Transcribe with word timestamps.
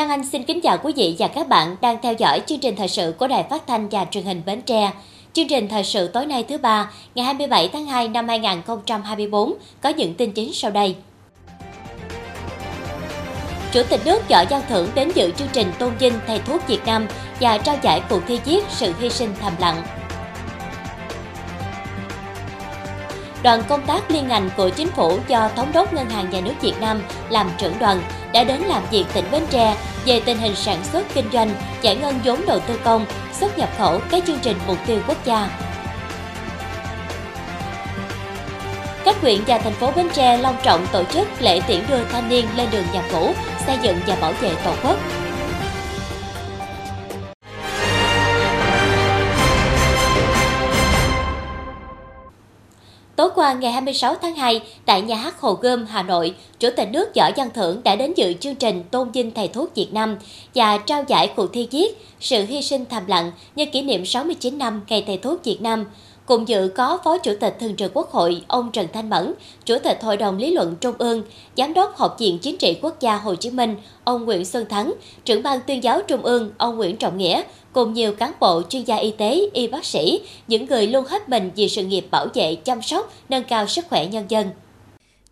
Lan 0.00 0.08
Anh 0.08 0.24
xin 0.24 0.44
kính 0.44 0.60
chào 0.60 0.78
quý 0.82 0.92
vị 0.96 1.16
và 1.18 1.28
các 1.28 1.48
bạn 1.48 1.76
đang 1.80 1.96
theo 2.02 2.12
dõi 2.12 2.42
chương 2.46 2.58
trình 2.58 2.76
thời 2.76 2.88
sự 2.88 3.14
của 3.18 3.26
Đài 3.26 3.42
Phát 3.50 3.66
thanh 3.66 3.88
và 3.88 4.04
Truyền 4.04 4.24
hình 4.24 4.42
Bến 4.46 4.62
Tre. 4.62 4.90
Chương 5.32 5.48
trình 5.48 5.68
thời 5.68 5.84
sự 5.84 6.08
tối 6.08 6.26
nay 6.26 6.44
thứ 6.48 6.58
ba, 6.58 6.90
ngày 7.14 7.24
27 7.24 7.68
tháng 7.72 7.86
2 7.86 8.08
năm 8.08 8.28
2024 8.28 9.54
có 9.82 9.88
những 9.88 10.14
tin 10.14 10.32
chính 10.32 10.52
sau 10.52 10.70
đây. 10.70 10.96
Chủ 13.72 13.82
tịch 13.90 14.00
nước 14.04 14.28
Võ 14.28 14.44
Văn 14.50 14.62
Thưởng 14.68 14.88
đến 14.94 15.10
dự 15.14 15.30
chương 15.30 15.48
trình 15.52 15.72
tôn 15.78 15.92
vinh 15.98 16.14
thầy 16.26 16.38
thuốc 16.38 16.66
Việt 16.66 16.86
Nam 16.86 17.06
và 17.40 17.58
trao 17.58 17.76
giải 17.82 18.00
cuộc 18.08 18.20
thi 18.26 18.40
viết 18.44 18.64
sự 18.68 18.92
hy 19.00 19.10
sinh 19.10 19.34
thầm 19.40 19.52
lặng. 19.58 19.99
Đoàn 23.42 23.62
công 23.68 23.86
tác 23.86 24.10
liên 24.10 24.28
ngành 24.28 24.50
của 24.56 24.68
chính 24.68 24.88
phủ 24.88 25.18
do 25.28 25.48
Thống 25.56 25.72
đốc 25.72 25.92
Ngân 25.92 26.10
hàng 26.10 26.30
Nhà 26.30 26.40
nước 26.40 26.54
Việt 26.60 26.74
Nam 26.80 27.02
làm 27.28 27.50
trưởng 27.58 27.78
đoàn 27.78 28.02
đã 28.32 28.44
đến 28.44 28.60
làm 28.60 28.82
việc 28.90 29.04
tỉnh 29.14 29.24
Bến 29.30 29.42
Tre 29.50 29.76
về 30.06 30.20
tình 30.20 30.38
hình 30.38 30.56
sản 30.56 30.84
xuất 30.92 31.06
kinh 31.14 31.30
doanh, 31.32 31.50
giải 31.82 31.96
ngân 31.96 32.20
vốn 32.24 32.40
đầu 32.46 32.60
tư 32.60 32.80
công, 32.84 33.06
xuất 33.32 33.58
nhập 33.58 33.68
khẩu 33.78 34.00
các 34.10 34.24
chương 34.26 34.38
trình 34.42 34.56
mục 34.66 34.78
tiêu 34.86 34.98
quốc 35.06 35.24
gia. 35.24 35.48
Các 39.04 39.16
huyện 39.20 39.40
và 39.46 39.58
thành 39.58 39.72
phố 39.72 39.92
Bến 39.96 40.08
Tre 40.12 40.36
long 40.36 40.56
trọng 40.62 40.86
tổ 40.92 41.04
chức 41.04 41.28
lễ 41.40 41.60
tiễn 41.66 41.80
đưa 41.88 42.04
thanh 42.04 42.28
niên 42.28 42.46
lên 42.56 42.68
đường 42.72 42.86
nhập 42.92 43.04
ngũ, 43.12 43.32
xây 43.66 43.78
dựng 43.82 44.00
và 44.06 44.16
bảo 44.20 44.32
vệ 44.32 44.54
Tổ 44.64 44.72
quốc. 44.82 44.96
Qua 53.50 53.54
ngày 53.54 53.72
26 53.72 54.14
tháng 54.22 54.34
2, 54.34 54.60
tại 54.84 55.02
nhà 55.02 55.16
hát 55.16 55.40
Hồ 55.40 55.54
Gươm, 55.54 55.86
Hà 55.86 56.02
Nội, 56.02 56.34
Chủ 56.58 56.68
tịch 56.76 56.88
nước 56.92 57.08
Võ 57.16 57.30
Văn 57.36 57.48
Thưởng 57.54 57.80
đã 57.84 57.96
đến 57.96 58.12
dự 58.16 58.32
chương 58.32 58.54
trình 58.54 58.82
tôn 58.90 59.10
vinh 59.10 59.30
thầy 59.30 59.48
thuốc 59.48 59.74
Việt 59.74 59.92
Nam 59.92 60.16
và 60.54 60.78
trao 60.78 61.04
giải 61.08 61.32
cuộc 61.36 61.52
thi 61.52 61.68
viết 61.70 62.06
Sự 62.20 62.44
hy 62.44 62.62
sinh 62.62 62.84
thầm 62.90 63.06
lặng 63.06 63.32
nhân 63.56 63.68
kỷ 63.70 63.82
niệm 63.82 64.06
69 64.06 64.58
năm 64.58 64.80
Ngày 64.88 65.04
Thầy 65.06 65.16
thuốc 65.16 65.44
Việt 65.44 65.62
Nam. 65.62 65.84
Cùng 66.30 66.48
dự 66.48 66.70
có 66.76 66.98
Phó 67.04 67.18
Chủ 67.18 67.32
tịch 67.40 67.56
Thường 67.60 67.76
trực 67.76 67.90
Quốc 67.94 68.10
hội 68.10 68.42
ông 68.48 68.72
Trần 68.72 68.86
Thanh 68.92 69.10
Mẫn, 69.10 69.34
Chủ 69.64 69.78
tịch 69.84 69.98
Hội 70.02 70.16
đồng 70.16 70.38
Lý 70.38 70.50
luận 70.50 70.76
Trung 70.80 70.94
ương, 70.98 71.22
Giám 71.56 71.74
đốc 71.74 71.96
Học 71.96 72.16
viện 72.18 72.38
Chính 72.38 72.56
trị 72.56 72.78
Quốc 72.82 73.00
gia 73.00 73.16
Hồ 73.16 73.34
Chí 73.34 73.50
Minh 73.50 73.76
ông 74.04 74.24
Nguyễn 74.24 74.44
Xuân 74.44 74.66
Thắng, 74.68 74.94
trưởng 75.24 75.42
ban 75.42 75.60
tuyên 75.66 75.82
giáo 75.82 76.02
Trung 76.02 76.22
ương 76.22 76.52
ông 76.58 76.76
Nguyễn 76.76 76.96
Trọng 76.96 77.18
Nghĩa, 77.18 77.42
cùng 77.72 77.92
nhiều 77.92 78.12
cán 78.12 78.32
bộ 78.40 78.62
chuyên 78.68 78.84
gia 78.84 78.96
y 78.96 79.10
tế, 79.10 79.40
y 79.52 79.68
bác 79.68 79.84
sĩ, 79.84 80.20
những 80.48 80.66
người 80.66 80.86
luôn 80.86 81.04
hết 81.04 81.28
mình 81.28 81.50
vì 81.56 81.68
sự 81.68 81.84
nghiệp 81.84 82.06
bảo 82.10 82.26
vệ, 82.34 82.54
chăm 82.54 82.82
sóc, 82.82 83.12
nâng 83.28 83.44
cao 83.44 83.66
sức 83.66 83.84
khỏe 83.88 84.06
nhân 84.06 84.24
dân. 84.28 84.46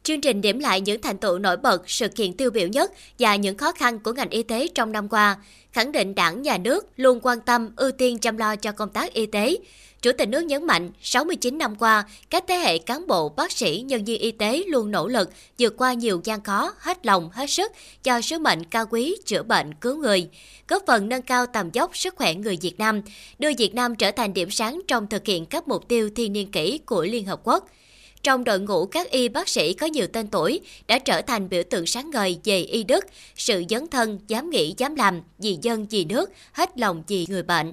Chương 0.02 0.20
trình 0.20 0.40
điểm 0.40 0.58
lại 0.58 0.80
những 0.80 1.02
thành 1.02 1.18
tựu 1.18 1.38
nổi 1.38 1.56
bật, 1.56 1.90
sự 1.90 2.08
kiện 2.08 2.32
tiêu 2.32 2.50
biểu 2.50 2.68
nhất 2.68 2.92
và 3.18 3.36
những 3.36 3.56
khó 3.56 3.72
khăn 3.72 3.98
của 3.98 4.12
ngành 4.12 4.30
y 4.30 4.42
tế 4.42 4.68
trong 4.74 4.92
năm 4.92 5.08
qua, 5.08 5.36
khẳng 5.72 5.92
định 5.92 6.14
đảng, 6.14 6.42
nhà 6.42 6.58
nước 6.58 6.86
luôn 6.96 7.20
quan 7.22 7.40
tâm, 7.40 7.70
ưu 7.76 7.90
tiên 7.90 8.18
chăm 8.18 8.36
lo 8.36 8.56
cho 8.56 8.72
công 8.72 8.90
tác 8.90 9.12
y 9.12 9.26
tế. 9.26 9.56
Chủ 10.02 10.12
tịch 10.18 10.28
nước 10.28 10.44
nhấn 10.44 10.66
mạnh, 10.66 10.90
69 11.02 11.58
năm 11.58 11.76
qua, 11.76 12.04
các 12.30 12.44
thế 12.48 12.54
hệ 12.54 12.78
cán 12.78 13.06
bộ, 13.06 13.28
bác 13.28 13.52
sĩ, 13.52 13.80
nhân 13.80 14.04
viên 14.04 14.20
y 14.20 14.30
tế 14.30 14.64
luôn 14.66 14.90
nỗ 14.90 15.08
lực 15.08 15.30
vượt 15.58 15.74
qua 15.76 15.92
nhiều 15.92 16.20
gian 16.24 16.42
khó, 16.42 16.74
hết 16.78 17.06
lòng, 17.06 17.30
hết 17.32 17.50
sức 17.50 17.72
cho 18.02 18.20
sứ 18.20 18.38
mệnh 18.38 18.64
cao 18.64 18.86
quý 18.90 19.16
chữa 19.26 19.42
bệnh 19.42 19.74
cứu 19.74 19.96
người, 19.96 20.28
góp 20.68 20.82
phần 20.86 21.08
nâng 21.08 21.22
cao 21.22 21.46
tầm 21.46 21.70
dốc 21.70 21.96
sức 21.96 22.14
khỏe 22.16 22.34
người 22.34 22.58
Việt 22.60 22.78
Nam, 22.78 23.02
đưa 23.38 23.50
Việt 23.58 23.74
Nam 23.74 23.94
trở 23.94 24.10
thành 24.10 24.34
điểm 24.34 24.50
sáng 24.50 24.80
trong 24.88 25.06
thực 25.06 25.26
hiện 25.26 25.46
các 25.46 25.68
mục 25.68 25.88
tiêu 25.88 26.10
thiên 26.16 26.32
niên 26.32 26.50
kỷ 26.50 26.78
của 26.78 27.02
Liên 27.02 27.26
Hợp 27.26 27.40
Quốc. 27.44 27.68
Trong 28.22 28.44
đội 28.44 28.60
ngũ 28.60 28.86
các 28.86 29.10
y 29.10 29.28
bác 29.28 29.48
sĩ 29.48 29.72
có 29.72 29.86
nhiều 29.86 30.06
tên 30.12 30.26
tuổi 30.26 30.60
đã 30.88 30.98
trở 30.98 31.22
thành 31.22 31.48
biểu 31.48 31.62
tượng 31.70 31.86
sáng 31.86 32.10
ngời 32.10 32.38
về 32.44 32.58
y 32.60 32.84
đức, 32.84 33.04
sự 33.36 33.64
dấn 33.70 33.88
thân, 33.88 34.18
dám 34.28 34.50
nghĩ, 34.50 34.74
dám 34.78 34.94
làm, 34.94 35.20
vì 35.38 35.58
dân, 35.62 35.86
vì 35.90 36.04
nước, 36.04 36.30
hết 36.52 36.78
lòng 36.78 37.02
vì 37.08 37.26
người 37.28 37.42
bệnh. 37.42 37.72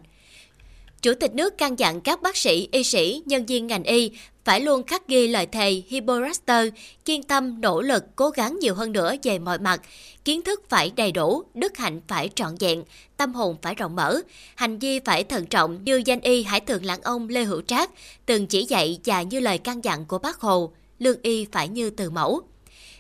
Chủ 1.06 1.14
tịch 1.14 1.36
nước 1.36 1.58
căn 1.58 1.80
dặn 1.80 2.02
các 2.02 2.22
bác 2.22 2.38
sĩ, 2.38 2.68
y 2.72 2.84
sĩ, 2.84 3.24
nhân 3.26 3.46
viên 3.46 3.68
ngành 3.68 3.84
y 3.84 4.12
phải 4.46 4.62
luôn 4.62 4.84
khắc 4.84 5.08
ghi 5.08 5.28
lời 5.28 5.46
thề 5.46 5.82
Hippocrates, 5.88 6.74
kiên 7.06 7.24
tâm, 7.24 7.62
nỗ 7.62 7.82
lực, 7.82 8.04
cố 8.16 8.30
gắng 8.30 8.60
nhiều 8.60 8.76
hơn 8.76 8.92
nữa 8.92 9.16
về 9.24 9.40
mọi 9.40 9.60
mặt. 9.60 9.82
Kiến 10.26 10.42
thức 10.42 10.64
phải 10.70 10.92
đầy 10.96 11.12
đủ, 11.12 11.44
đức 11.54 11.78
hạnh 11.78 12.02
phải 12.08 12.30
trọn 12.36 12.56
vẹn, 12.60 12.84
tâm 13.18 13.34
hồn 13.34 13.56
phải 13.62 13.76
rộng 13.76 13.96
mở, 13.96 14.22
hành 14.56 14.80
vi 14.80 15.00
phải 15.00 15.24
thận 15.24 15.46
trọng 15.46 15.84
như 15.84 16.02
danh 16.06 16.22
y 16.22 16.44
Hải 16.44 16.60
Thượng 16.60 16.86
Lãng 16.86 17.02
Ông 17.02 17.30
Lê 17.30 17.44
Hữu 17.44 17.62
Trác 17.62 17.92
từng 18.26 18.48
chỉ 18.48 18.66
dạy 18.66 19.00
và 19.06 19.22
như 19.22 19.40
lời 19.40 19.58
căn 19.58 19.84
dặn 19.84 20.06
của 20.06 20.20
bác 20.20 20.40
Hồ, 20.40 20.72
lương 21.00 21.22
y 21.22 21.46
phải 21.52 21.68
như 21.68 21.90
từ 21.90 22.10
mẫu. 22.10 22.42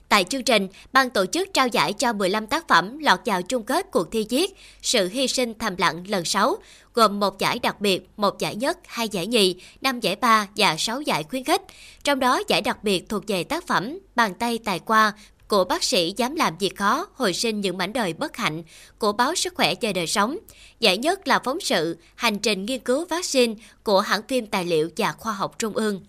Tại 0.10 0.24
chương 0.24 0.44
trình, 0.44 0.68
ban 0.94 1.10
tổ 1.10 1.26
chức 1.26 1.54
trao 1.54 1.68
giải 1.68 1.94
cho 1.94 2.14
15 2.14 2.48
tác 2.48 2.68
phẩm 2.68 2.98
lọt 2.98 3.20
vào 3.26 3.42
chung 3.42 3.64
kết 3.64 3.92
cuộc 3.92 4.12
thi 4.12 4.26
viết 4.30 4.56
Sự 4.82 5.10
hy 5.10 5.28
sinh 5.28 5.54
thầm 5.60 5.76
lặng 5.78 6.04
lần 6.08 6.26
6, 6.26 6.58
gồm 6.94 7.20
một 7.20 7.40
giải 7.40 7.60
đặc 7.60 7.82
biệt, 7.82 8.10
một 8.18 8.40
giải 8.40 8.56
nhất, 8.56 8.80
hai 8.86 9.10
giải 9.10 9.28
nhì, 9.28 9.56
năm 9.82 10.00
giải 10.00 10.16
ba 10.16 10.48
và 10.56 10.76
6 10.78 11.02
giải 11.02 11.24
khuyến 11.24 11.44
khích. 11.44 11.62
Trong 12.04 12.20
đó 12.20 12.42
giải 12.48 12.62
đặc 12.62 12.84
biệt 12.84 13.10
thuộc 13.10 13.24
về 13.28 13.44
tác 13.44 13.68
phẩm 13.68 14.00
Bàn 14.16 14.34
tay 14.34 14.60
tài 14.66 14.80
qua 14.80 15.14
của 15.48 15.64
bác 15.64 15.84
sĩ 15.84 16.14
dám 16.18 16.36
làm 16.36 16.58
việc 16.58 16.76
khó, 16.76 17.08
hồi 17.14 17.34
sinh 17.34 17.62
những 17.62 17.78
mảnh 17.78 17.94
đời 17.94 18.14
bất 18.14 18.38
hạnh 18.38 18.64
của 19.00 19.14
báo 19.14 19.36
Sức 19.36 19.54
khỏe 19.56 19.74
và 19.82 19.92
đời 19.92 20.08
sống. 20.08 20.38
Giải 20.80 20.98
nhất 20.98 21.28
là 21.28 21.40
phóng 21.40 21.60
sự 21.60 21.98
Hành 22.16 22.40
trình 22.40 22.66
nghiên 22.66 22.80
cứu 22.80 23.06
vaccine 23.06 23.54
của 23.84 24.00
hãng 24.00 24.22
phim 24.28 24.46
tài 24.46 24.66
liệu 24.66 24.90
và 24.98 25.12
khoa 25.12 25.34
học 25.34 25.60
Trung 25.60 25.74
ương. 25.74 26.02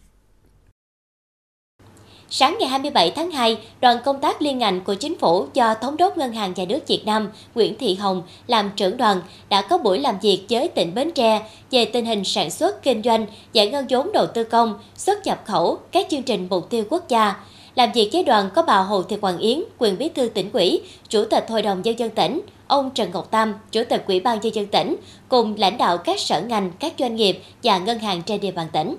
Sáng 2.31 2.56
ngày 2.60 2.69
27 2.69 3.10
tháng 3.10 3.31
2, 3.31 3.59
đoàn 3.81 3.98
công 4.04 4.20
tác 4.20 4.42
liên 4.42 4.59
ngành 4.59 4.81
của 4.81 4.94
chính 4.94 5.19
phủ 5.19 5.47
do 5.54 5.75
Thống 5.75 5.97
đốc 5.97 6.19
Ngân 6.19 6.32
hàng 6.32 6.53
Nhà 6.56 6.64
nước 6.69 6.88
Việt 6.88 7.03
Nam 7.06 7.31
Nguyễn 7.54 7.78
Thị 7.78 7.94
Hồng 7.94 8.22
làm 8.47 8.70
trưởng 8.76 8.97
đoàn 8.97 9.20
đã 9.48 9.62
có 9.62 9.78
buổi 9.78 9.98
làm 9.98 10.19
việc 10.22 10.47
với 10.50 10.69
tỉnh 10.69 10.94
Bến 10.94 11.10
Tre 11.10 11.42
về 11.70 11.84
tình 11.84 12.06
hình 12.06 12.25
sản 12.25 12.50
xuất, 12.50 12.82
kinh 12.82 13.03
doanh, 13.03 13.26
giải 13.53 13.66
ngân 13.66 13.87
vốn 13.88 14.12
đầu 14.12 14.26
tư 14.26 14.44
công, 14.44 14.78
xuất 14.97 15.26
nhập 15.26 15.42
khẩu, 15.44 15.78
các 15.92 16.06
chương 16.10 16.22
trình 16.22 16.47
mục 16.50 16.70
tiêu 16.70 16.84
quốc 16.91 17.09
gia. 17.09 17.34
Làm 17.75 17.92
việc 17.92 18.10
với 18.12 18.25
đoàn 18.25 18.50
có 18.54 18.62
bà 18.62 18.76
Hồ 18.76 19.03
Thị 19.03 19.16
Hoàng 19.22 19.38
Yến, 19.38 19.62
quyền 19.78 19.98
bí 19.98 20.08
thư 20.08 20.28
tỉnh 20.28 20.50
ủy, 20.53 20.81
Chủ 21.08 21.25
tịch 21.25 21.47
Hội 21.48 21.62
đồng 21.62 21.82
Nhân 21.82 21.98
dân 21.98 22.10
tỉnh, 22.10 22.41
ông 22.66 22.91
Trần 22.94 23.10
Ngọc 23.10 23.31
Tam, 23.31 23.54
Chủ 23.72 23.82
tịch 23.88 24.04
Ủy 24.06 24.20
ban 24.20 24.41
Nhân 24.41 24.54
dân 24.54 24.66
tỉnh, 24.66 24.97
cùng 25.28 25.54
lãnh 25.58 25.78
đạo 25.78 25.98
các 25.98 26.20
sở 26.20 26.41
ngành, 26.41 26.72
các 26.78 26.93
doanh 26.98 27.16
nghiệp 27.16 27.43
và 27.62 27.78
ngân 27.78 27.98
hàng 27.98 28.22
trên 28.22 28.41
địa 28.41 28.53
bàn 28.53 28.66
tỉnh. 28.72 28.97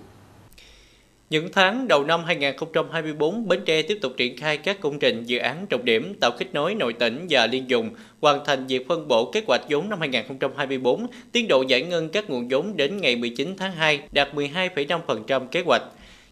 Những 1.29 1.49
tháng 1.51 1.88
đầu 1.88 2.03
năm 2.03 2.23
2024, 2.23 3.47
Bến 3.47 3.59
Tre 3.65 3.81
tiếp 3.81 3.97
tục 4.01 4.13
triển 4.17 4.38
khai 4.38 4.57
các 4.57 4.79
công 4.79 4.99
trình 4.99 5.23
dự 5.23 5.38
án 5.38 5.65
trọng 5.69 5.85
điểm 5.85 6.13
tạo 6.19 6.31
kết 6.31 6.45
nối 6.53 6.75
nội 6.75 6.93
tỉnh 6.93 7.25
và 7.29 7.47
liên 7.47 7.69
dùng, 7.69 7.89
hoàn 8.21 8.45
thành 8.45 8.67
việc 8.67 8.88
phân 8.88 9.07
bổ 9.07 9.31
kế 9.31 9.41
hoạch 9.47 9.61
vốn 9.69 9.89
năm 9.89 9.99
2024, 9.99 11.07
tiến 11.31 11.47
độ 11.47 11.61
giải 11.61 11.81
ngân 11.81 12.09
các 12.09 12.29
nguồn 12.29 12.47
vốn 12.49 12.77
đến 12.77 12.97
ngày 12.97 13.15
19 13.15 13.55
tháng 13.57 13.71
2 13.71 13.99
đạt 14.11 14.33
12,5% 14.35 15.47
kế 15.47 15.61
hoạch. 15.65 15.81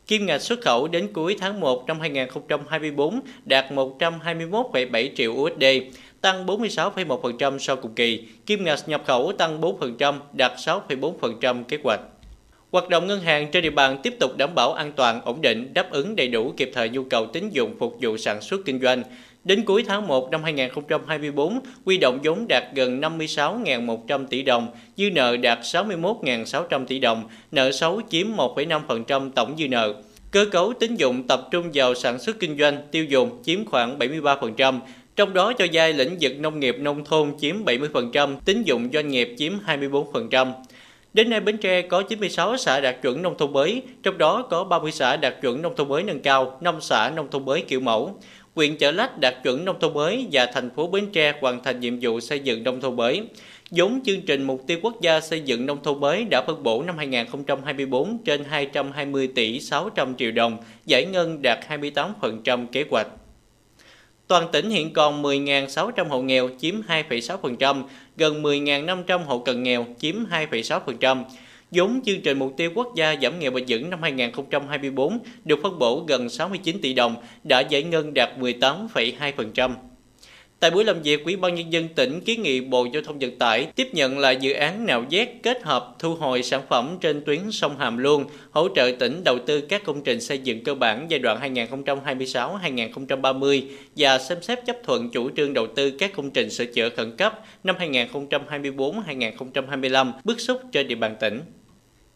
Kim 0.07 0.25
ngạch 0.25 0.41
xuất 0.41 0.61
khẩu 0.61 0.87
đến 0.87 1.13
cuối 1.13 1.35
tháng 1.39 1.59
1 1.59 1.87
năm 1.87 1.99
2024 1.99 3.19
đạt 3.45 3.65
121,7 3.71 5.09
triệu 5.15 5.31
USD, 5.31 5.63
tăng 6.21 6.45
46,1% 6.45 7.59
so 7.59 7.75
cùng 7.75 7.95
kỳ. 7.95 8.27
Kim 8.45 8.63
ngạch 8.63 8.89
nhập 8.89 9.03
khẩu 9.05 9.31
tăng 9.37 9.61
4%, 9.61 10.19
đạt 10.33 10.51
6,4% 10.57 11.63
kế 11.63 11.77
hoạch. 11.83 11.99
Hoạt 12.75 12.89
động 12.89 13.07
ngân 13.07 13.21
hàng 13.21 13.51
trên 13.51 13.63
địa 13.63 13.69
bàn 13.69 13.97
tiếp 14.03 14.15
tục 14.19 14.37
đảm 14.37 14.55
bảo 14.55 14.73
an 14.73 14.91
toàn, 14.95 15.21
ổn 15.25 15.41
định, 15.41 15.73
đáp 15.73 15.91
ứng 15.91 16.15
đầy 16.15 16.27
đủ 16.27 16.53
kịp 16.57 16.71
thời 16.73 16.89
nhu 16.89 17.03
cầu 17.03 17.25
tín 17.25 17.49
dụng 17.49 17.75
phục 17.79 17.97
vụ 18.01 18.17
sản 18.17 18.41
xuất 18.41 18.61
kinh 18.65 18.81
doanh. 18.81 19.03
Đến 19.43 19.63
cuối 19.65 19.83
tháng 19.87 20.07
1 20.07 20.31
năm 20.31 20.43
2024, 20.43 21.59
quy 21.85 21.97
động 21.97 22.19
vốn 22.23 22.47
đạt 22.47 22.63
gần 22.73 23.01
56.100 23.01 24.25
tỷ 24.27 24.43
đồng, 24.43 24.67
dư 24.97 25.09
nợ 25.11 25.37
đạt 25.37 25.59
61.600 25.61 26.85
tỷ 26.85 26.99
đồng, 26.99 27.23
nợ 27.51 27.71
xấu 27.71 28.01
chiếm 28.09 28.27
1,5% 28.35 29.29
tổng 29.31 29.55
dư 29.57 29.67
nợ. 29.67 29.93
Cơ 30.31 30.45
cấu 30.51 30.73
tín 30.79 30.95
dụng 30.95 31.27
tập 31.27 31.47
trung 31.51 31.71
vào 31.73 31.95
sản 31.95 32.19
xuất 32.19 32.39
kinh 32.39 32.57
doanh, 32.57 32.77
tiêu 32.91 33.05
dùng 33.05 33.43
chiếm 33.43 33.65
khoảng 33.65 33.99
73%, 33.99 34.79
trong 35.15 35.33
đó 35.33 35.53
cho 35.53 35.65
vay 35.73 35.93
lĩnh 35.93 36.17
vực 36.21 36.39
nông 36.39 36.59
nghiệp 36.59 36.75
nông 36.79 37.05
thôn 37.05 37.31
chiếm 37.39 37.65
70%, 37.65 38.35
tín 38.45 38.63
dụng 38.63 38.89
doanh 38.93 39.07
nghiệp 39.07 39.35
chiếm 39.37 39.53
24%. 39.65 40.51
Đến 41.15 41.29
nay 41.29 41.39
Bến 41.39 41.57
Tre 41.57 41.81
có 41.81 42.01
96 42.01 42.57
xã 42.57 42.79
đạt 42.79 43.01
chuẩn 43.01 43.21
nông 43.21 43.37
thôn 43.37 43.53
mới, 43.53 43.81
trong 44.03 44.17
đó 44.17 44.41
có 44.49 44.63
30 44.63 44.91
xã 44.91 45.17
đạt 45.17 45.41
chuẩn 45.41 45.61
nông 45.61 45.75
thôn 45.75 45.89
mới 45.89 46.03
nâng 46.03 46.19
cao, 46.19 46.57
5 46.61 46.75
xã 46.81 47.11
nông 47.15 47.31
thôn 47.31 47.45
mới 47.45 47.61
kiểu 47.61 47.79
mẫu. 47.79 48.19
Huyện 48.55 48.77
Chợ 48.77 48.91
Lách 48.91 49.19
đạt 49.19 49.35
chuẩn 49.43 49.65
nông 49.65 49.79
thôn 49.79 49.93
mới 49.93 50.27
và 50.31 50.45
thành 50.45 50.69
phố 50.69 50.87
Bến 50.87 51.07
Tre 51.13 51.33
hoàn 51.41 51.63
thành 51.63 51.79
nhiệm 51.79 51.99
vụ 52.01 52.19
xây 52.19 52.39
dựng 52.39 52.63
nông 52.63 52.81
thôn 52.81 52.95
mới. 52.95 53.23
Giống 53.71 53.99
chương 54.05 54.21
trình 54.21 54.43
mục 54.43 54.63
tiêu 54.67 54.79
quốc 54.81 55.01
gia 55.01 55.21
xây 55.21 55.41
dựng 55.41 55.65
nông 55.65 55.83
thôn 55.83 55.99
mới 55.99 56.25
đã 56.31 56.43
phân 56.47 56.63
bổ 56.63 56.83
năm 56.83 56.97
2024 56.97 58.17
trên 58.25 58.43
220 58.43 59.29
tỷ 59.35 59.59
600 59.59 60.15
triệu 60.15 60.31
đồng, 60.31 60.57
giải 60.85 61.05
ngân 61.05 61.41
đạt 61.41 61.59
28% 61.69 62.67
kế 62.71 62.85
hoạch. 62.89 63.07
Toàn 64.27 64.47
tỉnh 64.51 64.69
hiện 64.69 64.93
còn 64.93 65.23
10.600 65.23 66.07
hộ 66.07 66.21
nghèo 66.21 66.49
chiếm 66.59 66.75
2,6%, 66.87 67.83
gần 68.17 68.43
10.500 68.43 69.23
hộ 69.23 69.39
cận 69.39 69.63
nghèo 69.63 69.85
chiếm 69.99 70.15
2,6%. 70.25 71.23
Vốn 71.71 72.01
chương 72.05 72.21
trình 72.21 72.39
mục 72.39 72.53
tiêu 72.57 72.71
quốc 72.75 72.95
gia 72.95 73.15
giảm 73.21 73.39
nghèo 73.39 73.51
bền 73.51 73.65
vững 73.67 73.89
năm 73.89 74.01
2024 74.01 75.19
được 75.43 75.59
phân 75.63 75.79
bổ 75.79 76.05
gần 76.07 76.29
69 76.29 76.81
tỷ 76.81 76.93
đồng, 76.93 77.15
đã 77.43 77.59
giải 77.59 77.83
ngân 77.83 78.13
đạt 78.13 78.29
18,2%. 78.39 79.71
Tại 80.59 80.71
buổi 80.71 80.83
làm 80.83 81.01
việc, 81.01 81.25
Ủy 81.25 81.35
ban 81.35 81.55
Nhân 81.55 81.73
dân 81.73 81.87
tỉnh 81.87 82.21
kiến 82.21 82.41
nghị 82.41 82.61
Bộ 82.61 82.87
Giao 82.93 83.01
thông 83.01 83.19
Vận 83.19 83.39
tải 83.39 83.67
tiếp 83.75 83.87
nhận 83.93 84.19
lại 84.19 84.37
dự 84.39 84.53
án 84.53 84.85
nạo 84.85 85.05
vét 85.11 85.29
kết 85.43 85.63
hợp 85.63 85.95
thu 85.99 86.15
hồi 86.15 86.43
sản 86.43 86.61
phẩm 86.69 86.97
trên 87.01 87.21
tuyến 87.25 87.51
sông 87.51 87.77
Hàm 87.77 87.97
Luông, 87.97 88.25
hỗ 88.51 88.67
trợ 88.75 88.91
tỉnh 88.99 89.23
đầu 89.23 89.37
tư 89.45 89.61
các 89.61 89.83
công 89.85 90.03
trình 90.03 90.21
xây 90.21 90.37
dựng 90.37 90.63
cơ 90.63 90.75
bản 90.75 91.05
giai 91.09 91.19
đoạn 91.19 91.55
2026-2030 91.55 93.61
và 93.95 94.19
xem 94.19 94.37
xét 94.41 94.65
chấp 94.65 94.77
thuận 94.83 95.11
chủ 95.11 95.29
trương 95.37 95.53
đầu 95.53 95.67
tư 95.75 95.91
các 95.91 96.11
công 96.15 96.31
trình 96.31 96.49
sửa 96.49 96.65
chữa 96.65 96.89
khẩn 96.89 97.17
cấp 97.17 97.39
năm 97.63 97.75
2024-2025 97.79 100.11
bức 100.23 100.39
xúc 100.39 100.61
trên 100.71 100.87
địa 100.87 100.95
bàn 100.95 101.15
tỉnh. 101.19 101.41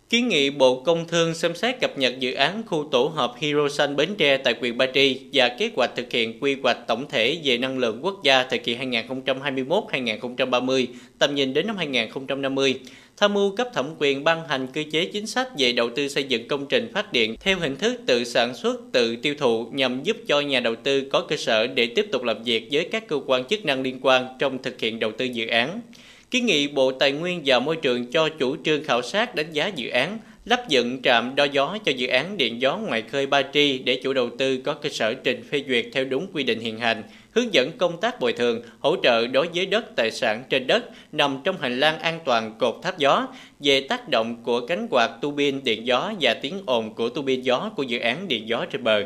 Kiến 0.10 0.28
nghị 0.28 0.50
Bộ 0.50 0.82
Công 0.82 1.08
Thương 1.08 1.34
xem 1.34 1.56
xét 1.56 1.82
cập 1.82 1.98
nhật 1.98 2.20
dự 2.20 2.34
án 2.34 2.64
khu 2.66 2.88
tổ 2.92 3.12
hợp 3.16 3.34
Hero 3.40 3.70
Xanh 3.70 3.96
Bến 3.96 4.16
Tre 4.18 4.38
tại 4.38 4.56
Quyền 4.62 4.78
Ba 4.78 4.86
Tri 4.94 5.22
và 5.34 5.50
kế 5.50 5.72
hoạch 5.76 5.96
thực 5.96 6.12
hiện 6.12 6.40
quy 6.40 6.56
hoạch 6.64 6.78
tổng 6.88 7.06
thể 7.10 7.38
về 7.44 7.58
năng 7.58 7.78
lượng 7.78 8.00
quốc 8.02 8.24
gia 8.24 8.44
thời 8.44 8.60
kỳ 8.60 8.76
2021-2030, 8.76 10.86
tầm 11.20 11.36
nhìn 11.36 11.54
đến 11.54 11.68
năm 11.68 11.78
2050 11.78 12.80
tham 13.18 13.34
mưu 13.34 13.56
cấp 13.56 13.68
thẩm 13.74 13.86
quyền 14.00 14.24
ban 14.24 14.48
hành 14.48 14.68
cơ 14.74 14.84
chế 14.92 15.06
chính 15.06 15.28
sách 15.28 15.48
về 15.58 15.72
đầu 15.72 15.90
tư 15.96 16.08
xây 16.08 16.24
dựng 16.24 16.48
công 16.48 16.66
trình 16.66 16.92
phát 16.94 17.14
điện 17.14 17.36
theo 17.40 17.60
hình 17.60 17.76
thức 17.76 18.02
tự 18.06 18.24
sản 18.24 18.56
xuất, 18.56 18.82
tự 18.92 19.16
tiêu 19.16 19.36
thụ 19.38 19.66
nhằm 19.72 20.04
giúp 20.04 20.18
cho 20.28 20.42
nhà 20.42 20.60
đầu 20.60 20.76
tư 20.76 21.04
có 21.12 21.22
cơ 21.22 21.38
sở 21.38 21.68
để 21.68 21.86
tiếp 21.86 22.06
tục 22.12 22.24
làm 22.24 22.44
việc 22.44 22.68
với 22.72 22.88
các 22.92 23.08
cơ 23.08 23.20
quan 23.26 23.46
chức 23.46 23.66
năng 23.66 23.82
liên 23.82 24.00
quan 24.02 24.28
trong 24.40 24.64
thực 24.64 24.80
hiện 24.80 25.00
đầu 25.00 25.12
tư 25.12 25.26
dự 25.26 25.48
án 25.48 25.82
kiến 26.32 26.46
nghị 26.46 26.68
Bộ 26.68 26.92
Tài 26.92 27.12
nguyên 27.12 27.42
và 27.46 27.60
Môi 27.60 27.76
trường 27.76 28.12
cho 28.12 28.30
chủ 28.30 28.56
trương 28.64 28.84
khảo 28.84 29.02
sát 29.02 29.36
đánh 29.36 29.52
giá 29.52 29.68
dự 29.68 29.90
án, 29.90 30.18
lắp 30.46 30.70
dựng 30.70 31.02
trạm 31.02 31.36
đo 31.36 31.44
gió 31.44 31.78
cho 31.86 31.92
dự 31.92 32.08
án 32.08 32.38
điện 32.38 32.62
gió 32.62 32.78
ngoài 32.78 33.04
khơi 33.12 33.26
Ba 33.26 33.42
Tri 33.54 33.80
để 33.80 34.00
chủ 34.04 34.14
đầu 34.14 34.30
tư 34.38 34.58
có 34.58 34.74
cơ 34.74 34.90
sở 34.90 35.14
trình 35.14 35.44
phê 35.52 35.64
duyệt 35.68 35.86
theo 35.94 36.06
đúng 36.06 36.28
quy 36.34 36.44
định 36.44 36.60
hiện 36.60 36.80
hành, 36.80 37.04
hướng 37.32 37.54
dẫn 37.54 37.72
công 37.78 38.00
tác 38.02 38.20
bồi 38.20 38.34
thường, 38.34 38.62
hỗ 38.80 38.96
trợ 39.04 39.28
đối 39.28 39.48
với 39.56 39.66
đất 39.66 39.96
tài 39.96 40.12
sản 40.12 40.44
trên 40.50 40.68
đất 40.68 40.86
nằm 41.12 41.38
trong 41.44 41.58
hành 41.62 41.80
lang 41.80 42.00
an 42.00 42.20
toàn 42.26 42.56
cột 42.60 42.76
tháp 42.84 42.98
gió 42.98 43.28
về 43.60 43.82
tác 43.82 44.10
động 44.10 44.44
của 44.44 44.68
cánh 44.68 44.88
quạt 44.90 45.12
tu 45.22 45.32
bin 45.32 45.64
điện 45.64 45.88
gió 45.88 46.14
và 46.22 46.34
tiếng 46.34 46.62
ồn 46.66 46.94
của 46.94 47.10
tu 47.10 47.22
bin 47.22 47.42
gió 47.42 47.72
của 47.76 47.84
dự 47.84 48.00
án 48.00 48.28
điện 48.28 48.48
gió 48.48 48.66
trên 48.72 48.84
bờ. 48.84 49.04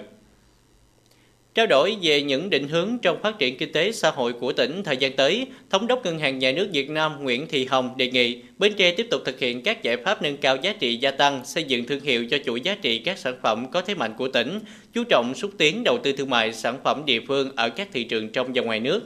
Trao 1.54 1.68
đổi 1.68 1.98
về 2.02 2.22
những 2.22 2.50
định 2.50 2.68
hướng 2.68 2.98
trong 3.02 3.22
phát 3.22 3.40
triển 3.40 3.58
kinh 3.58 3.72
tế 3.74 3.92
xã 3.92 4.12
hội 4.12 4.34
của 4.34 4.54
tỉnh 4.54 4.84
thời 4.84 4.98
gian 4.98 5.16
tới, 5.16 5.48
Thống 5.70 5.88
đốc 5.88 6.06
Ngân 6.06 6.20
hàng 6.20 6.40
Nhà 6.40 6.52
nước 6.52 6.68
Việt 6.74 6.90
Nam 6.90 7.24
Nguyễn 7.24 7.48
Thị 7.48 7.66
Hồng 7.66 7.94
đề 7.98 8.12
nghị 8.12 8.42
Bến 8.58 8.74
Tre 8.78 8.92
tiếp 8.92 9.08
tục 9.12 9.22
thực 9.26 9.40
hiện 9.40 9.64
các 9.64 9.84
giải 9.84 9.98
pháp 9.98 10.22
nâng 10.22 10.38
cao 10.38 10.58
giá 10.62 10.74
trị 10.80 10.98
gia 10.98 11.12
tăng, 11.12 11.46
xây 11.46 11.64
dựng 11.64 11.86
thương 11.86 12.00
hiệu 12.00 12.26
cho 12.32 12.38
chuỗi 12.46 12.62
giá 12.62 12.76
trị 12.82 13.00
các 13.00 13.18
sản 13.18 13.36
phẩm 13.44 13.72
có 13.72 13.82
thế 13.82 13.96
mạnh 13.96 14.14
của 14.18 14.28
tỉnh, 14.28 14.60
chú 14.94 15.04
trọng 15.04 15.36
xúc 15.36 15.52
tiến 15.58 15.84
đầu 15.84 15.98
tư 16.04 16.12
thương 16.12 16.30
mại 16.30 16.54
sản 16.54 16.78
phẩm 16.84 17.04
địa 17.06 17.20
phương 17.28 17.52
ở 17.56 17.70
các 17.70 17.88
thị 17.94 18.04
trường 18.04 18.30
trong 18.30 18.52
và 18.54 18.62
ngoài 18.62 18.80
nước. 18.80 19.02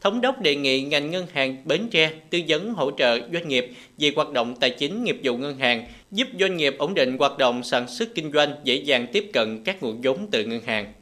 Thống 0.00 0.20
đốc 0.20 0.42
đề 0.42 0.56
nghị 0.56 0.80
ngành 0.80 1.10
ngân 1.10 1.26
hàng 1.32 1.56
Bến 1.64 1.88
Tre 1.90 2.10
tư 2.30 2.40
vấn 2.48 2.74
hỗ 2.74 2.90
trợ 2.90 3.18
doanh 3.32 3.48
nghiệp 3.48 3.70
về 3.98 4.12
hoạt 4.16 4.30
động 4.30 4.54
tài 4.60 4.70
chính 4.70 5.04
nghiệp 5.04 5.16
vụ 5.22 5.36
ngân 5.36 5.58
hàng, 5.58 5.86
giúp 6.10 6.28
doanh 6.40 6.56
nghiệp 6.56 6.74
ổn 6.78 6.94
định 6.94 7.16
hoạt 7.18 7.38
động 7.38 7.62
sản 7.62 7.88
xuất 7.88 8.14
kinh 8.14 8.32
doanh, 8.32 8.50
dễ 8.64 8.74
dàng 8.74 9.06
tiếp 9.12 9.30
cận 9.32 9.64
các 9.64 9.82
nguồn 9.82 10.00
vốn 10.02 10.28
từ 10.30 10.44
ngân 10.44 10.60
hàng. 10.66 10.92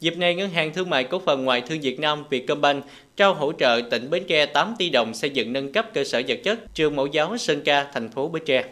Dịp 0.00 0.16
này, 0.16 0.34
Ngân 0.34 0.50
hàng 0.50 0.72
Thương 0.72 0.90
mại 0.90 1.04
Cổ 1.04 1.18
phần 1.18 1.44
Ngoại 1.44 1.60
thương 1.60 1.80
Việt 1.80 2.00
Nam 2.00 2.24
Vietcombank 2.30 2.84
trao 3.16 3.34
hỗ 3.34 3.52
trợ 3.52 3.80
tỉnh 3.90 4.10
Bến 4.10 4.24
Tre 4.28 4.46
8 4.46 4.74
tỷ 4.78 4.90
đồng 4.90 5.14
xây 5.14 5.30
dựng 5.30 5.52
nâng 5.52 5.72
cấp 5.72 5.86
cơ 5.94 6.04
sở 6.04 6.22
vật 6.28 6.38
chất 6.44 6.74
trường 6.74 6.96
mẫu 6.96 7.06
giáo 7.06 7.38
Sơn 7.38 7.62
Ca, 7.64 7.86
thành 7.94 8.10
phố 8.10 8.28
Bến 8.28 8.42
Tre. 8.46 8.64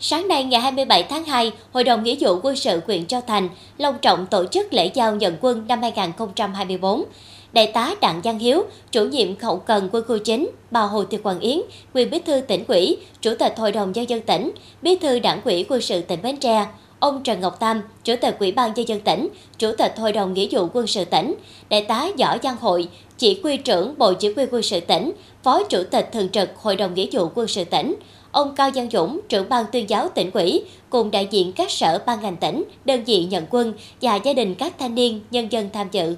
Sáng 0.00 0.28
nay 0.28 0.44
ngày 0.44 0.60
27 0.60 1.02
tháng 1.02 1.24
2, 1.24 1.52
Hội 1.72 1.84
đồng 1.84 2.04
Nghĩa 2.04 2.16
vụ 2.20 2.40
quân 2.42 2.56
sự 2.56 2.80
huyện 2.86 3.06
Châu 3.06 3.20
Thành 3.20 3.48
long 3.78 3.98
trọng 4.02 4.26
tổ 4.26 4.46
chức 4.46 4.72
lễ 4.72 4.90
giao 4.94 5.16
nhận 5.16 5.36
quân 5.40 5.64
năm 5.68 5.82
2024. 5.82 7.04
Đại 7.52 7.66
tá 7.66 7.94
Đặng 8.00 8.20
Giang 8.24 8.38
Hiếu, 8.38 8.62
chủ 8.92 9.04
nhiệm 9.04 9.40
hậu 9.40 9.58
cần 9.58 9.88
quân 9.92 10.04
khu 10.08 10.18
9, 10.18 10.50
bà 10.70 10.80
Hồ 10.80 11.04
Thị 11.04 11.18
Hoàng 11.24 11.40
Yến, 11.40 11.58
quyền 11.94 12.10
bí 12.10 12.18
thư 12.18 12.40
tỉnh 12.40 12.64
ủy, 12.68 12.96
chủ 13.20 13.34
tịch 13.38 13.54
Hội 13.56 13.72
đồng 13.72 13.92
nhân 13.92 14.08
dân 14.08 14.20
tỉnh, 14.20 14.50
bí 14.82 14.96
thư 14.98 15.18
đảng 15.18 15.40
ủy 15.44 15.66
quân 15.68 15.80
sự 15.80 16.02
tỉnh 16.02 16.22
Bến 16.22 16.36
Tre, 16.36 16.66
ông 17.04 17.22
Trần 17.22 17.40
Ngọc 17.40 17.60
Tam, 17.60 17.82
Chủ 18.04 18.14
tịch 18.20 18.36
Ủy 18.38 18.52
ban 18.52 18.72
nhân 18.74 18.88
dân 18.88 19.00
tỉnh, 19.00 19.28
Chủ 19.58 19.72
tịch 19.78 19.94
Hội 19.98 20.12
đồng 20.12 20.34
Nghĩa 20.34 20.46
vụ 20.50 20.68
quân 20.72 20.86
sự 20.86 21.04
tỉnh, 21.04 21.34
Đại 21.68 21.82
tá 21.82 22.06
Võ 22.18 22.36
Giang 22.42 22.56
Hội, 22.56 22.88
Chỉ 23.18 23.40
huy 23.42 23.56
trưởng 23.56 23.94
Bộ 23.98 24.12
Chỉ 24.12 24.32
huy 24.36 24.44
quân 24.50 24.62
sự 24.62 24.80
tỉnh, 24.80 25.12
Phó 25.42 25.64
Chủ 25.64 25.82
tịch 25.90 26.08
Thường 26.12 26.28
trực 26.28 26.56
Hội 26.56 26.76
đồng 26.76 26.94
Nghĩa 26.94 27.06
vụ 27.12 27.28
quân 27.34 27.48
sự 27.48 27.64
tỉnh, 27.64 27.94
ông 28.32 28.54
Cao 28.54 28.70
Giang 28.74 28.90
Dũng, 28.90 29.20
trưởng 29.28 29.48
ban 29.48 29.64
tuyên 29.72 29.90
giáo 29.90 30.08
tỉnh 30.08 30.30
ủy, 30.30 30.64
cùng 30.90 31.10
đại 31.10 31.28
diện 31.30 31.52
các 31.52 31.70
sở 31.70 31.98
ban 32.06 32.22
ngành 32.22 32.36
tỉnh, 32.36 32.64
đơn 32.84 33.04
vị 33.04 33.24
nhận 33.24 33.46
quân 33.50 33.72
và 34.02 34.16
gia 34.16 34.32
đình 34.32 34.54
các 34.54 34.78
thanh 34.78 34.94
niên, 34.94 35.20
nhân 35.30 35.52
dân 35.52 35.70
tham 35.72 35.88
dự 35.92 36.16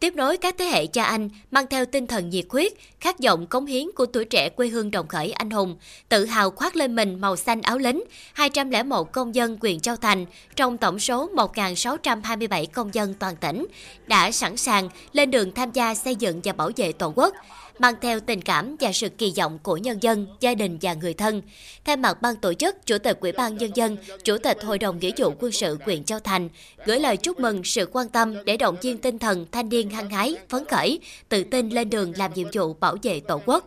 tiếp 0.00 0.16
nối 0.16 0.36
các 0.36 0.54
thế 0.58 0.64
hệ 0.64 0.86
cha 0.86 1.04
anh 1.04 1.28
mang 1.50 1.66
theo 1.70 1.84
tinh 1.84 2.06
thần 2.06 2.30
nhiệt 2.30 2.44
huyết, 2.50 2.72
khát 3.00 3.16
vọng 3.20 3.46
cống 3.46 3.66
hiến 3.66 3.86
của 3.94 4.06
tuổi 4.06 4.24
trẻ 4.24 4.48
quê 4.48 4.68
hương 4.68 4.90
đồng 4.90 5.08
khởi 5.08 5.32
anh 5.32 5.50
hùng, 5.50 5.76
tự 6.08 6.24
hào 6.24 6.50
khoác 6.50 6.76
lên 6.76 6.96
mình 6.96 7.20
màu 7.20 7.36
xanh 7.36 7.62
áo 7.62 7.78
lính, 7.78 8.04
201 8.32 9.12
công 9.12 9.34
dân 9.34 9.58
quyền 9.60 9.80
Châu 9.80 9.96
Thành 9.96 10.26
trong 10.56 10.78
tổng 10.78 10.98
số 10.98 11.30
1.627 11.34 12.66
công 12.72 12.94
dân 12.94 13.14
toàn 13.14 13.36
tỉnh 13.36 13.66
đã 14.06 14.30
sẵn 14.30 14.56
sàng 14.56 14.88
lên 15.12 15.30
đường 15.30 15.52
tham 15.52 15.70
gia 15.72 15.94
xây 15.94 16.16
dựng 16.16 16.40
và 16.44 16.52
bảo 16.52 16.70
vệ 16.76 16.92
Tổ 16.92 17.12
quốc 17.16 17.34
mang 17.78 17.94
theo 18.00 18.20
tình 18.20 18.42
cảm 18.42 18.76
và 18.80 18.92
sự 18.92 19.08
kỳ 19.08 19.32
vọng 19.36 19.58
của 19.62 19.76
nhân 19.76 20.02
dân, 20.02 20.26
gia 20.40 20.54
đình 20.54 20.78
và 20.82 20.94
người 20.94 21.14
thân. 21.14 21.42
Thay 21.84 21.96
mặt 21.96 22.22
ban 22.22 22.36
tổ 22.36 22.54
chức, 22.54 22.86
Chủ 22.86 22.98
tịch 22.98 23.20
Ủy 23.20 23.32
ban 23.32 23.56
Nhân 23.56 23.70
dân, 23.74 23.96
Chủ 24.24 24.38
tịch 24.38 24.64
Hội 24.64 24.78
đồng 24.78 24.98
Nghĩa 24.98 25.10
vụ 25.16 25.32
quân 25.40 25.52
sự 25.52 25.78
huyện 25.84 26.04
Châu 26.04 26.20
Thành 26.20 26.48
gửi 26.84 27.00
lời 27.00 27.16
chúc 27.16 27.40
mừng 27.40 27.64
sự 27.64 27.88
quan 27.92 28.08
tâm 28.08 28.34
để 28.44 28.56
động 28.56 28.76
viên 28.82 28.98
tinh 28.98 29.18
thần 29.18 29.46
thanh 29.52 29.68
niên 29.68 29.90
hăng 29.90 30.10
hái, 30.10 30.36
phấn 30.48 30.64
khởi, 30.64 31.00
tự 31.28 31.44
tin 31.44 31.68
lên 31.68 31.90
đường 31.90 32.12
làm 32.16 32.34
nhiệm 32.34 32.48
vụ 32.52 32.74
bảo 32.74 32.96
vệ 33.02 33.20
Tổ 33.20 33.40
quốc. 33.46 33.66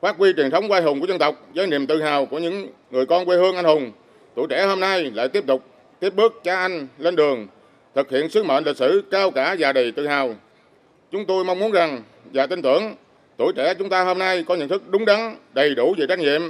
Phát 0.00 0.16
huy 0.18 0.32
truyền 0.36 0.50
thống 0.50 0.68
quê 0.68 0.80
hùng 0.80 1.00
của 1.00 1.06
dân 1.06 1.18
tộc 1.18 1.34
với 1.54 1.66
niềm 1.66 1.86
tự 1.86 2.02
hào 2.02 2.26
của 2.26 2.38
những 2.38 2.68
người 2.90 3.06
con 3.06 3.24
quê 3.24 3.36
hương 3.36 3.56
anh 3.56 3.64
hùng, 3.64 3.92
tuổi 4.34 4.46
trẻ 4.50 4.66
hôm 4.66 4.80
nay 4.80 5.10
lại 5.14 5.28
tiếp 5.28 5.44
tục 5.46 5.64
tiếp 6.00 6.14
bước 6.16 6.32
cha 6.44 6.56
anh 6.56 6.88
lên 6.98 7.16
đường 7.16 7.46
thực 7.94 8.10
hiện 8.10 8.28
sứ 8.28 8.42
mệnh 8.42 8.64
lịch 8.64 8.76
sử 8.76 9.04
cao 9.10 9.30
cả 9.30 9.56
và 9.58 9.72
đầy 9.72 9.92
tự 9.92 10.06
hào 10.06 10.34
Chúng 11.12 11.26
tôi 11.26 11.44
mong 11.44 11.58
muốn 11.58 11.72
rằng 11.72 12.02
và 12.34 12.46
tin 12.46 12.62
tưởng 12.62 12.94
tuổi 13.36 13.52
trẻ 13.56 13.74
chúng 13.78 13.88
ta 13.88 14.04
hôm 14.04 14.18
nay 14.18 14.44
có 14.48 14.54
nhận 14.54 14.68
thức 14.68 14.82
đúng 14.88 15.04
đắn, 15.04 15.36
đầy 15.52 15.74
đủ 15.74 15.94
về 15.98 16.06
trách 16.08 16.18
nhiệm, 16.18 16.42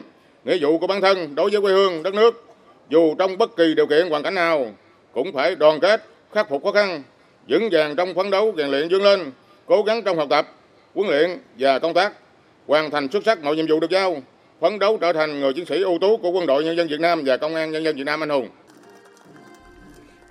nghĩa 0.44 0.58
vụ 0.60 0.78
của 0.78 0.86
bản 0.86 1.00
thân 1.00 1.34
đối 1.34 1.50
với 1.50 1.60
quê 1.60 1.72
hương, 1.72 2.02
đất 2.02 2.14
nước, 2.14 2.44
dù 2.88 3.14
trong 3.18 3.38
bất 3.38 3.56
kỳ 3.56 3.74
điều 3.74 3.86
kiện 3.86 4.10
hoàn 4.10 4.22
cảnh 4.22 4.34
nào 4.34 4.66
cũng 5.12 5.32
phải 5.32 5.54
đoàn 5.54 5.80
kết, 5.80 6.04
khắc 6.32 6.48
phục 6.48 6.64
khó 6.64 6.72
khăn, 6.72 7.02
vững 7.48 7.68
vàng 7.72 7.96
trong 7.96 8.14
phấn 8.14 8.30
đấu 8.30 8.54
rèn 8.56 8.70
luyện 8.70 8.88
vươn 8.88 9.02
lên, 9.02 9.30
cố 9.66 9.82
gắng 9.82 10.02
trong 10.02 10.16
học 10.16 10.28
tập, 10.30 10.48
huấn 10.94 11.08
luyện 11.08 11.38
và 11.58 11.78
công 11.78 11.94
tác, 11.94 12.12
hoàn 12.66 12.90
thành 12.90 13.08
xuất 13.08 13.24
sắc 13.24 13.42
mọi 13.42 13.56
nhiệm 13.56 13.66
vụ 13.66 13.80
được 13.80 13.90
giao, 13.90 14.16
phấn 14.60 14.78
đấu 14.78 14.98
trở 15.00 15.12
thành 15.12 15.40
người 15.40 15.52
chiến 15.52 15.66
sĩ 15.66 15.82
ưu 15.82 15.98
tú 15.98 16.16
của 16.16 16.30
quân 16.30 16.46
đội 16.46 16.64
nhân 16.64 16.76
dân 16.76 16.88
Việt 16.88 17.00
Nam 17.00 17.22
và 17.26 17.36
công 17.36 17.54
an 17.54 17.70
nhân 17.70 17.84
dân 17.84 17.96
Việt 17.96 18.04
Nam 18.04 18.22
anh 18.22 18.30
hùng. 18.30 18.48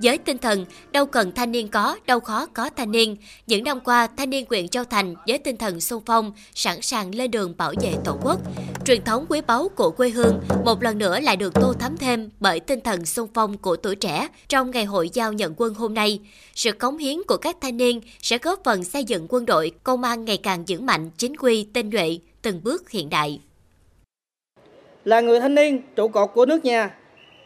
Với 0.01 0.17
tinh 0.17 0.37
thần 0.37 0.65
đâu 0.91 1.05
cần 1.05 1.31
thanh 1.31 1.51
niên 1.51 1.67
có, 1.67 1.97
đâu 2.05 2.19
khó 2.19 2.45
có 2.45 2.69
thanh 2.69 2.91
niên, 2.91 3.17
những 3.47 3.63
năm 3.63 3.79
qua 3.79 4.07
thanh 4.17 4.29
niên 4.29 4.45
huyện 4.49 4.67
Châu 4.67 4.83
Thành 4.83 5.15
với 5.27 5.37
tinh 5.37 5.57
thần 5.57 5.81
sung 5.81 6.03
phong, 6.05 6.31
sẵn 6.55 6.81
sàng 6.81 7.15
lên 7.15 7.31
đường 7.31 7.53
bảo 7.57 7.73
vệ 7.81 7.93
Tổ 8.05 8.17
quốc. 8.21 8.39
Truyền 8.85 9.03
thống 9.03 9.25
quý 9.29 9.41
báu 9.47 9.69
của 9.69 9.91
quê 9.91 10.09
hương 10.09 10.39
một 10.65 10.83
lần 10.83 10.97
nữa 10.97 11.19
lại 11.19 11.35
được 11.35 11.53
tô 11.53 11.73
thắm 11.79 11.97
thêm 11.97 12.29
bởi 12.39 12.59
tinh 12.59 12.79
thần 12.81 13.05
sung 13.05 13.29
phong 13.33 13.57
của 13.57 13.75
tuổi 13.75 13.95
trẻ 13.95 14.27
trong 14.47 14.71
ngày 14.71 14.85
hội 14.85 15.09
giao 15.13 15.33
nhận 15.33 15.53
quân 15.57 15.73
hôm 15.73 15.93
nay. 15.93 16.19
Sự 16.55 16.71
cống 16.71 16.97
hiến 16.97 17.17
của 17.27 17.37
các 17.37 17.57
thanh 17.61 17.77
niên 17.77 18.01
sẽ 18.21 18.37
góp 18.37 18.63
phần 18.63 18.83
xây 18.83 19.03
dựng 19.03 19.25
quân 19.29 19.45
đội 19.45 19.71
công 19.83 20.03
an 20.03 20.25
ngày 20.25 20.37
càng 20.37 20.63
vững 20.67 20.85
mạnh, 20.85 21.09
chính 21.17 21.35
quy, 21.35 21.67
tinh 21.73 21.89
nhuệ, 21.89 22.19
từng 22.41 22.63
bước 22.63 22.89
hiện 22.89 23.09
đại. 23.09 23.39
Là 25.05 25.21
người 25.21 25.39
thanh 25.39 25.55
niên, 25.55 25.81
trụ 25.95 26.07
cột 26.07 26.29
của 26.33 26.45
nước 26.45 26.65
nhà, 26.65 26.95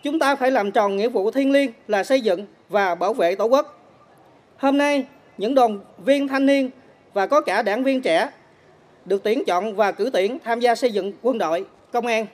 chúng 0.03 0.19
ta 0.19 0.36
phải 0.36 0.51
làm 0.51 0.72
tròn 0.72 0.98
nghĩa 0.98 1.10
vụ 1.10 1.31
thiêng 1.31 1.51
liêng 1.51 1.72
là 1.88 2.03
xây 2.03 2.22
dựng 2.22 2.45
và 2.69 2.95
bảo 2.95 3.13
vệ 3.13 3.36
Tổ 3.36 3.45
quốc. 3.45 3.79
Hôm 4.57 4.77
nay, 4.77 5.05
những 5.38 5.55
đoàn 5.55 5.79
viên 5.98 6.27
thanh 6.27 6.45
niên 6.45 6.69
và 7.13 7.27
có 7.27 7.41
cả 7.41 7.62
đảng 7.62 7.83
viên 7.83 8.01
trẻ 8.01 8.29
được 9.05 9.24
tuyển 9.24 9.43
chọn 9.45 9.75
và 9.75 9.91
cử 9.91 10.10
tuyển 10.13 10.38
tham 10.43 10.60
gia 10.60 10.75
xây 10.75 10.91
dựng 10.91 11.13
quân 11.22 11.38
đội, 11.38 11.65
công 11.91 12.05
an. 12.05 12.25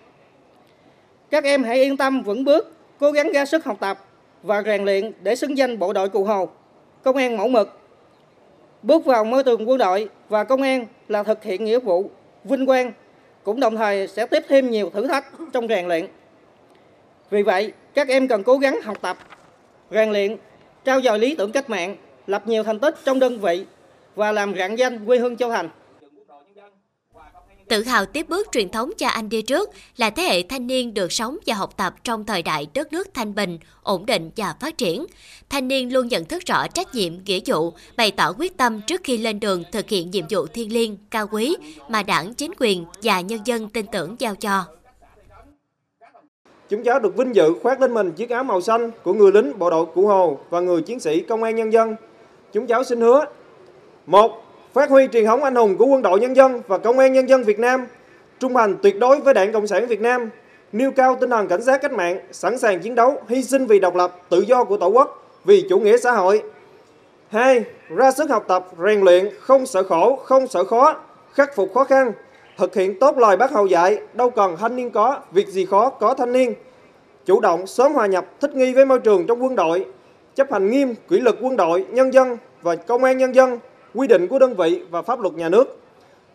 Các 1.29 1.43
em 1.43 1.63
hãy 1.63 1.77
yên 1.83 1.97
tâm 1.97 2.21
vững 2.21 2.43
bước, 2.43 2.73
cố 2.99 3.11
gắng 3.11 3.31
ra 3.31 3.45
sức 3.45 3.65
học 3.65 3.77
tập 3.79 4.05
và 4.43 4.61
rèn 4.61 4.85
luyện 4.85 5.11
để 5.23 5.35
xứng 5.35 5.57
danh 5.57 5.79
bộ 5.79 5.93
đội 5.93 6.09
Cụ 6.09 6.23
Hồ, 6.23 6.49
công 7.03 7.17
an 7.17 7.37
mẫu 7.37 7.47
mực. 7.47 7.79
Bước 8.83 9.05
vào 9.05 9.23
môi 9.23 9.43
trường 9.43 9.69
quân 9.69 9.77
đội 9.77 10.09
và 10.29 10.43
công 10.43 10.61
an 10.61 10.85
là 11.07 11.23
thực 11.23 11.43
hiện 11.43 11.65
nghĩa 11.65 11.79
vụ 11.79 12.09
vinh 12.43 12.65
quang, 12.65 12.91
cũng 13.43 13.59
đồng 13.59 13.77
thời 13.77 14.07
sẽ 14.07 14.25
tiếp 14.25 14.43
thêm 14.47 14.69
nhiều 14.69 14.89
thử 14.89 15.07
thách 15.07 15.25
trong 15.53 15.67
rèn 15.67 15.87
luyện. 15.87 16.07
Vì 17.29 17.43
vậy, 17.43 17.73
các 17.93 18.07
em 18.07 18.27
cần 18.27 18.43
cố 18.43 18.57
gắng 18.57 18.81
học 18.81 18.97
tập, 19.01 19.17
rèn 19.91 20.11
luyện, 20.11 20.37
trao 20.85 21.01
dồi 21.01 21.19
lý 21.19 21.35
tưởng 21.35 21.51
cách 21.51 21.69
mạng, 21.69 21.95
lập 22.27 22.47
nhiều 22.47 22.63
thành 22.63 22.79
tích 22.79 22.95
trong 23.05 23.19
đơn 23.19 23.39
vị 23.39 23.65
và 24.15 24.31
làm 24.31 24.55
rạng 24.55 24.77
danh 24.77 25.05
quê 25.05 25.19
hương 25.19 25.37
Châu 25.37 25.49
Thành. 25.49 25.69
tự 27.67 27.83
hào 27.83 28.05
tiếp 28.05 28.29
bước 28.29 28.47
truyền 28.51 28.69
thống 28.69 28.91
cha 28.97 29.09
anh 29.09 29.29
đi 29.29 29.41
trước 29.41 29.69
là 29.97 30.09
thế 30.09 30.23
hệ 30.23 30.43
thanh 30.43 30.67
niên 30.67 30.93
được 30.93 31.11
sống 31.11 31.37
và 31.45 31.55
học 31.55 31.77
tập 31.77 31.95
trong 32.03 32.25
thời 32.25 32.41
đại 32.41 32.67
đất 32.73 32.93
nước 32.93 33.13
thanh 33.13 33.35
bình, 33.35 33.59
ổn 33.83 34.05
định 34.05 34.31
và 34.35 34.55
phát 34.59 34.77
triển. 34.77 35.05
Thanh 35.49 35.67
niên 35.67 35.93
luôn 35.93 36.07
nhận 36.07 36.25
thức 36.25 36.43
rõ 36.45 36.67
trách 36.67 36.95
nhiệm, 36.95 37.13
nghĩa 37.25 37.39
vụ, 37.45 37.73
bày 37.97 38.11
tỏ 38.11 38.33
quyết 38.37 38.57
tâm 38.57 38.81
trước 38.87 39.01
khi 39.03 39.17
lên 39.17 39.39
đường 39.39 39.63
thực 39.71 39.89
hiện 39.89 40.11
nhiệm 40.11 40.25
vụ 40.29 40.45
thiêng 40.45 40.73
liêng, 40.73 40.97
cao 41.11 41.27
quý 41.31 41.55
mà 41.89 42.03
đảng, 42.03 42.33
chính 42.33 42.51
quyền 42.59 42.85
và 43.03 43.21
nhân 43.21 43.39
dân 43.45 43.69
tin 43.69 43.85
tưởng 43.91 44.15
giao 44.19 44.35
cho. 44.35 44.78
Chúng 46.69 46.83
cháu 46.83 46.99
được 46.99 47.17
vinh 47.17 47.35
dự 47.35 47.53
khoác 47.63 47.81
lên 47.81 47.93
mình 47.93 48.11
chiếc 48.11 48.29
áo 48.29 48.43
màu 48.43 48.61
xanh 48.61 48.91
của 49.03 49.13
người 49.13 49.31
lính 49.31 49.59
bộ 49.59 49.69
đội 49.69 49.85
Cụ 49.95 50.07
Hồ 50.07 50.37
và 50.49 50.59
người 50.59 50.81
chiến 50.81 50.99
sĩ 50.99 51.19
công 51.19 51.43
an 51.43 51.55
nhân 51.55 51.73
dân. 51.73 51.95
Chúng 52.53 52.67
cháu 52.67 52.83
xin 52.83 53.01
hứa 53.01 53.25
một 54.05 54.43
Phát 54.73 54.89
huy 54.89 55.07
truyền 55.07 55.25
thống 55.25 55.43
anh 55.43 55.55
hùng 55.55 55.77
của 55.77 55.85
quân 55.85 56.01
đội 56.01 56.19
nhân 56.19 56.35
dân 56.35 56.61
và 56.67 56.77
công 56.77 56.99
an 56.99 57.13
nhân 57.13 57.29
dân 57.29 57.43
Việt 57.43 57.59
Nam, 57.59 57.85
trung 58.39 58.53
thành 58.53 58.77
tuyệt 58.83 58.99
đối 58.99 59.19
với 59.19 59.33
Đảng 59.33 59.51
Cộng 59.51 59.67
sản 59.67 59.87
Việt 59.87 60.01
Nam, 60.01 60.29
nêu 60.71 60.91
cao 60.91 61.17
tinh 61.21 61.29
thần 61.29 61.47
cảnh 61.47 61.61
giác 61.61 61.81
cách 61.81 61.91
mạng, 61.91 62.19
sẵn 62.31 62.57
sàng 62.57 62.79
chiến 62.79 62.95
đấu, 62.95 63.21
hy 63.27 63.43
sinh 63.43 63.65
vì 63.65 63.79
độc 63.79 63.95
lập, 63.95 64.15
tự 64.29 64.41
do 64.41 64.63
của 64.63 64.77
Tổ 64.77 64.87
quốc, 64.87 65.29
vì 65.45 65.65
chủ 65.69 65.79
nghĩa 65.79 65.97
xã 65.97 66.11
hội. 66.11 66.43
2. 67.29 67.63
Ra 67.89 68.11
sức 68.11 68.29
học 68.29 68.45
tập, 68.47 68.67
rèn 68.85 69.01
luyện, 69.01 69.29
không 69.39 69.65
sợ 69.65 69.83
khổ, 69.83 70.15
không 70.15 70.47
sợ 70.47 70.63
khó, 70.63 70.95
khắc 71.33 71.55
phục 71.55 71.73
khó 71.73 71.83
khăn, 71.83 72.11
thực 72.59 72.75
hiện 72.75 72.99
tốt 72.99 73.17
lời 73.17 73.37
bác 73.37 73.51
Hồ 73.51 73.65
dạy, 73.65 73.99
đâu 74.13 74.29
cần 74.29 74.57
thanh 74.57 74.75
niên 74.75 74.91
có, 74.91 75.17
việc 75.31 75.47
gì 75.47 75.65
khó 75.65 75.89
có 75.89 76.13
thanh 76.13 76.33
niên. 76.33 76.53
Chủ 77.25 77.39
động 77.39 77.67
sớm 77.67 77.93
hòa 77.93 78.05
nhập, 78.05 78.25
thích 78.41 78.55
nghi 78.55 78.73
với 78.73 78.85
môi 78.85 78.99
trường 78.99 79.27
trong 79.27 79.43
quân 79.43 79.55
đội, 79.55 79.85
chấp 80.35 80.51
hành 80.51 80.69
nghiêm 80.69 80.95
kỷ 81.09 81.19
luật 81.19 81.35
quân 81.41 81.57
đội, 81.57 81.85
nhân 81.89 82.13
dân 82.13 82.37
và 82.61 82.75
công 82.75 83.03
an 83.03 83.17
nhân 83.17 83.35
dân, 83.35 83.59
quy 83.95 84.07
định 84.07 84.27
của 84.27 84.39
đơn 84.39 84.55
vị 84.55 84.81
và 84.91 85.01
pháp 85.01 85.19
luật 85.19 85.33
nhà 85.33 85.49
nước. 85.49 85.77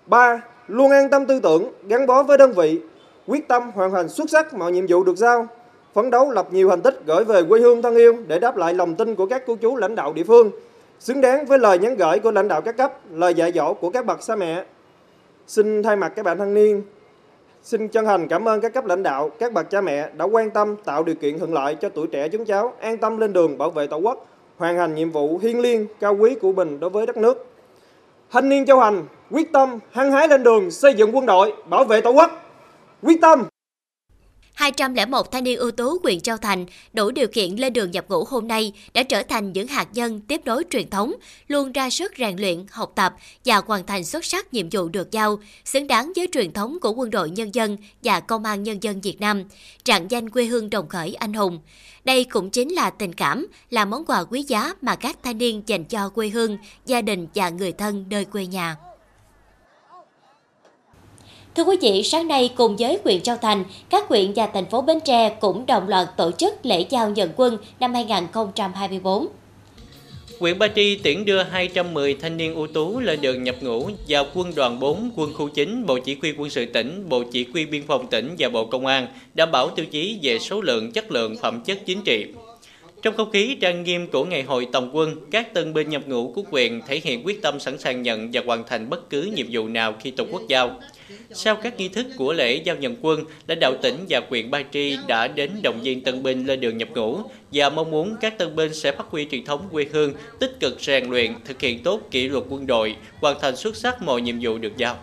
3. 0.06 0.42
Luôn 0.68 0.90
an 0.90 1.10
tâm 1.10 1.26
tư 1.26 1.40
tưởng, 1.42 1.72
gắn 1.88 2.06
bó 2.06 2.22
với 2.22 2.38
đơn 2.38 2.52
vị, 2.52 2.80
quyết 3.26 3.48
tâm 3.48 3.70
hoàn 3.74 3.90
thành 3.90 4.08
xuất 4.08 4.30
sắc 4.30 4.54
mọi 4.54 4.72
nhiệm 4.72 4.86
vụ 4.88 5.04
được 5.04 5.16
giao, 5.16 5.46
phấn 5.94 6.10
đấu 6.10 6.30
lập 6.30 6.46
nhiều 6.50 6.70
thành 6.70 6.80
tích 6.80 7.00
gửi 7.06 7.24
về 7.24 7.42
quê 7.48 7.60
hương 7.60 7.82
thân 7.82 7.94
yêu 7.94 8.16
để 8.26 8.38
đáp 8.38 8.56
lại 8.56 8.74
lòng 8.74 8.94
tin 8.94 9.14
của 9.14 9.26
các 9.26 9.42
cô 9.46 9.56
chú 9.56 9.76
lãnh 9.76 9.94
đạo 9.94 10.12
địa 10.12 10.24
phương, 10.24 10.50
xứng 10.98 11.20
đáng 11.20 11.46
với 11.46 11.58
lời 11.58 11.78
nhắn 11.78 11.96
gửi 11.96 12.18
của 12.18 12.30
lãnh 12.30 12.48
đạo 12.48 12.60
các 12.60 12.76
cấp, 12.76 12.92
lời 13.10 13.34
dạy 13.34 13.52
dỗ 13.52 13.74
của 13.74 13.90
các 13.90 14.06
bậc 14.06 14.20
cha 14.26 14.36
mẹ. 14.36 14.64
Xin 15.46 15.82
thay 15.82 15.96
mặt 15.96 16.12
các 16.16 16.22
bạn 16.22 16.38
thanh 16.38 16.54
niên, 16.54 16.82
xin 17.62 17.88
chân 17.88 18.04
thành 18.04 18.28
cảm 18.28 18.48
ơn 18.48 18.60
các 18.60 18.74
cấp 18.74 18.84
lãnh 18.84 19.02
đạo, 19.02 19.30
các 19.38 19.52
bậc 19.52 19.70
cha 19.70 19.80
mẹ 19.80 20.08
đã 20.16 20.24
quan 20.24 20.50
tâm 20.50 20.76
tạo 20.84 21.04
điều 21.04 21.14
kiện 21.14 21.38
thuận 21.38 21.52
lợi 21.52 21.74
cho 21.74 21.88
tuổi 21.88 22.06
trẻ 22.06 22.28
chúng 22.28 22.44
cháu 22.44 22.72
an 22.80 22.98
tâm 22.98 23.18
lên 23.18 23.32
đường 23.32 23.58
bảo 23.58 23.70
vệ 23.70 23.86
Tổ 23.86 23.96
quốc, 23.96 24.26
hoàn 24.56 24.76
thành 24.76 24.94
nhiệm 24.94 25.10
vụ 25.10 25.38
thiêng 25.38 25.60
liêng 25.60 25.86
cao 26.00 26.16
quý 26.16 26.34
của 26.34 26.52
mình 26.52 26.80
đối 26.80 26.90
với 26.90 27.06
đất 27.06 27.16
nước. 27.16 27.46
Thanh 28.30 28.48
niên 28.48 28.66
Châu 28.66 28.80
Hành 28.80 29.04
quyết 29.30 29.52
tâm 29.52 29.78
hăng 29.90 30.12
hái 30.12 30.28
lên 30.28 30.42
đường 30.42 30.70
xây 30.70 30.94
dựng 30.94 31.16
quân 31.16 31.26
đội, 31.26 31.52
bảo 31.68 31.84
vệ 31.84 32.00
Tổ 32.00 32.10
quốc. 32.10 32.30
Quyết 33.02 33.20
tâm 33.20 33.44
201 34.54 35.32
thanh 35.32 35.44
niên 35.44 35.58
ưu 35.58 35.70
tú 35.70 35.98
huyện 36.02 36.20
Châu 36.20 36.36
Thành 36.36 36.66
đủ 36.92 37.10
điều 37.10 37.26
kiện 37.26 37.56
lên 37.56 37.72
đường 37.72 37.90
nhập 37.90 38.04
ngũ 38.08 38.24
hôm 38.24 38.48
nay 38.48 38.72
đã 38.94 39.02
trở 39.02 39.22
thành 39.22 39.52
những 39.52 39.66
hạt 39.66 39.88
nhân 39.92 40.20
tiếp 40.20 40.40
nối 40.44 40.64
truyền 40.70 40.90
thống, 40.90 41.14
luôn 41.48 41.72
ra 41.72 41.90
sức 41.90 42.12
rèn 42.18 42.36
luyện, 42.36 42.66
học 42.70 42.92
tập 42.94 43.14
và 43.44 43.62
hoàn 43.66 43.86
thành 43.86 44.04
xuất 44.04 44.24
sắc 44.24 44.54
nhiệm 44.54 44.66
vụ 44.72 44.88
được 44.88 45.10
giao, 45.10 45.38
xứng 45.64 45.86
đáng 45.86 46.12
với 46.16 46.28
truyền 46.32 46.52
thống 46.52 46.78
của 46.80 46.92
quân 46.92 47.10
đội 47.10 47.30
nhân 47.30 47.54
dân 47.54 47.76
và 48.02 48.20
công 48.20 48.44
an 48.44 48.62
nhân 48.62 48.82
dân 48.82 49.00
Việt 49.00 49.20
Nam, 49.20 49.44
trạng 49.84 50.10
danh 50.10 50.30
quê 50.30 50.44
hương 50.44 50.70
đồng 50.70 50.88
khởi 50.88 51.14
anh 51.14 51.32
hùng. 51.32 51.60
Đây 52.04 52.24
cũng 52.24 52.50
chính 52.50 52.72
là 52.72 52.90
tình 52.90 53.12
cảm, 53.12 53.46
là 53.70 53.84
món 53.84 54.04
quà 54.04 54.24
quý 54.24 54.42
giá 54.42 54.74
mà 54.80 54.96
các 54.96 55.16
thanh 55.22 55.38
niên 55.38 55.62
dành 55.66 55.84
cho 55.84 56.08
quê 56.08 56.28
hương, 56.28 56.58
gia 56.86 57.02
đình 57.02 57.26
và 57.34 57.48
người 57.48 57.72
thân 57.72 58.04
nơi 58.10 58.24
quê 58.24 58.46
nhà. 58.46 58.76
Thưa 61.54 61.64
quý 61.64 61.76
vị, 61.82 62.02
sáng 62.02 62.28
nay 62.28 62.50
cùng 62.56 62.76
với 62.76 62.98
huyện 63.04 63.20
Châu 63.20 63.36
Thành, 63.36 63.64
các 63.90 64.08
huyện 64.08 64.32
và 64.36 64.46
thành 64.46 64.66
phố 64.66 64.82
Bến 64.82 64.98
Tre 65.04 65.36
cũng 65.40 65.66
đồng 65.66 65.88
loạt 65.88 66.08
tổ 66.16 66.30
chức 66.30 66.66
lễ 66.66 66.86
giao 66.90 67.10
nhận 67.10 67.30
quân 67.36 67.58
năm 67.80 67.94
2024. 67.94 69.26
Huyện 70.40 70.58
Ba 70.58 70.68
Tri 70.68 70.96
tiễn 70.96 71.24
đưa 71.24 71.42
210 71.42 72.14
thanh 72.14 72.36
niên 72.36 72.54
ưu 72.54 72.66
tú 72.66 73.00
lên 73.00 73.20
đường 73.20 73.44
nhập 73.44 73.56
ngũ 73.60 73.88
vào 74.08 74.26
quân 74.34 74.54
đoàn 74.54 74.80
4, 74.80 75.10
quân 75.16 75.32
khu 75.34 75.48
9, 75.48 75.86
Bộ 75.86 75.98
Chỉ 75.98 76.16
huy 76.22 76.32
quân 76.38 76.50
sự 76.50 76.66
tỉnh, 76.66 77.08
Bộ 77.08 77.22
Chỉ 77.32 77.46
huy 77.52 77.66
biên 77.66 77.82
phòng 77.86 78.06
tỉnh 78.06 78.34
và 78.38 78.48
Bộ 78.48 78.66
Công 78.66 78.86
an, 78.86 79.06
đảm 79.34 79.50
bảo 79.50 79.70
tiêu 79.70 79.86
chí 79.86 80.18
về 80.22 80.38
số 80.38 80.60
lượng, 80.60 80.92
chất 80.92 81.10
lượng, 81.10 81.36
phẩm 81.42 81.60
chất 81.64 81.78
chính 81.86 82.02
trị. 82.02 82.26
Trong 83.02 83.16
không 83.16 83.30
khí 83.30 83.56
trang 83.60 83.84
nghiêm 83.84 84.06
của 84.06 84.24
ngày 84.24 84.42
hội 84.42 84.66
tổng 84.72 84.96
quân, 84.96 85.16
các 85.30 85.54
tân 85.54 85.74
binh 85.74 85.88
nhập 85.88 86.02
ngũ 86.06 86.32
của 86.34 86.42
quyền 86.50 86.80
thể 86.86 87.00
hiện 87.04 87.26
quyết 87.26 87.42
tâm 87.42 87.60
sẵn 87.60 87.78
sàng 87.78 88.02
nhận 88.02 88.30
và 88.32 88.42
hoàn 88.46 88.64
thành 88.66 88.90
bất 88.90 89.10
cứ 89.10 89.22
nhiệm 89.22 89.46
vụ 89.50 89.68
nào 89.68 89.94
khi 90.00 90.10
Tổ 90.10 90.24
quốc 90.32 90.42
giao. 90.48 90.80
Sau 91.30 91.56
các 91.56 91.76
nghi 91.76 91.88
thức 91.88 92.06
của 92.16 92.32
lễ 92.32 92.62
giao 92.64 92.76
nhận 92.76 92.96
quân, 93.02 93.24
lãnh 93.46 93.60
đạo 93.60 93.74
tỉnh 93.82 94.06
và 94.08 94.20
huyện 94.28 94.50
Ba 94.50 94.62
Tri 94.72 94.96
đã 95.06 95.28
đến 95.28 95.50
động 95.62 95.80
viên 95.82 96.04
tân 96.04 96.22
binh 96.22 96.46
lên 96.46 96.60
đường 96.60 96.78
nhập 96.78 96.88
ngũ 96.94 97.18
và 97.52 97.70
mong 97.70 97.90
muốn 97.90 98.16
các 98.20 98.38
tân 98.38 98.56
binh 98.56 98.74
sẽ 98.74 98.92
phát 98.92 99.06
huy 99.10 99.26
truyền 99.30 99.44
thống 99.44 99.68
quê 99.72 99.86
hương, 99.92 100.14
tích 100.40 100.56
cực 100.60 100.80
rèn 100.80 101.10
luyện, 101.10 101.34
thực 101.44 101.60
hiện 101.60 101.82
tốt 101.82 102.00
kỷ 102.10 102.28
luật 102.28 102.44
quân 102.48 102.66
đội, 102.66 102.96
hoàn 103.20 103.40
thành 103.40 103.56
xuất 103.56 103.76
sắc 103.76 104.02
mọi 104.02 104.20
nhiệm 104.20 104.36
vụ 104.40 104.58
được 104.58 104.76
giao. 104.76 104.98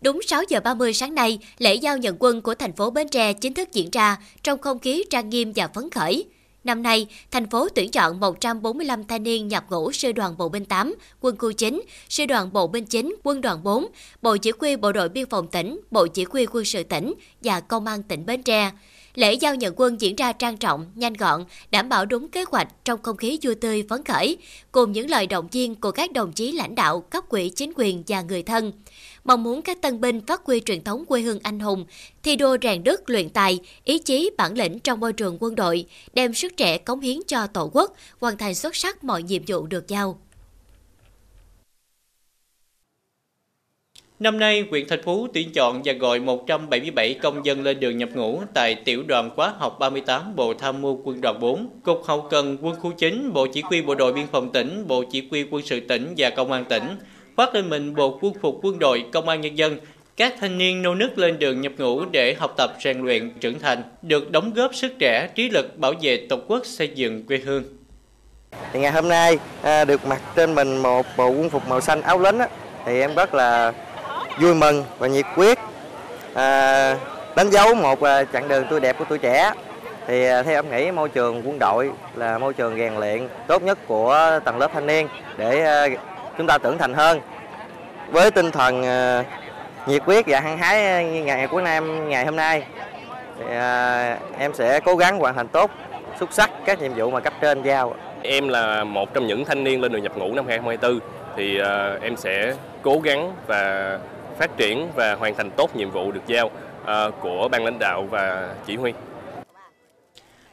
Đúng 0.00 0.22
6 0.22 0.42
giờ 0.48 0.60
30 0.60 0.92
sáng 0.92 1.14
nay, 1.14 1.38
lễ 1.58 1.74
giao 1.74 1.98
nhận 1.98 2.16
quân 2.18 2.42
của 2.42 2.54
thành 2.54 2.72
phố 2.72 2.90
Bến 2.90 3.08
Tre 3.08 3.32
chính 3.32 3.54
thức 3.54 3.72
diễn 3.72 3.90
ra 3.92 4.16
trong 4.42 4.58
không 4.58 4.78
khí 4.78 5.04
trang 5.10 5.28
nghiêm 5.28 5.52
và 5.56 5.68
phấn 5.68 5.90
khởi. 5.90 6.24
Năm 6.64 6.82
nay, 6.82 7.06
thành 7.30 7.50
phố 7.50 7.68
tuyển 7.68 7.90
chọn 7.90 8.20
145 8.20 9.04
thanh 9.04 9.22
niên 9.22 9.48
nhập 9.48 9.64
ngũ 9.70 9.92
sư 9.92 10.12
đoàn 10.12 10.34
bộ 10.38 10.48
binh 10.48 10.64
8, 10.64 10.94
quân 11.20 11.36
khu 11.38 11.52
9, 11.52 11.82
sư 12.08 12.26
đoàn 12.26 12.52
bộ 12.52 12.66
binh 12.66 12.84
9, 12.84 13.16
quân 13.22 13.40
đoàn 13.40 13.62
4, 13.62 13.86
bộ 14.22 14.36
chỉ 14.36 14.52
huy 14.60 14.76
bộ 14.76 14.92
đội 14.92 15.08
biên 15.08 15.28
phòng 15.28 15.48
tỉnh, 15.48 15.80
bộ 15.90 16.06
chỉ 16.06 16.26
huy 16.30 16.46
quân 16.46 16.64
sự 16.64 16.82
tỉnh 16.82 17.14
và 17.40 17.60
công 17.60 17.86
an 17.86 18.02
tỉnh 18.02 18.26
Bến 18.26 18.42
Tre. 18.42 18.70
Lễ 19.14 19.34
giao 19.34 19.54
nhận 19.54 19.74
quân 19.76 20.00
diễn 20.00 20.16
ra 20.16 20.32
trang 20.32 20.56
trọng, 20.56 20.86
nhanh 20.94 21.14
gọn, 21.14 21.44
đảm 21.70 21.88
bảo 21.88 22.04
đúng 22.04 22.28
kế 22.28 22.44
hoạch 22.48 22.68
trong 22.84 23.02
không 23.02 23.16
khí 23.16 23.38
vui 23.42 23.54
tươi 23.54 23.84
phấn 23.88 24.04
khởi, 24.04 24.36
cùng 24.72 24.92
những 24.92 25.10
lời 25.10 25.26
động 25.26 25.48
viên 25.52 25.74
của 25.74 25.90
các 25.90 26.12
đồng 26.12 26.32
chí 26.32 26.52
lãnh 26.52 26.74
đạo, 26.74 27.00
cấp 27.00 27.24
quỹ 27.28 27.48
chính 27.48 27.72
quyền 27.76 28.02
và 28.08 28.22
người 28.22 28.42
thân 28.42 28.72
mong 29.24 29.42
muốn 29.42 29.62
các 29.62 29.82
tân 29.82 30.00
binh 30.00 30.20
phát 30.26 30.42
huy 30.44 30.60
truyền 30.60 30.84
thống 30.84 31.04
quê 31.04 31.20
hương 31.20 31.38
anh 31.42 31.60
hùng, 31.60 31.84
thi 32.22 32.36
đua 32.36 32.56
rèn 32.62 32.84
đức 32.84 33.10
luyện 33.10 33.28
tài, 33.28 33.60
ý 33.84 33.98
chí 33.98 34.30
bản 34.38 34.54
lĩnh 34.54 34.78
trong 34.78 35.00
môi 35.00 35.12
trường 35.12 35.36
quân 35.40 35.54
đội, 35.54 35.84
đem 36.14 36.34
sức 36.34 36.56
trẻ 36.56 36.78
cống 36.78 37.00
hiến 37.00 37.18
cho 37.26 37.46
Tổ 37.46 37.70
quốc, 37.72 37.92
hoàn 38.20 38.36
thành 38.36 38.54
xuất 38.54 38.76
sắc 38.76 39.04
mọi 39.04 39.22
nhiệm 39.22 39.42
vụ 39.46 39.66
được 39.66 39.88
giao. 39.88 40.18
Năm 44.22 44.38
nay, 44.38 44.64
huyện 44.70 44.88
Thạch 44.88 45.00
Phú 45.04 45.28
tuyển 45.34 45.52
chọn 45.52 45.82
và 45.84 45.92
gọi 45.92 46.20
177 46.20 47.14
công 47.14 47.46
dân 47.46 47.62
lên 47.62 47.80
đường 47.80 47.98
nhập 47.98 48.08
ngũ 48.14 48.42
tại 48.54 48.74
tiểu 48.74 49.02
đoàn 49.02 49.30
khóa 49.36 49.54
học 49.58 49.76
38 49.78 50.36
Bộ 50.36 50.54
Tham 50.54 50.82
mưu 50.82 51.00
Quân 51.04 51.20
đoàn 51.20 51.40
4, 51.40 51.68
Cục 51.82 52.02
Hậu 52.04 52.20
cần 52.20 52.56
Quân 52.62 52.76
khu 52.80 52.92
9, 52.92 53.32
Bộ 53.32 53.46
Chỉ 53.52 53.62
huy 53.62 53.82
Bộ 53.82 53.94
đội 53.94 54.12
Biên 54.12 54.26
phòng 54.32 54.52
tỉnh, 54.52 54.84
Bộ 54.88 55.04
Chỉ 55.10 55.28
huy 55.30 55.44
Quân 55.50 55.62
sự 55.66 55.80
tỉnh 55.80 56.14
và 56.16 56.30
Công 56.30 56.52
an 56.52 56.64
tỉnh 56.64 56.82
khoác 57.36 57.54
lên 57.54 57.70
mình 57.70 57.94
bộ 57.94 58.18
quân 58.20 58.32
phục 58.42 58.58
quân 58.62 58.78
đội 58.78 59.04
công 59.12 59.28
an 59.28 59.40
nhân 59.40 59.58
dân. 59.58 59.76
Các 60.16 60.34
thanh 60.40 60.58
niên 60.58 60.82
nô 60.82 60.94
nức 60.94 61.18
lên 61.18 61.38
đường 61.38 61.60
nhập 61.60 61.72
ngũ 61.78 62.04
để 62.04 62.34
học 62.38 62.54
tập 62.56 62.72
rèn 62.84 63.00
luyện 63.00 63.30
trưởng 63.40 63.58
thành 63.58 63.82
được 64.02 64.30
đóng 64.30 64.52
góp 64.54 64.74
sức 64.74 64.92
trẻ 64.98 65.28
trí 65.34 65.50
lực 65.50 65.78
bảo 65.78 65.92
vệ 66.00 66.26
tổ 66.28 66.36
quốc 66.48 66.66
xây 66.66 66.88
dựng 66.94 67.26
quê 67.26 67.38
hương. 67.38 67.64
Thì 68.72 68.80
ngày 68.80 68.92
hôm 68.92 69.08
nay 69.08 69.38
à, 69.62 69.84
được 69.84 70.06
mặc 70.06 70.20
trên 70.36 70.54
mình 70.54 70.76
một 70.76 71.06
bộ 71.16 71.28
quân 71.28 71.50
phục 71.50 71.68
màu 71.68 71.80
xanh 71.80 72.02
áo 72.02 72.18
lính 72.18 72.38
á, 72.38 72.48
thì 72.84 73.00
em 73.00 73.14
rất 73.14 73.34
là 73.34 73.72
vui 74.40 74.54
mừng 74.54 74.84
và 74.98 75.06
nhiệt 75.06 75.26
quyết 75.36 75.58
à, 76.34 76.96
đánh 77.36 77.50
dấu 77.50 77.74
một 77.74 78.02
à, 78.02 78.24
chặng 78.24 78.48
đường 78.48 78.64
tươi 78.70 78.80
đẹp 78.80 78.96
của 78.98 79.04
tuổi 79.08 79.18
trẻ. 79.18 79.52
Thì 80.06 80.24
à, 80.24 80.42
theo 80.42 80.54
em 80.54 80.70
nghĩ 80.70 80.90
môi 80.90 81.08
trường 81.08 81.42
quân 81.44 81.58
đội 81.58 81.90
là 82.14 82.38
môi 82.38 82.54
trường 82.54 82.76
rèn 82.76 82.94
luyện 82.94 83.28
tốt 83.46 83.62
nhất 83.62 83.78
của 83.86 84.40
tầng 84.44 84.58
lớp 84.58 84.70
thanh 84.74 84.86
niên 84.86 85.08
để 85.36 85.62
à, 85.64 85.86
chúng 86.38 86.46
ta 86.46 86.58
trưởng 86.58 86.78
thành 86.78 86.94
hơn 86.94 87.20
với 88.10 88.30
tinh 88.30 88.50
thần 88.50 88.82
ờ, 88.82 89.24
nhiệt 89.86 90.02
huyết 90.02 90.24
và 90.26 90.40
hăng 90.40 90.58
hái 90.58 91.04
ngày 91.04 91.46
của 91.46 91.60
năm 91.60 92.08
ngày 92.08 92.24
hôm 92.24 92.36
nay 92.36 92.62
thì 93.38 93.44
ờ, 93.56 94.16
em 94.38 94.54
sẽ 94.54 94.80
cố 94.80 94.96
gắng 94.96 95.18
hoàn 95.18 95.34
thành 95.34 95.48
tốt 95.48 95.70
xuất 96.18 96.32
sắc 96.32 96.50
các 96.64 96.80
nhiệm 96.80 96.92
vụ 96.94 97.10
mà 97.10 97.20
cấp 97.20 97.32
trên 97.40 97.62
giao 97.62 97.94
em 98.22 98.48
là 98.48 98.84
một 98.84 99.14
trong 99.14 99.26
những 99.26 99.44
thanh 99.44 99.64
niên 99.64 99.80
lên 99.80 99.92
đường 99.92 100.02
nhập 100.02 100.16
ngũ 100.16 100.34
năm 100.34 100.46
2024 100.46 101.00
thì 101.36 101.58
ờ, 101.58 101.98
em 102.02 102.16
sẽ 102.16 102.54
cố 102.82 103.00
gắng 103.00 103.32
và 103.46 103.98
phát 104.38 104.56
triển 104.56 104.88
và 104.94 105.14
hoàn 105.14 105.34
thành 105.34 105.50
tốt 105.50 105.76
nhiệm 105.76 105.90
vụ 105.90 106.12
được 106.12 106.26
giao 106.26 106.50
của 107.20 107.48
ban 107.48 107.64
lãnh 107.64 107.78
đạo 107.78 108.06
và 108.10 108.54
chỉ 108.66 108.76
huy. 108.76 108.92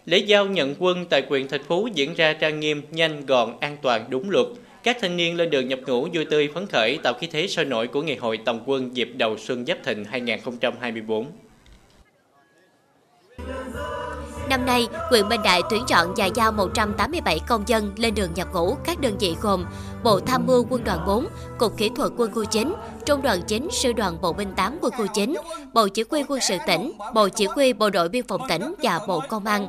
Lễ 0.06 0.18
giao 0.18 0.46
nhận 0.46 0.76
quân 0.80 1.06
tại 1.10 1.24
quyền 1.30 1.48
thành 1.48 1.64
phố 1.64 1.88
diễn 1.94 2.14
ra 2.14 2.34
trang 2.34 2.60
nghiêm, 2.60 2.82
nhanh, 2.92 3.26
gọn, 3.26 3.54
an 3.60 3.78
toàn, 3.82 4.06
đúng 4.10 4.30
luật. 4.30 4.46
Các 4.84 4.98
thanh 5.02 5.18
niên 5.18 5.38
lên 5.38 5.50
đường 5.50 5.68
nhập 5.68 5.80
ngũ 5.88 6.08
vui 6.14 6.26
tươi 6.26 6.50
phấn 6.54 6.68
khởi 6.68 6.98
tạo 7.04 7.14
khí 7.14 7.28
thế 7.28 7.48
sôi 7.48 7.66
nổi 7.66 7.88
của 7.88 8.02
ngày 8.02 8.16
hội 8.16 8.40
tổng 8.46 8.64
quân 8.66 8.96
dịp 8.96 9.10
đầu 9.18 9.38
xuân 9.38 9.66
Giáp 9.66 9.78
Thìn 9.84 10.06
2024. 10.06 11.26
Năm 14.50 14.66
nay, 14.66 14.88
huyện 15.10 15.30
Bình 15.30 15.42
Đại 15.44 15.62
tuyển 15.70 15.84
chọn 15.88 16.14
và 16.18 16.26
giao 16.26 16.52
187 16.52 17.40
công 17.48 17.64
dân 17.68 17.92
lên 17.98 18.16
đường 18.16 18.34
nhập 18.36 18.48
ngũ 18.54 18.76
các 18.86 19.02
đơn 19.02 19.18
vị 19.20 19.36
gồm 19.42 19.66
Bộ 20.04 20.20
Tham 20.20 20.48
mưu 20.48 20.66
Quân 20.70 20.84
đoàn 20.84 21.04
4, 21.08 21.28
Cục 21.58 21.78
Kỹ 21.78 21.90
thuật 21.96 22.12
Quân 22.18 22.32
khu 22.34 22.46
9, 22.46 22.74
Trung 23.06 23.22
đoàn 23.22 23.42
9 23.48 23.68
Sư 23.72 23.94
đoàn 23.94 24.22
Bộ 24.22 24.34
binh 24.34 24.54
8 24.56 24.78
Quân 24.82 24.94
khu 24.98 25.08
9, 25.14 25.36
Bộ 25.74 25.88
Chỉ 25.88 26.04
huy 26.10 26.24
Quân 26.28 26.40
sự 26.42 26.58
tỉnh, 26.68 26.92
Bộ 27.14 27.30
Chỉ 27.30 27.46
huy 27.46 27.74
Bộ 27.74 27.90
đội 27.90 28.10
Biên 28.10 28.28
phòng 28.28 28.42
tỉnh 28.50 28.74
và 28.84 29.00
Bộ 29.08 29.22
Công 29.30 29.46
an. 29.46 29.68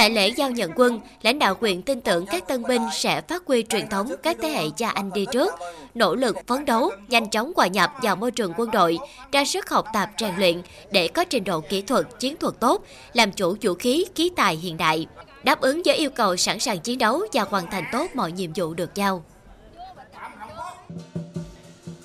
Tại 0.00 0.10
lễ 0.10 0.28
giao 0.28 0.50
nhận 0.50 0.70
quân, 0.76 1.00
lãnh 1.22 1.38
đạo 1.38 1.56
huyện 1.60 1.82
tin 1.82 2.00
tưởng 2.00 2.26
các 2.26 2.48
tân 2.48 2.62
binh 2.62 2.82
sẽ 2.92 3.20
phát 3.20 3.42
huy 3.46 3.62
truyền 3.62 3.88
thống 3.88 4.10
các 4.22 4.36
thế 4.42 4.48
hệ 4.48 4.64
cha 4.76 4.90
anh 4.90 5.12
đi 5.12 5.26
trước, 5.32 5.54
nỗ 5.94 6.14
lực 6.14 6.36
phấn 6.46 6.64
đấu, 6.64 6.90
nhanh 7.08 7.30
chóng 7.30 7.52
hòa 7.56 7.66
nhập 7.66 7.92
vào 8.02 8.16
môi 8.16 8.30
trường 8.30 8.52
quân 8.56 8.70
đội, 8.70 8.98
ra 9.32 9.44
sức 9.44 9.70
học 9.70 9.86
tập 9.92 10.10
rèn 10.20 10.36
luyện 10.36 10.62
để 10.90 11.08
có 11.08 11.24
trình 11.24 11.44
độ 11.44 11.60
kỹ 11.60 11.82
thuật, 11.82 12.06
chiến 12.20 12.36
thuật 12.36 12.54
tốt, 12.60 12.84
làm 13.12 13.32
chủ 13.32 13.56
vũ 13.62 13.74
khí, 13.74 14.06
khí 14.14 14.30
tài 14.36 14.56
hiện 14.56 14.76
đại, 14.76 15.06
đáp 15.42 15.60
ứng 15.60 15.82
với 15.84 15.94
yêu 15.94 16.10
cầu 16.10 16.36
sẵn 16.36 16.60
sàng 16.60 16.78
chiến 16.78 16.98
đấu 16.98 17.22
và 17.32 17.42
hoàn 17.42 17.70
thành 17.70 17.84
tốt 17.92 18.06
mọi 18.14 18.32
nhiệm 18.32 18.50
vụ 18.54 18.74
được 18.74 18.94
giao. 18.94 19.24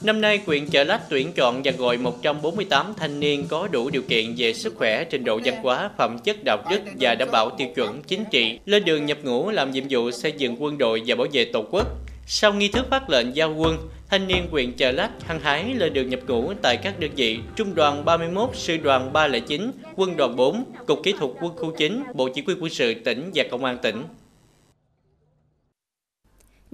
Năm 0.05 0.21
nay, 0.21 0.37
quyện 0.37 0.65
Chợ 0.65 0.83
Lách 0.83 1.09
tuyển 1.09 1.33
chọn 1.33 1.61
và 1.63 1.71
gọi 1.71 1.97
148 1.97 2.93
thanh 2.97 3.19
niên 3.19 3.45
có 3.49 3.67
đủ 3.67 3.89
điều 3.89 4.01
kiện 4.01 4.33
về 4.37 4.53
sức 4.53 4.73
khỏe, 4.77 5.03
trình 5.03 5.23
độ 5.23 5.39
văn 5.45 5.55
hóa, 5.63 5.89
phẩm 5.97 6.17
chất 6.23 6.43
đạo 6.43 6.57
đức 6.69 6.79
và 6.99 7.15
đảm 7.15 7.29
bảo 7.31 7.49
tiêu 7.57 7.67
chuẩn 7.75 8.01
chính 8.07 8.23
trị 8.31 8.59
lên 8.65 8.85
đường 8.85 9.05
nhập 9.05 9.17
ngũ 9.23 9.49
làm 9.49 9.71
nhiệm 9.71 9.83
vụ 9.89 10.11
xây 10.11 10.31
dựng 10.37 10.63
quân 10.63 10.77
đội 10.77 11.01
và 11.05 11.15
bảo 11.15 11.27
vệ 11.33 11.45
Tổ 11.45 11.65
quốc. 11.71 11.87
Sau 12.27 12.53
nghi 12.53 12.67
thức 12.67 12.85
phát 12.89 13.09
lệnh 13.09 13.35
giao 13.35 13.55
quân, 13.57 13.77
thanh 14.09 14.27
niên 14.27 14.47
quyện 14.51 14.71
Chợ 14.71 14.91
Lách 14.91 15.11
hăng 15.23 15.39
hái 15.39 15.73
lên 15.73 15.93
đường 15.93 16.09
nhập 16.09 16.19
ngũ 16.27 16.53
tại 16.61 16.77
các 16.77 16.99
đơn 16.99 17.11
vị 17.15 17.39
Trung 17.55 17.75
đoàn 17.75 18.05
31, 18.05 18.49
Sư 18.53 18.77
đoàn 18.77 19.13
309, 19.13 19.71
Quân 19.95 20.17
đoàn 20.17 20.35
4, 20.35 20.63
Cục 20.87 21.03
Kỹ 21.03 21.13
thuật 21.19 21.31
Quân 21.41 21.55
khu 21.55 21.71
9, 21.77 22.03
Bộ 22.13 22.29
Chỉ 22.35 22.43
huy 22.45 22.53
quân 22.61 22.69
sự 22.69 22.93
tỉnh 22.93 23.31
và 23.33 23.43
Công 23.51 23.65
an 23.65 23.77
tỉnh. 23.81 24.03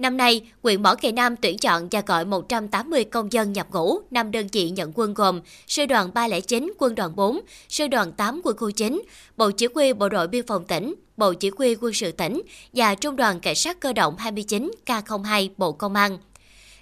Năm 0.02 0.16
nay, 0.16 0.42
huyện 0.62 0.82
Mỏ 0.82 0.94
Cày 0.94 1.12
Nam 1.12 1.36
tuyển 1.36 1.58
chọn 1.58 1.88
và 1.90 2.02
gọi 2.06 2.24
180 2.24 3.04
công 3.04 3.32
dân 3.32 3.52
nhập 3.52 3.66
ngũ, 3.72 3.98
năm 4.10 4.30
đơn 4.30 4.46
vị 4.52 4.70
nhận 4.70 4.92
quân 4.94 5.14
gồm 5.14 5.40
Sư 5.66 5.86
đoàn 5.86 6.10
309, 6.14 6.72
Quân 6.78 6.94
đoàn 6.94 7.16
4, 7.16 7.40
Sư 7.68 7.86
đoàn 7.86 8.12
8, 8.12 8.40
Quân 8.44 8.56
khu 8.56 8.70
9, 8.70 9.02
Bộ 9.36 9.50
Chỉ 9.50 9.66
huy 9.74 9.92
Bộ 9.92 10.08
đội 10.08 10.28
Biên 10.28 10.46
phòng 10.46 10.64
tỉnh, 10.64 10.94
Bộ 11.16 11.32
Chỉ 11.32 11.50
huy 11.58 11.74
Quân 11.74 11.92
sự 11.92 12.12
tỉnh 12.12 12.42
và 12.72 12.94
Trung 12.94 13.16
đoàn 13.16 13.40
Cảnh 13.40 13.54
sát 13.54 13.80
Cơ 13.80 13.92
động 13.92 14.16
29 14.16 14.70
K02 14.86 15.48
Bộ 15.56 15.72
Công 15.72 15.94
an. 15.94 16.18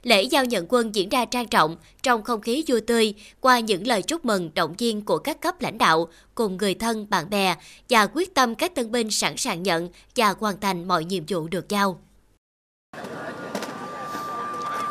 Lễ 0.02 0.22
giao 0.22 0.44
nhận 0.44 0.66
quân 0.68 0.94
diễn 0.94 1.08
ra 1.08 1.24
trang 1.24 1.48
trọng, 1.48 1.76
trong 2.02 2.22
không 2.22 2.40
khí 2.40 2.64
vui 2.66 2.80
tươi, 2.80 3.14
qua 3.40 3.60
những 3.60 3.86
lời 3.86 4.02
chúc 4.02 4.24
mừng 4.24 4.50
động 4.54 4.74
viên 4.78 5.04
của 5.04 5.18
các 5.18 5.40
cấp 5.40 5.60
lãnh 5.60 5.78
đạo, 5.78 6.08
cùng 6.34 6.56
người 6.56 6.74
thân, 6.74 7.06
bạn 7.10 7.30
bè 7.30 7.54
và 7.90 8.06
quyết 8.06 8.34
tâm 8.34 8.54
các 8.54 8.74
tân 8.74 8.92
binh 8.92 9.10
sẵn 9.10 9.36
sàng 9.36 9.62
nhận 9.62 9.88
và 10.16 10.34
hoàn 10.38 10.60
thành 10.60 10.88
mọi 10.88 11.04
nhiệm 11.04 11.24
vụ 11.28 11.48
được 11.48 11.68
giao. 11.68 12.00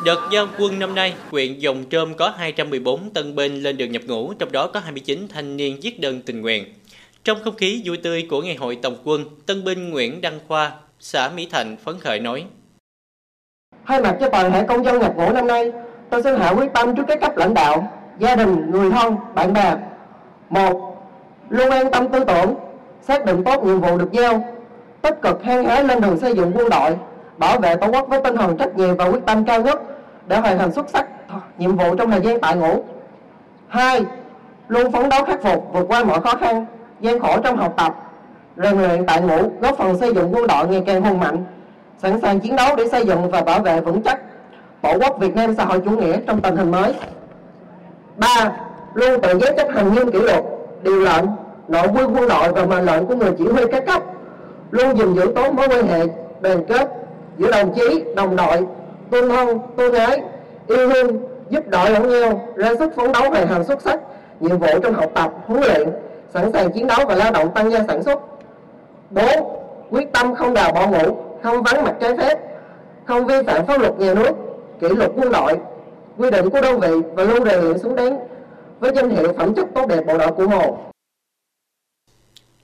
Đợt 0.04 0.28
giao 0.32 0.46
quân 0.58 0.78
năm 0.78 0.94
nay, 0.94 1.14
huyện 1.30 1.58
Dòng 1.58 1.84
Trơm 1.90 2.14
có 2.14 2.32
214 2.36 3.10
tân 3.10 3.34
binh 3.34 3.62
lên 3.62 3.76
đường 3.76 3.92
nhập 3.92 4.02
ngũ, 4.06 4.32
trong 4.38 4.52
đó 4.52 4.66
có 4.66 4.80
29 4.80 5.28
thanh 5.28 5.56
niên 5.56 5.78
viết 5.82 6.00
đơn 6.00 6.20
tình 6.26 6.40
nguyện. 6.40 6.64
Trong 7.24 7.38
không 7.44 7.56
khí 7.56 7.82
vui 7.84 7.96
tươi 7.96 8.26
của 8.30 8.42
ngày 8.42 8.56
hội 8.56 8.78
tổng 8.82 8.96
quân, 9.04 9.24
tân 9.46 9.64
binh 9.64 9.90
Nguyễn 9.90 10.20
Đăng 10.20 10.38
Khoa, 10.48 10.72
xã 11.00 11.30
Mỹ 11.36 11.48
Thạnh 11.50 11.76
phấn 11.84 12.00
khởi 12.00 12.20
nói. 12.20 12.44
Thay 13.86 14.02
mặt 14.02 14.16
cho 14.20 14.28
toàn 14.28 14.52
thể 14.52 14.64
công 14.68 14.84
dân 14.84 14.98
nhập 14.98 15.12
ngũ 15.16 15.32
năm 15.32 15.46
nay, 15.46 15.72
tôi 16.10 16.22
xin 16.22 16.40
hạ 16.40 16.50
quyết 16.50 16.72
tâm 16.74 16.96
trước 16.96 17.04
các 17.08 17.20
cấp 17.20 17.36
lãnh 17.36 17.54
đạo, 17.54 17.92
gia 18.18 18.36
đình, 18.36 18.70
người 18.70 18.90
thân, 18.90 19.16
bạn 19.34 19.52
bè. 19.52 19.76
Một, 20.50 20.96
luôn 21.48 21.70
an 21.70 21.90
tâm 21.90 22.08
tư 22.08 22.24
tưởng, 22.24 22.54
xác 23.02 23.24
định 23.24 23.44
tốt 23.44 23.64
nhiệm 23.64 23.80
vụ 23.80 23.98
được 23.98 24.12
giao, 24.12 24.56
tích 25.02 25.18
cực 25.22 25.42
hăng 25.44 25.64
hái 25.64 25.84
lên 25.84 26.00
đường 26.00 26.18
xây 26.18 26.34
dựng 26.34 26.52
quân 26.54 26.68
đội, 26.70 26.96
bảo 27.40 27.58
vệ 27.58 27.76
tổ 27.76 27.86
quốc 27.92 28.08
với 28.08 28.20
tinh 28.20 28.36
thần 28.36 28.56
trách 28.56 28.76
nhiệm 28.76 28.96
và 28.96 29.04
quyết 29.04 29.26
tâm 29.26 29.44
cao 29.44 29.62
nhất 29.62 29.82
để 30.26 30.36
hoàn 30.36 30.58
thành 30.58 30.72
xuất 30.72 30.90
sắc 30.90 31.06
nhiệm 31.58 31.76
vụ 31.76 31.94
trong 31.94 32.10
thời 32.10 32.20
gian 32.20 32.40
tại 32.40 32.56
ngũ. 32.56 32.84
Hai, 33.68 34.04
luôn 34.68 34.92
phấn 34.92 35.08
đấu 35.08 35.24
khắc 35.24 35.42
phục 35.42 35.72
vượt 35.72 35.84
qua 35.88 36.04
mọi 36.04 36.20
khó 36.20 36.34
khăn, 36.40 36.66
gian 37.00 37.20
khổ 37.20 37.36
trong 37.44 37.56
học 37.56 37.74
tập, 37.76 37.94
rèn 38.56 38.78
luyện 38.78 39.06
tại 39.06 39.20
ngũ, 39.20 39.50
góp 39.60 39.78
phần 39.78 39.98
xây 39.98 40.14
dựng 40.14 40.34
quân 40.34 40.46
đội 40.46 40.68
ngày 40.68 40.82
càng 40.86 41.02
hùng 41.02 41.20
mạnh, 41.20 41.44
sẵn 41.98 42.20
sàng 42.20 42.40
chiến 42.40 42.56
đấu 42.56 42.76
để 42.76 42.88
xây 42.88 43.06
dựng 43.06 43.30
và 43.30 43.40
bảo 43.40 43.60
vệ 43.60 43.80
vững 43.80 44.02
chắc 44.02 44.20
tổ 44.82 44.92
quốc 45.00 45.18
Việt 45.18 45.36
Nam 45.36 45.54
xã 45.54 45.64
hội 45.64 45.80
chủ 45.84 45.90
nghĩa 45.90 46.16
trong 46.26 46.40
tình 46.40 46.56
hình 46.56 46.70
mới. 46.70 46.94
Ba, 48.16 48.52
luôn 48.94 49.20
tự 49.20 49.38
giác 49.38 49.54
chấp 49.56 49.68
hành 49.74 49.94
nghiêm 49.94 50.12
kỷ 50.12 50.18
luật, 50.18 50.44
điều 50.82 51.00
lệnh, 51.00 51.24
nội 51.68 51.88
quy 51.88 52.04
quân 52.04 52.28
đội 52.28 52.52
và 52.52 52.64
mệnh 52.64 52.84
lệnh 52.84 53.06
của 53.06 53.14
người 53.14 53.32
chỉ 53.38 53.44
huy 53.44 53.62
các 53.72 53.86
cấp, 53.86 54.02
luôn 54.70 54.96
gìn 54.96 55.14
giữ 55.14 55.32
tốt 55.34 55.52
mối 55.52 55.68
quan 55.68 55.86
hệ 55.86 56.06
đoàn 56.40 56.64
kết 56.64 56.99
giữa 57.40 57.50
đồng 57.50 57.74
chí, 57.74 58.04
đồng 58.16 58.36
đội, 58.36 58.56
tôn 59.10 59.28
thân, 59.28 59.58
tôn 59.76 59.94
ái, 59.94 60.22
yêu 60.66 60.90
thương, 60.90 61.18
giúp 61.48 61.68
đỡ 61.68 61.88
lẫn 61.88 62.08
nhau, 62.08 62.40
ra 62.54 62.68
sức 62.78 62.96
phấn 62.96 63.12
đấu 63.12 63.30
hoàn 63.30 63.48
thành 63.48 63.64
xuất 63.64 63.82
sắc 63.82 64.00
nhiệm 64.40 64.58
vụ 64.58 64.66
trong 64.82 64.94
học 64.94 65.10
tập, 65.14 65.32
huấn 65.46 65.60
luyện, 65.60 65.88
sẵn 66.34 66.52
sàng 66.52 66.72
chiến 66.72 66.86
đấu 66.86 66.98
và 67.08 67.14
lao 67.14 67.32
động 67.32 67.50
tăng 67.54 67.70
gia 67.70 67.84
sản 67.88 68.02
xuất. 68.02 68.20
4. 69.10 69.24
Quyết 69.90 70.12
tâm 70.12 70.34
không 70.34 70.54
đào 70.54 70.72
bỏ 70.72 70.86
ngũ, 70.86 71.16
không 71.42 71.62
vắng 71.62 71.84
mặt 71.84 71.94
trái 72.00 72.16
phép, 72.16 72.38
không 73.04 73.26
vi 73.26 73.42
phạm 73.46 73.66
pháp 73.66 73.80
luật 73.80 73.98
nhà 73.98 74.14
nước, 74.14 74.32
kỷ 74.80 74.88
luật 74.88 75.10
quân 75.16 75.32
đội, 75.32 75.58
quy 76.18 76.30
định 76.30 76.50
của 76.50 76.60
đơn 76.60 76.80
vị 76.80 77.08
và 77.14 77.24
luôn 77.24 77.44
rèn 77.44 77.60
luyện 77.60 77.78
xứng 77.78 77.96
đáng 77.96 78.18
với 78.80 78.92
danh 78.94 79.10
hiệu 79.10 79.32
phẩm 79.32 79.54
chất 79.54 79.66
tốt 79.74 79.86
đẹp 79.88 80.00
bộ 80.06 80.18
đội 80.18 80.32
cụ 80.32 80.48
Hồ. 80.48 80.89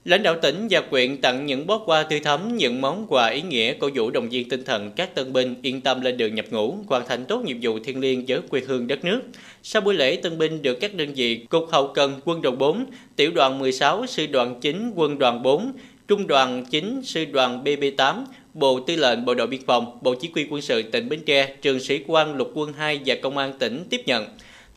Lãnh 0.07 0.23
đạo 0.23 0.35
tỉnh 0.41 0.67
và 0.69 0.81
quyện 0.81 1.17
tặng 1.21 1.45
những 1.45 1.67
bó 1.67 1.81
hoa 1.85 2.03
tươi 2.03 2.19
thắm, 2.19 2.57
những 2.57 2.81
món 2.81 3.05
quà 3.09 3.27
ý 3.27 3.41
nghĩa 3.41 3.73
cổ 3.73 3.89
vũ 3.95 4.09
động 4.09 4.29
viên 4.29 4.49
tinh 4.49 4.63
thần 4.63 4.91
các 4.95 5.15
tân 5.15 5.33
binh 5.33 5.55
yên 5.61 5.81
tâm 5.81 6.01
lên 6.01 6.17
đường 6.17 6.35
nhập 6.35 6.45
ngũ, 6.51 6.77
hoàn 6.87 7.07
thành 7.07 7.25
tốt 7.25 7.41
nhiệm 7.45 7.57
vụ 7.61 7.79
thiêng 7.79 7.99
liêng 7.99 8.25
với 8.27 8.39
quê 8.49 8.61
hương 8.67 8.87
đất 8.87 9.03
nước. 9.05 9.21
Sau 9.63 9.81
buổi 9.81 9.93
lễ, 9.93 10.15
tân 10.15 10.37
binh 10.37 10.61
được 10.61 10.73
các 10.81 10.93
đơn 10.93 11.13
vị 11.13 11.45
Cục 11.49 11.69
Hậu 11.71 11.87
Cần 11.87 12.13
Quân 12.25 12.41
đoàn 12.41 12.57
4, 12.57 12.85
Tiểu 13.15 13.31
đoàn 13.31 13.59
16, 13.59 14.05
Sư 14.05 14.25
đoàn 14.25 14.59
9, 14.61 14.91
Quân 14.95 15.19
đoàn 15.19 15.43
4, 15.43 15.71
Trung 16.07 16.27
đoàn 16.27 16.65
9, 16.71 17.01
Sư 17.03 17.25
đoàn 17.25 17.63
BB8, 17.63 18.23
Bộ 18.53 18.79
Tư 18.79 18.95
lệnh 18.95 19.25
Bộ 19.25 19.33
đội 19.33 19.47
Biên 19.47 19.61
phòng, 19.65 19.99
Bộ 20.01 20.15
Chỉ 20.21 20.29
huy 20.33 20.47
quân 20.49 20.61
sự 20.61 20.81
tỉnh 20.81 21.09
Bến 21.09 21.19
Tre, 21.25 21.55
Trường 21.61 21.79
sĩ 21.79 21.99
quan 22.07 22.35
Lục 22.35 22.51
quân 22.53 22.73
2 22.73 22.99
và 23.05 23.15
Công 23.21 23.37
an 23.37 23.53
tỉnh 23.59 23.83
tiếp 23.89 24.01
nhận. 24.05 24.25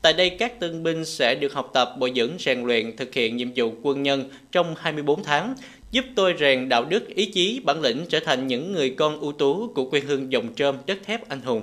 Tại 0.03 0.13
đây, 0.13 0.31
các 0.31 0.61
tân 0.61 0.83
binh 0.83 1.05
sẽ 1.05 1.35
được 1.35 1.53
học 1.53 1.71
tập, 1.75 1.95
bồi 1.99 2.13
dưỡng, 2.17 2.31
rèn 2.39 2.65
luyện, 2.65 2.97
thực 2.97 3.15
hiện 3.15 3.37
nhiệm 3.37 3.49
vụ 3.57 3.73
quân 3.83 4.03
nhân 4.03 4.25
trong 4.53 4.75
24 4.79 5.23
tháng, 5.23 5.55
giúp 5.91 6.05
tôi 6.15 6.35
rèn 6.39 6.69
đạo 6.69 6.85
đức, 6.85 7.09
ý 7.09 7.27
chí, 7.27 7.61
bản 7.65 7.81
lĩnh 7.81 8.07
trở 8.09 8.21
thành 8.21 8.47
những 8.47 8.73
người 8.73 8.91
con 8.91 9.21
ưu 9.21 9.33
tú 9.33 9.73
của 9.75 9.91
quê 9.91 10.01
hương 10.01 10.33
dòng 10.33 10.55
trơm 10.57 10.77
đất 10.87 10.99
thép 11.05 11.29
anh 11.29 11.41
hùng. 11.41 11.63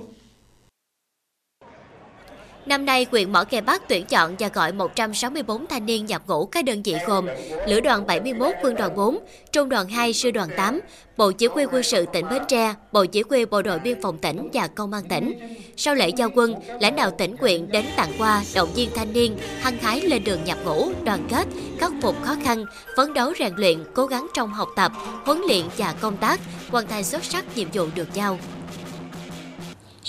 Năm 2.68 2.84
nay, 2.84 3.06
huyện 3.10 3.32
Mỏ 3.32 3.44
Cày 3.44 3.60
Bắc 3.60 3.88
tuyển 3.88 4.06
chọn 4.06 4.36
và 4.38 4.48
gọi 4.48 4.72
164 4.72 5.66
thanh 5.66 5.86
niên 5.86 6.06
nhập 6.06 6.22
ngũ 6.26 6.46
các 6.46 6.64
đơn 6.64 6.82
vị 6.82 6.94
gồm 7.06 7.26
Lữ 7.66 7.80
đoàn 7.80 8.06
71 8.06 8.54
Quân 8.62 8.74
đoàn 8.74 8.96
4, 8.96 9.18
Trung 9.52 9.68
đoàn 9.68 9.88
2 9.88 10.12
Sư 10.12 10.30
đoàn 10.30 10.48
8, 10.56 10.80
Bộ 11.16 11.32
Chỉ 11.32 11.46
huy 11.46 11.64
quân 11.72 11.82
sự 11.82 12.06
tỉnh 12.12 12.28
Bến 12.30 12.42
Tre, 12.48 12.74
Bộ 12.92 13.04
Chỉ 13.04 13.22
huy 13.30 13.44
Bộ 13.44 13.62
đội 13.62 13.78
Biên 13.78 14.02
phòng 14.02 14.18
tỉnh 14.18 14.48
và 14.52 14.66
Công 14.66 14.92
an 14.92 15.04
tỉnh. 15.08 15.56
Sau 15.76 15.94
lễ 15.94 16.08
giao 16.08 16.28
quân, 16.34 16.54
lãnh 16.80 16.96
đạo 16.96 17.10
tỉnh 17.10 17.36
huyện 17.40 17.68
đến 17.70 17.84
tặng 17.96 18.12
quà, 18.18 18.42
động 18.54 18.68
viên 18.74 18.90
thanh 18.94 19.12
niên, 19.12 19.38
hăng 19.60 19.78
hái 19.78 20.00
lên 20.00 20.24
đường 20.24 20.44
nhập 20.44 20.58
ngũ, 20.64 20.90
đoàn 21.04 21.28
kết, 21.30 21.46
khắc 21.78 21.92
phục 22.02 22.22
khó 22.22 22.36
khăn, 22.44 22.64
phấn 22.96 23.14
đấu 23.14 23.32
rèn 23.38 23.52
luyện, 23.56 23.84
cố 23.94 24.06
gắng 24.06 24.26
trong 24.34 24.52
học 24.52 24.68
tập, 24.76 24.92
huấn 25.24 25.40
luyện 25.48 25.64
và 25.76 25.94
công 26.00 26.16
tác, 26.16 26.40
hoàn 26.70 26.86
thành 26.86 27.04
xuất 27.04 27.24
sắc 27.24 27.44
nhiệm 27.56 27.68
vụ 27.72 27.86
được 27.94 28.08
giao. 28.14 28.38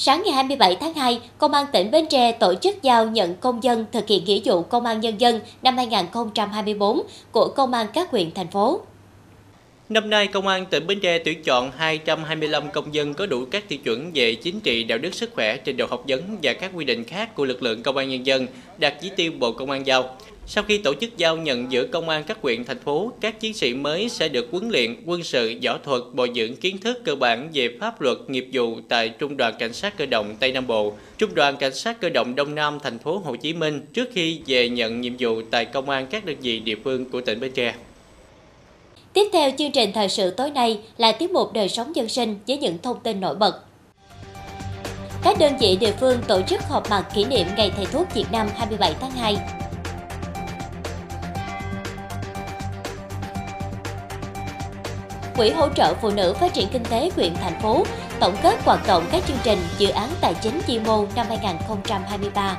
Sáng 0.02 0.24
ngày 0.26 0.34
27 0.34 0.76
tháng 0.80 0.94
2, 0.94 1.22
Công 1.38 1.54
an 1.54 1.66
tỉnh 1.74 1.92
Bến 1.92 2.06
Tre 2.10 2.32
tổ 2.32 2.54
chức 2.62 2.84
giao 2.84 3.08
nhận 3.08 3.36
công 3.36 3.64
dân 3.64 3.86
thực 3.92 4.08
hiện 4.08 4.26
nghĩa 4.26 4.40
vụ 4.46 4.62
Công 4.62 4.86
an 4.86 5.00
Nhân 5.00 5.22
dân 5.22 5.40
năm 5.62 5.78
2024 5.78 7.02
của 7.32 7.48
Công 7.56 7.74
an 7.74 7.88
các 7.94 8.12
huyện, 8.12 8.32
thành 8.32 8.48
phố. 8.48 8.82
Năm 9.90 10.10
nay, 10.10 10.28
Công 10.28 10.48
an 10.48 10.66
tỉnh 10.66 10.88
Bến 10.88 11.00
Tre 11.00 11.20
tuyển 11.20 11.44
chọn 11.44 11.72
225 11.78 12.72
công 12.72 12.94
dân 12.94 13.14
có 13.14 13.26
đủ 13.26 13.46
các 13.52 13.68
tiêu 13.68 13.80
chuẩn 13.84 14.12
về 14.14 14.36
chính 14.36 14.60
trị, 14.60 14.84
đạo 14.84 14.98
đức, 14.98 15.14
sức 15.14 15.32
khỏe, 15.36 15.58
trình 15.58 15.78
độ 15.78 15.86
học 15.90 16.04
vấn 16.08 16.38
và 16.44 16.54
các 16.54 16.72
quy 16.76 16.86
định 16.86 17.04
khác 17.04 17.36
của 17.36 17.46
lực 17.46 17.64
lượng 17.64 17.84
Công 17.84 17.98
an 17.98 18.10
Nhân 18.10 18.26
dân, 18.26 18.48
đạt 18.78 18.94
chỉ 19.02 19.10
tiêu 19.16 19.32
Bộ 19.40 19.52
Công 19.52 19.72
an 19.72 19.88
giao. 19.88 20.16
Sau 20.52 20.64
khi 20.64 20.78
tổ 20.78 20.94
chức 21.02 21.18
giao 21.18 21.38
nhận 21.38 21.72
giữa 21.72 21.86
công 21.86 22.10
an 22.10 22.24
các 22.28 22.38
huyện, 22.42 22.66
thành 22.66 22.80
phố, 22.80 23.12
các 23.22 23.40
chiến 23.40 23.54
sĩ 23.54 23.74
mới 23.74 24.10
sẽ 24.10 24.28
được 24.28 24.48
huấn 24.52 24.70
luyện 24.70 24.96
quân 25.06 25.24
sự, 25.24 25.54
võ 25.66 25.78
thuật, 25.78 26.02
bồi 26.14 26.32
dưỡng 26.36 26.56
kiến 26.56 26.78
thức 26.78 27.02
cơ 27.06 27.16
bản 27.16 27.50
về 27.54 27.78
pháp 27.80 28.02
luật, 28.02 28.18
nghiệp 28.28 28.48
vụ 28.54 28.78
tại 28.90 29.10
Trung 29.10 29.38
đoàn 29.38 29.54
Cảnh 29.60 29.74
sát 29.74 29.98
cơ 29.98 30.06
động 30.06 30.36
Tây 30.40 30.52
Nam 30.52 30.68
Bộ, 30.68 30.94
Trung 31.18 31.36
đoàn 31.36 31.58
Cảnh 31.58 31.76
sát 31.76 32.02
cơ 32.02 32.10
động 32.10 32.36
Đông 32.36 32.56
Nam 32.56 32.80
thành 32.84 33.00
phố 33.00 33.18
Hồ 33.18 33.36
Chí 33.36 33.54
Minh 33.54 33.86
trước 33.94 34.10
khi 34.14 34.42
về 34.46 34.70
nhận 34.70 35.02
nhiệm 35.02 35.14
vụ 35.20 35.42
tại 35.52 35.66
công 35.66 35.90
an 35.90 36.08
các 36.08 36.26
đơn 36.26 36.36
vị 36.42 36.60
địa 36.60 36.76
phương 36.84 37.06
của 37.10 37.22
tỉnh 37.22 37.40
Bến 37.40 37.52
Tre. 37.52 37.76
Tiếp 39.14 39.30
theo 39.34 39.52
chương 39.58 39.72
trình 39.72 39.92
thời 39.94 40.10
sự 40.10 40.30
tối 40.30 40.52
nay 40.52 40.80
là 40.98 41.12
tiết 41.12 41.32
mục 41.32 41.54
đời 41.54 41.70
sống 41.70 41.96
dân 41.96 42.10
sinh 42.10 42.36
với 42.48 42.58
những 42.58 42.78
thông 42.84 43.00
tin 43.00 43.20
nổi 43.20 43.36
bật. 43.36 43.60
Các 45.24 45.40
đơn 45.40 45.54
vị 45.60 45.78
địa 45.82 45.94
phương 46.00 46.18
tổ 46.28 46.42
chức 46.42 46.62
họp 46.62 46.90
mặt 46.90 47.06
kỷ 47.16 47.26
niệm 47.26 47.48
Ngày 47.58 47.72
Thầy 47.76 47.86
thuốc 47.86 48.08
Việt 48.16 48.26
Nam 48.32 48.48
27 48.56 48.94
tháng 49.02 49.12
2. 49.12 49.38
Quỹ 55.40 55.50
hỗ 55.50 55.70
trợ 55.76 55.94
phụ 56.02 56.10
nữ 56.10 56.34
phát 56.34 56.54
triển 56.54 56.68
kinh 56.74 56.84
tế 56.84 57.10
huyện 57.16 57.34
thành 57.34 57.60
phố 57.62 57.84
tổng 58.20 58.36
kết 58.44 58.56
hoạt 58.66 58.88
động 58.88 59.06
các 59.12 59.24
chương 59.28 59.38
trình 59.44 59.60
dự 59.78 59.90
án 59.90 60.10
tài 60.22 60.34
chính 60.34 60.62
chi 60.68 60.80
mô 60.80 61.06
năm 61.16 61.26
2023. 61.30 62.58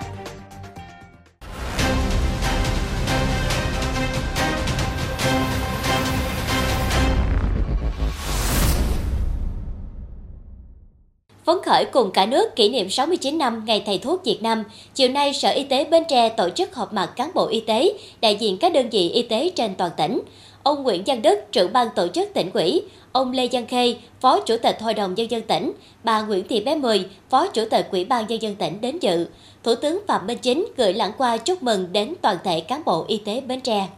Phấn 11.44 11.56
khởi 11.64 11.84
cùng 11.84 12.10
cả 12.10 12.26
nước 12.26 12.56
kỷ 12.56 12.68
niệm 12.68 12.90
69 12.90 13.38
năm 13.38 13.62
Ngày 13.66 13.82
Thầy 13.86 13.98
thuốc 13.98 14.24
Việt 14.24 14.42
Nam, 14.42 14.64
chiều 14.94 15.08
nay 15.08 15.32
Sở 15.32 15.50
Y 15.50 15.64
tế 15.64 15.84
Bến 15.84 16.02
Tre 16.08 16.28
tổ 16.28 16.50
chức 16.50 16.74
họp 16.74 16.92
mặt 16.92 17.10
cán 17.16 17.30
bộ 17.34 17.46
y 17.46 17.60
tế, 17.60 17.92
đại 18.20 18.36
diện 18.36 18.58
các 18.58 18.72
đơn 18.72 18.90
vị 18.90 19.08
y 19.08 19.22
tế 19.22 19.50
trên 19.56 19.74
toàn 19.74 19.90
tỉnh. 19.96 20.20
Ông 20.62 20.82
Nguyễn 20.82 21.02
Giang 21.06 21.22
Đức, 21.22 21.38
trưởng 21.52 21.72
ban 21.72 21.88
tổ 21.96 22.08
chức 22.08 22.28
tỉnh 22.34 22.50
ủy, 22.54 22.82
ông 23.12 23.32
Lê 23.32 23.48
Giang 23.52 23.66
Khê, 23.66 23.96
Phó 24.20 24.40
Chủ 24.40 24.56
tịch 24.62 24.76
Hội 24.80 24.94
đồng 24.94 25.14
Nhân 25.14 25.30
dân 25.30 25.42
tỉnh, 25.42 25.72
bà 26.04 26.22
Nguyễn 26.22 26.48
Thị 26.48 26.60
Bé 26.60 26.74
Mười, 26.74 27.08
Phó 27.30 27.46
Chủ 27.46 27.64
tịch 27.70 27.88
Ủy 27.90 28.04
ban 28.04 28.26
Nhân 28.26 28.42
dân 28.42 28.54
tỉnh 28.54 28.80
đến 28.80 28.98
dự. 28.98 29.26
Thủ 29.62 29.74
tướng 29.74 30.00
Phạm 30.08 30.26
Minh 30.26 30.38
Chính 30.38 30.66
gửi 30.76 30.94
lãng 30.94 31.12
qua 31.18 31.36
chúc 31.36 31.62
mừng 31.62 31.92
đến 31.92 32.14
toàn 32.22 32.36
thể 32.44 32.60
cán 32.60 32.82
bộ 32.84 33.04
y 33.08 33.16
tế 33.24 33.40
Bến 33.40 33.60
Tre. 33.60 33.88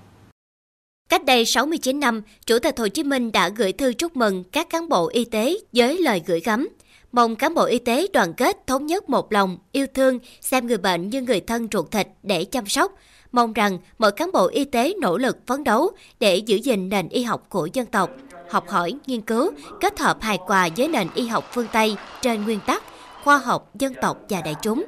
Cách 1.09 1.25
đây 1.25 1.45
69 1.45 2.01
năm, 2.01 2.23
Chủ 2.47 2.59
tịch 2.59 2.79
Hồ 2.79 2.89
Chí 2.89 3.03
Minh 3.03 3.33
đã 3.33 3.49
gửi 3.49 3.73
thư 3.73 3.93
chúc 3.93 4.17
mừng 4.17 4.45
các 4.45 4.71
cán 4.71 4.89
bộ 4.89 5.09
y 5.09 5.25
tế 5.25 5.55
với 5.73 5.99
lời 5.99 6.23
gửi 6.27 6.41
gắm. 6.41 6.69
Mong 7.13 7.37
cán 7.37 7.55
bộ 7.55 7.65
y 7.65 7.79
tế 7.79 8.07
đoàn 8.13 8.35
kết 8.35 8.67
thống 8.67 8.87
nhất 8.87 9.11
một 9.11 9.33
lòng, 9.33 9.59
yêu 9.73 9.87
thương, 9.95 10.19
xem 10.41 10.67
người 10.67 10.79
bệnh 10.79 11.11
như 11.11 11.23
người 11.23 11.41
thân 11.41 11.69
ruột 11.73 11.91
thịt 11.91 12.09
để 12.23 12.45
chăm 12.45 12.67
sóc. 12.67 12.93
Mong 13.33 13.53
rằng 13.53 13.79
mọi 13.99 14.13
cán 14.13 14.33
bộ 14.33 14.47
y 14.47 14.65
tế 14.65 14.95
nỗ 15.01 15.19
lực 15.19 15.39
phấn 15.47 15.65
đấu 15.65 15.91
để 16.21 16.37
giữ 16.37 16.57
gìn 16.57 16.89
nền 16.89 17.09
y 17.09 17.23
học 17.23 17.47
của 17.49 17.69
dân 17.73 17.87
tộc, 17.87 18.11
học 18.51 18.69
hỏi, 18.69 18.95
nghiên 19.07 19.21
cứu, 19.21 19.51
kết 19.81 19.99
hợp 19.99 20.23
hài 20.23 20.39
hòa 20.41 20.69
với 20.77 20.89
nền 20.89 21.09
y 21.15 21.27
học 21.27 21.45
phương 21.53 21.67
Tây 21.73 21.97
trên 22.21 22.45
nguyên 22.45 22.61
tắc 22.67 22.83
khoa 23.25 23.39
học, 23.39 23.71
dân 23.79 23.95
tộc 24.03 24.19
và 24.29 24.41
đại 24.41 24.55
chúng. 24.63 24.85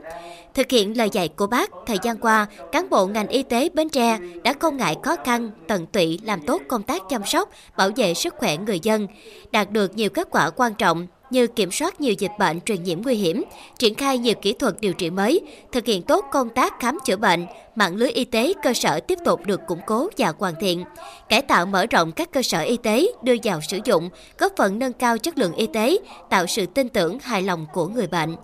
Thực 0.54 0.70
hiện 0.70 0.96
lời 0.96 1.08
dạy 1.12 1.28
của 1.28 1.46
bác, 1.46 1.70
thời 1.86 1.98
gian 2.02 2.18
qua, 2.18 2.46
cán 2.72 2.90
bộ 2.90 3.06
ngành 3.06 3.28
y 3.28 3.42
tế 3.42 3.68
Bến 3.74 3.88
Tre 3.88 4.18
đã 4.44 4.52
không 4.52 4.76
ngại 4.76 4.96
khó 5.02 5.16
khăn, 5.24 5.50
tận 5.68 5.86
tụy 5.86 6.18
làm 6.22 6.40
tốt 6.46 6.62
công 6.68 6.82
tác 6.82 7.02
chăm 7.10 7.24
sóc, 7.24 7.50
bảo 7.76 7.90
vệ 7.96 8.14
sức 8.14 8.34
khỏe 8.38 8.56
người 8.56 8.80
dân, 8.82 9.06
đạt 9.52 9.70
được 9.70 9.96
nhiều 9.96 10.10
kết 10.10 10.28
quả 10.30 10.50
quan 10.50 10.74
trọng 10.74 11.06
như 11.34 11.46
kiểm 11.46 11.70
soát 11.70 12.00
nhiều 12.00 12.14
dịch 12.18 12.32
bệnh 12.38 12.60
truyền 12.60 12.82
nhiễm 12.82 13.02
nguy 13.02 13.14
hiểm, 13.14 13.44
triển 13.78 13.94
khai 13.94 14.18
nhiều 14.18 14.34
kỹ 14.42 14.52
thuật 14.52 14.80
điều 14.80 14.92
trị 14.92 15.10
mới, 15.10 15.40
thực 15.72 15.86
hiện 15.86 16.02
tốt 16.02 16.24
công 16.32 16.48
tác 16.48 16.80
khám 16.80 16.98
chữa 17.04 17.16
bệnh, 17.16 17.46
mạng 17.74 17.96
lưới 17.96 18.10
y 18.10 18.24
tế 18.24 18.52
cơ 18.62 18.74
sở 18.74 19.00
tiếp 19.00 19.18
tục 19.24 19.40
được 19.46 19.60
củng 19.66 19.80
cố 19.86 20.08
và 20.18 20.32
hoàn 20.38 20.54
thiện, 20.60 20.84
cải 21.28 21.42
tạo 21.42 21.66
mở 21.66 21.86
rộng 21.86 22.12
các 22.12 22.32
cơ 22.32 22.42
sở 22.42 22.60
y 22.60 22.76
tế 22.76 23.06
đưa 23.22 23.34
vào 23.44 23.60
sử 23.68 23.78
dụng, 23.84 24.10
góp 24.38 24.52
phần 24.56 24.78
nâng 24.78 24.92
cao 24.92 25.18
chất 25.18 25.38
lượng 25.38 25.54
y 25.54 25.66
tế, 25.66 25.98
tạo 26.30 26.46
sự 26.46 26.66
tin 26.66 26.88
tưởng 26.88 27.18
hài 27.18 27.42
lòng 27.42 27.66
của 27.72 27.86
người 27.86 28.06
bệnh. 28.06 28.36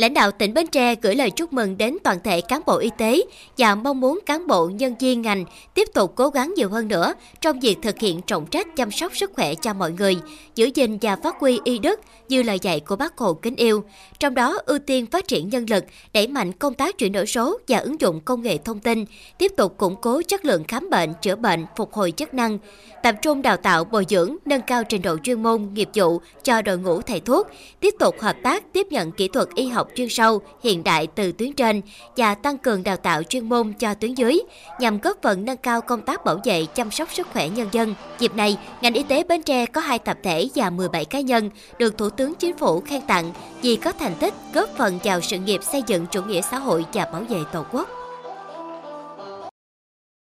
Lãnh 0.00 0.14
đạo 0.14 0.30
tỉnh 0.30 0.54
Bến 0.54 0.66
Tre 0.66 0.94
gửi 0.94 1.14
lời 1.14 1.30
chúc 1.30 1.52
mừng 1.52 1.78
đến 1.78 1.96
toàn 2.04 2.18
thể 2.24 2.40
cán 2.40 2.60
bộ 2.66 2.78
y 2.78 2.90
tế 2.98 3.22
và 3.58 3.74
mong 3.74 4.00
muốn 4.00 4.18
cán 4.26 4.46
bộ 4.46 4.68
nhân 4.68 4.94
viên 5.00 5.22
ngành 5.22 5.44
tiếp 5.74 5.88
tục 5.94 6.12
cố 6.16 6.28
gắng 6.28 6.54
nhiều 6.56 6.68
hơn 6.68 6.88
nữa 6.88 7.14
trong 7.40 7.60
việc 7.60 7.78
thực 7.82 7.98
hiện 7.98 8.20
trọng 8.22 8.46
trách 8.46 8.76
chăm 8.76 8.90
sóc 8.90 9.16
sức 9.16 9.32
khỏe 9.34 9.54
cho 9.54 9.74
mọi 9.74 9.92
người, 9.92 10.16
giữ 10.54 10.70
gìn 10.74 10.98
và 11.02 11.16
phát 11.16 11.36
huy 11.38 11.60
y 11.64 11.78
đức 11.78 12.00
như 12.28 12.42
lời 12.42 12.58
dạy 12.62 12.80
của 12.80 12.96
bác 12.96 13.18
Hồ 13.18 13.34
kính 13.34 13.56
yêu. 13.56 13.84
Trong 14.18 14.34
đó 14.34 14.58
ưu 14.66 14.78
tiên 14.78 15.06
phát 15.06 15.28
triển 15.28 15.48
nhân 15.48 15.66
lực, 15.70 15.84
đẩy 16.12 16.26
mạnh 16.26 16.52
công 16.52 16.74
tác 16.74 16.98
chuyển 16.98 17.12
đổi 17.12 17.26
số 17.26 17.58
và 17.68 17.78
ứng 17.78 18.00
dụng 18.00 18.20
công 18.20 18.42
nghệ 18.42 18.58
thông 18.58 18.78
tin, 18.78 19.04
tiếp 19.38 19.52
tục 19.56 19.78
củng 19.78 19.96
cố 19.96 20.22
chất 20.28 20.44
lượng 20.44 20.64
khám 20.64 20.90
bệnh, 20.90 21.12
chữa 21.22 21.36
bệnh, 21.36 21.66
phục 21.76 21.92
hồi 21.92 22.12
chức 22.12 22.34
năng, 22.34 22.58
tập 23.02 23.14
trung 23.22 23.42
đào 23.42 23.56
tạo 23.56 23.84
bồi 23.84 24.06
dưỡng, 24.08 24.36
nâng 24.44 24.62
cao 24.62 24.84
trình 24.84 25.02
độ 25.02 25.16
chuyên 25.22 25.42
môn, 25.42 25.68
nghiệp 25.74 25.88
vụ 25.94 26.20
cho 26.44 26.62
đội 26.62 26.78
ngũ 26.78 27.00
thầy 27.00 27.20
thuốc, 27.20 27.46
tiếp 27.80 27.94
tục 27.98 28.20
hợp 28.20 28.36
tác 28.42 28.72
tiếp 28.72 28.86
nhận 28.90 29.12
kỹ 29.12 29.28
thuật 29.28 29.48
y 29.54 29.66
học 29.68 29.89
chuyên 29.96 30.08
sâu, 30.08 30.40
hiện 30.62 30.84
đại 30.84 31.06
từ 31.06 31.32
tuyến 31.32 31.52
trên 31.52 31.82
và 32.16 32.34
tăng 32.34 32.58
cường 32.58 32.82
đào 32.82 32.96
tạo 32.96 33.22
chuyên 33.22 33.48
môn 33.48 33.72
cho 33.72 33.94
tuyến 33.94 34.14
dưới 34.14 34.40
nhằm 34.80 35.00
góp 35.00 35.16
phần 35.22 35.44
nâng 35.44 35.56
cao 35.56 35.80
công 35.80 36.02
tác 36.02 36.24
bảo 36.24 36.40
vệ 36.44 36.66
chăm 36.66 36.90
sóc 36.90 37.08
sức 37.12 37.28
khỏe 37.32 37.48
nhân 37.48 37.68
dân. 37.72 37.94
Dịp 38.18 38.34
này, 38.34 38.58
ngành 38.80 38.94
y 38.94 39.02
tế 39.02 39.24
Bến 39.24 39.42
Tre 39.42 39.66
có 39.66 39.80
hai 39.80 39.98
tập 39.98 40.18
thể 40.22 40.48
và 40.54 40.70
17 40.70 41.04
cá 41.04 41.20
nhân 41.20 41.50
được 41.78 41.98
Thủ 41.98 42.10
tướng 42.10 42.34
Chính 42.34 42.56
phủ 42.56 42.80
khen 42.80 43.02
tặng 43.02 43.32
vì 43.62 43.76
có 43.76 43.92
thành 43.92 44.14
tích 44.14 44.34
góp 44.54 44.68
phần 44.78 44.98
vào 45.04 45.20
sự 45.20 45.38
nghiệp 45.38 45.60
xây 45.62 45.82
dựng 45.86 46.06
chủ 46.06 46.22
nghĩa 46.22 46.40
xã 46.40 46.58
hội 46.58 46.84
và 46.92 47.04
bảo 47.04 47.22
vệ 47.22 47.38
Tổ 47.52 47.64
quốc. 47.72 47.99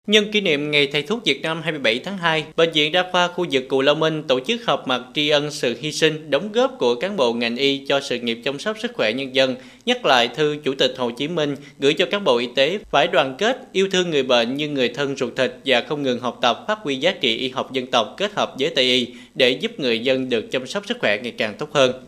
Nhân 0.08 0.32
kỷ 0.32 0.42
niệm 0.42 0.72
Ngày 0.72 0.88
Thầy 0.88 1.02
thuốc 1.02 1.26
Việt 1.26 1.42
Nam 1.42 1.62
27 1.62 2.00
tháng 2.00 2.18
2, 2.18 2.46
Bệnh 2.56 2.72
viện 2.72 2.92
Đa 2.92 3.10
khoa 3.12 3.28
khu 3.28 3.46
vực 3.52 3.64
Cù 3.68 3.82
Lao 3.82 3.96
Minh 3.96 4.24
tổ 4.28 4.40
chức 4.40 4.66
họp 4.66 4.88
mặt 4.88 5.02
tri 5.14 5.30
ân 5.30 5.52
sự 5.52 5.76
hy 5.82 5.92
sinh, 5.92 6.30
đóng 6.30 6.52
góp 6.52 6.76
của 6.80 6.96
cán 6.96 7.18
bộ 7.18 7.34
ngành 7.34 7.56
y 7.56 7.86
cho 7.88 8.00
sự 8.00 8.20
nghiệp 8.20 8.42
chăm 8.44 8.60
sóc 8.60 8.78
sức 8.80 8.92
khỏe 8.94 9.14
nhân 9.14 9.36
dân, 9.36 9.56
nhắc 9.86 10.06
lại 10.06 10.28
thư 10.28 10.58
Chủ 10.64 10.74
tịch 10.76 10.94
Hồ 10.98 11.12
Chí 11.12 11.28
Minh 11.28 11.56
gửi 11.80 11.94
cho 11.94 12.06
cán 12.06 12.24
bộ 12.24 12.38
y 12.38 12.48
tế 12.56 12.80
phải 12.92 13.08
đoàn 13.08 13.36
kết, 13.38 13.60
yêu 13.72 13.88
thương 13.92 14.10
người 14.10 14.24
bệnh 14.24 14.58
như 14.58 14.68
người 14.70 14.90
thân 14.90 15.16
ruột 15.18 15.36
thịt 15.36 15.52
và 15.66 15.82
không 15.82 16.04
ngừng 16.04 16.20
học 16.20 16.40
tập 16.42 16.66
phát 16.68 16.80
huy 16.82 16.96
giá 16.96 17.12
trị 17.12 17.38
y 17.38 17.50
học 17.50 17.74
dân 17.74 17.88
tộc 17.88 18.16
kết 18.18 18.34
hợp 18.34 18.54
với 18.60 18.70
Tây 18.70 18.86
y 18.86 19.08
để 19.36 19.50
giúp 19.50 19.80
người 19.80 20.00
dân 20.00 20.30
được 20.30 20.52
chăm 20.52 20.68
sóc 20.68 20.84
sức 20.88 20.98
khỏe 21.00 21.18
ngày 21.24 21.34
càng 21.38 21.54
tốt 21.58 21.70
hơn. 21.74 22.04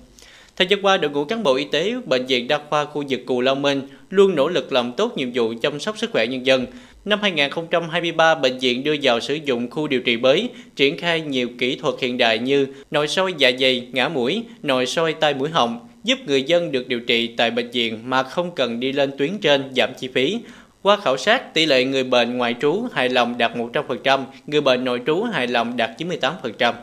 Thời 0.59 0.67
gian 0.67 0.85
qua, 0.85 0.97
đội 0.97 1.11
ngũ 1.11 1.25
cán 1.25 1.43
bộ 1.43 1.55
y 1.55 1.65
tế 1.71 1.93
Bệnh 2.05 2.25
viện 2.25 2.47
Đa 2.47 2.59
khoa 2.69 2.85
khu 2.85 3.03
vực 3.09 3.21
Cù 3.25 3.41
Lao 3.41 3.55
Minh 3.55 3.81
luôn 4.09 4.35
nỗ 4.35 4.47
lực 4.47 4.73
làm 4.73 4.91
tốt 4.91 5.17
nhiệm 5.17 5.31
vụ 5.33 5.53
chăm 5.61 5.79
sóc 5.79 5.97
sức 5.97 6.11
khỏe 6.11 6.27
nhân 6.27 6.45
dân, 6.45 6.65
Năm 7.05 7.19
2023, 7.21 8.35
bệnh 8.35 8.57
viện 8.57 8.83
đưa 8.83 8.95
vào 9.01 9.19
sử 9.19 9.33
dụng 9.33 9.69
khu 9.69 9.87
điều 9.87 10.01
trị 10.01 10.17
mới, 10.17 10.49
triển 10.75 10.97
khai 10.97 11.21
nhiều 11.21 11.49
kỹ 11.57 11.75
thuật 11.75 11.95
hiện 11.99 12.17
đại 12.17 12.39
như 12.39 12.67
nội 12.91 13.07
soi 13.07 13.33
dạ 13.37 13.51
dày, 13.59 13.87
ngã 13.91 14.09
mũi, 14.09 14.43
nội 14.61 14.85
soi 14.85 15.13
tai 15.13 15.33
mũi 15.33 15.49
họng, 15.49 15.87
giúp 16.03 16.19
người 16.25 16.43
dân 16.43 16.71
được 16.71 16.87
điều 16.87 16.99
trị 16.99 17.27
tại 17.37 17.51
bệnh 17.51 17.71
viện 17.71 17.99
mà 18.03 18.23
không 18.23 18.51
cần 18.55 18.79
đi 18.79 18.91
lên 18.91 19.11
tuyến 19.17 19.37
trên 19.37 19.71
giảm 19.75 19.89
chi 19.99 20.07
phí. 20.13 20.39
Qua 20.81 20.97
khảo 20.97 21.17
sát, 21.17 21.53
tỷ 21.53 21.65
lệ 21.65 21.83
người 21.83 22.03
bệnh 22.03 22.37
ngoại 22.37 22.55
trú 22.61 22.83
hài 22.93 23.09
lòng 23.09 23.37
đạt 23.37 23.51
100%, 23.55 24.23
người 24.47 24.61
bệnh 24.61 24.85
nội 24.85 25.01
trú 25.05 25.23
hài 25.23 25.47
lòng 25.47 25.77
đạt 25.77 25.89
98%. 25.97 26.73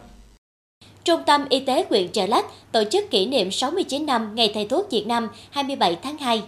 Trung 1.05 1.21
tâm 1.27 1.45
Y 1.49 1.61
tế 1.61 1.85
huyện 1.91 2.09
Chợ 2.09 2.27
Lách 2.27 2.45
tổ 2.73 2.85
chức 2.91 3.11
kỷ 3.11 3.27
niệm 3.27 3.51
69 3.51 4.07
năm 4.07 4.35
Ngày 4.35 4.51
Thầy 4.55 4.65
thuốc 4.69 4.91
Việt 4.91 5.07
Nam 5.07 5.29
27 5.51 5.97
tháng 6.03 6.19
2 6.19 6.43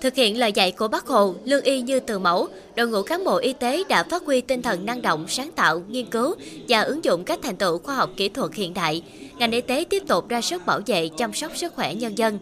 Thực 0.00 0.14
hiện 0.14 0.38
lời 0.38 0.52
dạy 0.52 0.72
của 0.72 0.88
Bác 0.88 1.06
Hồ, 1.06 1.34
lương 1.44 1.62
y 1.62 1.80
như 1.80 2.00
từ 2.00 2.18
mẫu, 2.18 2.48
đội 2.76 2.88
ngũ 2.88 3.02
cán 3.02 3.24
bộ 3.24 3.36
y 3.36 3.52
tế 3.52 3.84
đã 3.88 4.02
phát 4.02 4.22
huy 4.26 4.40
tinh 4.40 4.62
thần 4.62 4.86
năng 4.86 5.02
động, 5.02 5.28
sáng 5.28 5.50
tạo, 5.52 5.82
nghiên 5.88 6.06
cứu 6.06 6.34
và 6.68 6.80
ứng 6.80 7.04
dụng 7.04 7.24
các 7.24 7.38
thành 7.42 7.56
tựu 7.56 7.78
khoa 7.78 7.94
học 7.94 8.10
kỹ 8.16 8.28
thuật 8.28 8.54
hiện 8.54 8.74
đại. 8.74 9.02
Ngành 9.38 9.52
y 9.52 9.60
tế 9.60 9.84
tiếp 9.90 10.02
tục 10.08 10.28
ra 10.28 10.40
sức 10.40 10.66
bảo 10.66 10.80
vệ, 10.86 11.08
chăm 11.08 11.32
sóc 11.32 11.52
sức 11.56 11.74
khỏe 11.74 11.94
nhân 11.94 12.18
dân. 12.18 12.38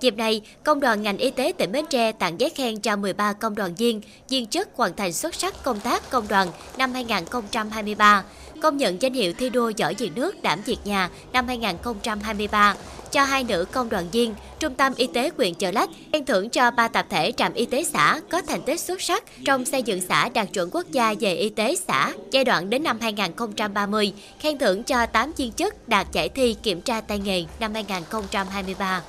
Dịp 0.00 0.16
này, 0.16 0.42
Công 0.64 0.80
đoàn 0.80 1.02
ngành 1.02 1.18
y 1.18 1.30
tế 1.30 1.52
tỉnh 1.58 1.72
Bến 1.72 1.84
Tre 1.90 2.12
tặng 2.12 2.40
giấy 2.40 2.50
khen 2.50 2.80
cho 2.80 2.96
13 2.96 3.32
công 3.32 3.54
đoàn 3.54 3.74
viên, 3.74 4.00
viên 4.28 4.46
chức 4.46 4.68
hoàn 4.74 4.96
thành 4.96 5.12
xuất 5.12 5.34
sắc 5.34 5.64
công 5.64 5.80
tác 5.80 6.10
công 6.10 6.28
đoàn 6.28 6.48
năm 6.78 6.92
2023, 6.92 8.24
công 8.62 8.76
nhận 8.76 9.02
danh 9.02 9.12
hiệu 9.12 9.32
thi 9.32 9.50
đua 9.50 9.72
giỏi 9.76 9.94
việc 9.94 10.10
nước 10.16 10.42
đảm 10.42 10.60
việc 10.64 10.78
nhà 10.84 11.10
năm 11.32 11.46
2023 11.46 12.74
cho 13.12 13.24
hai 13.24 13.44
nữ 13.44 13.64
công 13.72 13.88
đoàn 13.88 14.06
viên, 14.12 14.34
Trung 14.58 14.74
tâm 14.74 14.92
Y 14.96 15.06
tế 15.06 15.30
huyện 15.36 15.54
Chợ 15.54 15.70
Lách 15.70 15.90
khen 16.12 16.24
thưởng 16.24 16.48
cho 16.48 16.70
ba 16.70 16.88
tập 16.88 17.06
thể 17.10 17.32
trạm 17.36 17.54
y 17.54 17.66
tế 17.66 17.84
xã 17.84 18.20
có 18.30 18.42
thành 18.42 18.62
tích 18.62 18.80
xuất 18.80 19.02
sắc 19.02 19.24
trong 19.44 19.64
xây 19.64 19.82
dựng 19.82 20.00
xã 20.00 20.28
đạt 20.28 20.52
chuẩn 20.52 20.70
quốc 20.70 20.86
gia 20.90 21.14
về 21.20 21.34
y 21.34 21.48
tế 21.48 21.76
xã 21.88 22.12
giai 22.30 22.44
đoạn 22.44 22.70
đến 22.70 22.82
năm 22.82 22.98
2030, 23.00 24.12
khen 24.40 24.58
thưởng 24.58 24.82
cho 24.82 25.06
8 25.06 25.32
viên 25.36 25.52
chức 25.52 25.88
đạt 25.88 26.06
giải 26.12 26.28
thi 26.28 26.56
kiểm 26.62 26.80
tra 26.80 27.00
tay 27.00 27.18
nghề 27.18 27.44
năm 27.60 27.74
2023. 27.74 29.02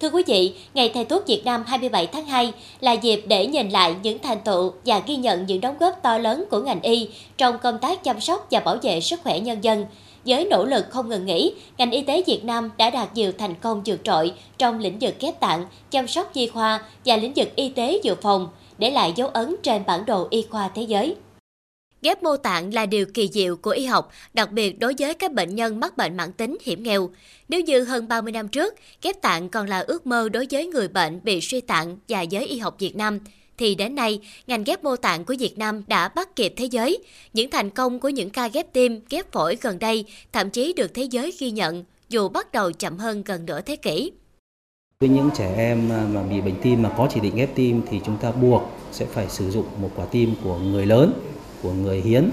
Thưa 0.00 0.10
quý 0.10 0.22
vị, 0.26 0.54
Ngày 0.74 0.90
Thầy 0.94 1.04
thuốc 1.04 1.26
Việt 1.26 1.44
Nam 1.44 1.64
27 1.66 2.06
tháng 2.06 2.26
2 2.26 2.52
là 2.80 2.92
dịp 2.92 3.24
để 3.26 3.46
nhìn 3.46 3.68
lại 3.68 3.94
những 4.02 4.18
thành 4.18 4.40
tựu 4.40 4.72
và 4.86 5.02
ghi 5.06 5.16
nhận 5.16 5.46
những 5.46 5.60
đóng 5.60 5.76
góp 5.80 6.02
to 6.02 6.18
lớn 6.18 6.44
của 6.50 6.60
ngành 6.60 6.82
y 6.82 7.08
trong 7.36 7.58
công 7.58 7.78
tác 7.78 8.04
chăm 8.04 8.20
sóc 8.20 8.46
và 8.50 8.60
bảo 8.60 8.76
vệ 8.82 9.00
sức 9.00 9.20
khỏe 9.24 9.40
nhân 9.40 9.64
dân. 9.64 9.86
Với 10.24 10.44
nỗ 10.44 10.64
lực 10.64 10.84
không 10.90 11.08
ngừng 11.08 11.26
nghỉ, 11.26 11.52
ngành 11.78 11.90
y 11.90 12.02
tế 12.02 12.22
Việt 12.26 12.44
Nam 12.44 12.70
đã 12.78 12.90
đạt 12.90 13.14
nhiều 13.14 13.32
thành 13.38 13.54
công 13.54 13.82
vượt 13.86 14.00
trội 14.04 14.32
trong 14.58 14.78
lĩnh 14.78 14.98
vực 15.00 15.14
ghép 15.20 15.40
tạng, 15.40 15.66
chăm 15.90 16.08
sóc 16.08 16.30
di 16.34 16.46
khoa 16.46 16.80
và 17.04 17.16
lĩnh 17.16 17.32
vực 17.36 17.56
y 17.56 17.68
tế 17.68 18.00
dự 18.02 18.14
phòng, 18.14 18.48
để 18.78 18.90
lại 18.90 19.12
dấu 19.16 19.28
ấn 19.28 19.56
trên 19.62 19.82
bản 19.86 20.06
đồ 20.06 20.26
y 20.30 20.42
khoa 20.42 20.68
thế 20.74 20.82
giới. 20.82 21.14
Ghép 22.02 22.22
mô 22.22 22.36
tạng 22.36 22.74
là 22.74 22.86
điều 22.86 23.06
kỳ 23.06 23.28
diệu 23.32 23.56
của 23.56 23.70
y 23.70 23.84
học, 23.84 24.12
đặc 24.34 24.52
biệt 24.52 24.78
đối 24.78 24.94
với 24.98 25.14
các 25.14 25.32
bệnh 25.32 25.54
nhân 25.54 25.80
mắc 25.80 25.96
bệnh 25.96 26.16
mãn 26.16 26.32
tính 26.32 26.56
hiểm 26.62 26.82
nghèo. 26.82 27.10
Nếu 27.48 27.60
như 27.60 27.84
hơn 27.84 28.08
30 28.08 28.32
năm 28.32 28.48
trước, 28.48 28.74
ghép 29.02 29.22
tạng 29.22 29.48
còn 29.48 29.66
là 29.66 29.78
ước 29.78 30.06
mơ 30.06 30.28
đối 30.28 30.46
với 30.50 30.66
người 30.66 30.88
bệnh 30.88 31.20
bị 31.22 31.40
suy 31.40 31.60
tạng 31.60 31.98
và 32.08 32.22
giới 32.22 32.46
y 32.46 32.58
học 32.58 32.76
Việt 32.78 32.96
Nam, 32.96 33.18
thì 33.58 33.74
đến 33.74 33.94
nay, 33.94 34.20
ngành 34.46 34.64
ghép 34.64 34.84
mô 34.84 34.96
tạng 34.96 35.24
của 35.24 35.34
Việt 35.38 35.58
Nam 35.58 35.82
đã 35.86 36.08
bắt 36.08 36.36
kịp 36.36 36.54
thế 36.56 36.64
giới. 36.64 36.98
Những 37.32 37.50
thành 37.50 37.70
công 37.70 38.00
của 38.00 38.08
những 38.08 38.30
ca 38.30 38.48
ghép 38.48 38.72
tim, 38.72 39.00
ghép 39.10 39.32
phổi 39.32 39.56
gần 39.60 39.78
đây 39.78 40.04
thậm 40.32 40.50
chí 40.50 40.72
được 40.72 40.94
thế 40.94 41.02
giới 41.02 41.32
ghi 41.38 41.50
nhận, 41.50 41.84
dù 42.08 42.28
bắt 42.28 42.52
đầu 42.52 42.72
chậm 42.72 42.98
hơn 42.98 43.22
gần 43.22 43.46
nửa 43.46 43.60
thế 43.60 43.76
kỷ. 43.76 44.12
Với 45.00 45.08
những 45.08 45.30
trẻ 45.36 45.54
em 45.56 45.92
à, 45.92 46.06
mà 46.12 46.22
bị 46.22 46.40
bệnh 46.40 46.54
tim 46.62 46.82
mà 46.82 46.88
có 46.96 47.08
chỉ 47.14 47.20
định 47.20 47.36
ghép 47.36 47.54
tim 47.54 47.82
thì 47.90 48.00
chúng 48.06 48.16
ta 48.16 48.32
buộc 48.32 48.62
sẽ 48.92 49.06
phải 49.06 49.26
sử 49.28 49.50
dụng 49.50 49.66
một 49.80 49.90
quả 49.96 50.04
tim 50.04 50.34
của 50.44 50.58
người 50.58 50.86
lớn, 50.86 51.12
của 51.62 51.72
người 51.72 52.00
hiến 52.00 52.30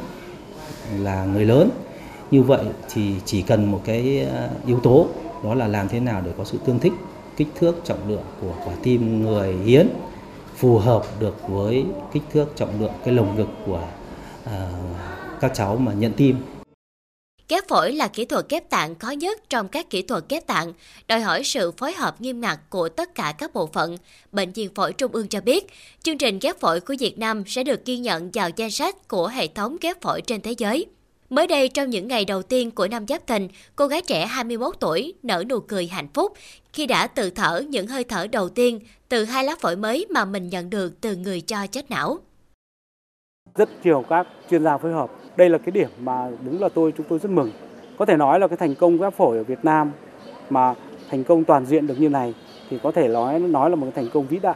là 0.99 1.25
người 1.25 1.45
lớn. 1.45 1.69
Như 2.31 2.43
vậy 2.43 2.65
thì 2.93 3.15
chỉ 3.25 3.41
cần 3.41 3.71
một 3.71 3.81
cái 3.85 4.27
à, 4.35 4.49
yếu 4.67 4.79
tố 4.79 5.07
đó 5.43 5.55
là 5.55 5.67
làm 5.67 5.87
thế 5.87 5.99
nào 5.99 6.21
để 6.25 6.31
có 6.37 6.43
sự 6.43 6.57
tương 6.65 6.79
thích 6.79 6.93
kích 7.37 7.47
thước 7.55 7.75
trọng 7.83 8.09
lượng 8.09 8.23
của 8.41 8.53
quả 8.65 8.73
tim 8.83 9.23
người 9.23 9.53
hiến 9.53 9.87
phù 10.55 10.77
hợp 10.77 11.03
được 11.19 11.35
với 11.49 11.85
kích 12.13 12.23
thước 12.33 12.45
trọng 12.55 12.81
lượng 12.81 12.91
cái 13.05 13.13
lồng 13.13 13.35
ngực 13.35 13.47
của 13.65 13.81
uh, 14.45 14.51
các 15.41 15.51
cháu 15.53 15.75
mà 15.75 15.93
nhận 15.93 16.13
tim. 16.13 16.35
Ghép 17.49 17.67
phổi 17.67 17.91
là 17.91 18.07
kỹ 18.07 18.25
thuật 18.25 18.49
ghép 18.49 18.69
tạng 18.69 18.95
khó 18.99 19.09
nhất 19.09 19.49
trong 19.49 19.67
các 19.67 19.89
kỹ 19.89 20.01
thuật 20.01 20.23
ghép 20.29 20.47
tạng, 20.47 20.73
đòi 21.07 21.21
hỏi 21.21 21.43
sự 21.43 21.71
phối 21.71 21.93
hợp 21.93 22.21
nghiêm 22.21 22.41
ngặt 22.41 22.59
của 22.69 22.89
tất 22.89 23.15
cả 23.15 23.33
các 23.37 23.53
bộ 23.53 23.67
phận. 23.67 23.97
Bệnh 24.31 24.51
viện 24.51 24.69
phổi 24.75 24.93
Trung 24.93 25.11
ương 25.11 25.27
cho 25.27 25.41
biết, 25.41 25.67
chương 26.03 26.17
trình 26.17 26.39
ghép 26.41 26.59
phổi 26.59 26.79
của 26.79 26.95
Việt 26.99 27.19
Nam 27.19 27.43
sẽ 27.47 27.63
được 27.63 27.85
ghi 27.85 27.97
nhận 27.97 28.31
vào 28.33 28.49
danh 28.55 28.71
sách 28.71 29.07
của 29.07 29.27
hệ 29.27 29.47
thống 29.47 29.77
ghép 29.81 30.01
phổi 30.01 30.21
trên 30.21 30.41
thế 30.41 30.51
giới. 30.57 30.85
Mới 31.29 31.47
đây, 31.47 31.69
trong 31.69 31.89
những 31.89 32.07
ngày 32.07 32.25
đầu 32.25 32.41
tiên 32.41 32.71
của 32.71 32.87
năm 32.87 33.07
Giáp 33.07 33.27
Thìn, 33.27 33.47
cô 33.75 33.87
gái 33.87 34.01
trẻ 34.01 34.25
21 34.25 34.75
tuổi 34.79 35.13
nở 35.23 35.43
nụ 35.49 35.59
cười 35.59 35.87
hạnh 35.87 36.07
phúc 36.13 36.33
khi 36.73 36.85
đã 36.85 37.07
tự 37.07 37.29
thở 37.29 37.63
những 37.69 37.87
hơi 37.87 38.03
thở 38.03 38.27
đầu 38.27 38.49
tiên 38.49 38.79
từ 39.09 39.25
hai 39.25 39.43
lá 39.43 39.55
phổi 39.59 39.75
mới 39.75 40.05
mà 40.09 40.25
mình 40.25 40.49
nhận 40.49 40.69
được 40.69 41.01
từ 41.01 41.15
người 41.15 41.41
cho 41.41 41.67
chết 41.67 41.89
não. 41.89 42.17
Rất 43.55 43.69
nhiều 43.83 44.05
các 44.09 44.27
chuyên 44.49 44.63
gia 44.63 44.77
phối 44.77 44.93
hợp. 44.93 45.22
Đây 45.37 45.49
là 45.49 45.57
cái 45.57 45.71
điểm 45.71 45.89
mà 45.99 46.29
đúng 46.45 46.61
là 46.61 46.69
tôi 46.69 46.93
chúng 46.97 47.05
tôi 47.09 47.19
rất 47.19 47.29
mừng. 47.29 47.51
Có 47.97 48.05
thể 48.05 48.17
nói 48.17 48.39
là 48.39 48.47
cái 48.47 48.57
thành 48.57 48.75
công 48.75 48.97
ghép 48.97 49.13
phổi 49.13 49.37
ở 49.37 49.43
Việt 49.43 49.65
Nam 49.65 49.91
mà 50.49 50.73
thành 51.09 51.23
công 51.23 51.43
toàn 51.43 51.65
diện 51.65 51.87
được 51.87 51.99
như 51.99 52.09
này 52.09 52.33
thì 52.69 52.77
có 52.83 52.91
thể 52.91 53.07
nói 53.07 53.39
nói 53.39 53.69
là 53.69 53.75
một 53.75 53.87
cái 53.93 54.03
thành 54.03 54.13
công 54.13 54.27
vĩ 54.27 54.39
đại. 54.39 54.55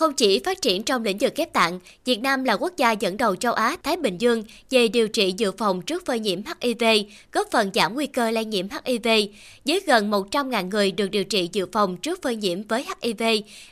Không 0.00 0.12
chỉ 0.12 0.38
phát 0.44 0.62
triển 0.62 0.82
trong 0.82 1.04
lĩnh 1.04 1.18
vực 1.18 1.34
ghép 1.36 1.52
tạng, 1.52 1.80
Việt 2.04 2.20
Nam 2.20 2.44
là 2.44 2.56
quốc 2.56 2.72
gia 2.76 2.92
dẫn 2.92 3.16
đầu 3.16 3.36
châu 3.36 3.52
Á 3.52 3.76
Thái 3.82 3.96
Bình 3.96 4.18
Dương 4.18 4.42
về 4.70 4.88
điều 4.88 5.08
trị 5.08 5.34
dự 5.36 5.52
phòng 5.52 5.82
trước 5.82 6.06
phơi 6.06 6.20
nhiễm 6.20 6.40
HIV, 6.60 6.84
góp 7.32 7.46
phần 7.50 7.70
giảm 7.74 7.94
nguy 7.94 8.06
cơ 8.06 8.30
lây 8.30 8.44
nhiễm 8.44 8.66
HIV. 8.84 9.08
Với 9.64 9.80
gần 9.86 10.10
100.000 10.10 10.68
người 10.68 10.90
được 10.90 11.10
điều 11.10 11.24
trị 11.24 11.48
dự 11.52 11.66
phòng 11.72 11.96
trước 11.96 12.22
phơi 12.22 12.36
nhiễm 12.36 12.62
với 12.62 12.86
HIV 13.02 13.22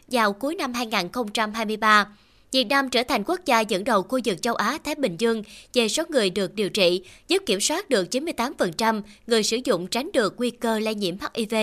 vào 0.09 0.33
cuối 0.33 0.55
năm 0.55 0.73
2023. 0.73 2.07
Việt 2.53 2.65
Nam 2.65 2.91
trở 2.91 3.03
thành 3.03 3.25
quốc 3.25 3.41
gia 3.45 3.61
dẫn 3.61 3.85
đầu 3.85 4.03
khu 4.03 4.21
vực 4.25 4.43
châu 4.43 4.55
Á 4.55 4.79
Thái 4.85 4.95
Bình 4.95 5.17
Dương 5.19 5.43
về 5.75 5.89
số 5.89 6.03
người 6.09 6.31
được 6.31 6.55
điều 6.55 6.71
trị, 6.71 7.03
giúp 7.29 7.43
kiểm 7.47 7.61
soát 7.61 7.89
được 7.89 8.09
98% 8.11 9.03
người 9.27 9.43
sử 9.43 9.59
dụng 9.65 9.87
tránh 9.87 10.11
được 10.13 10.35
nguy 10.39 10.51
cơ 10.51 10.79
lây 10.79 10.95
nhiễm 10.95 11.15
HIV. 11.35 11.55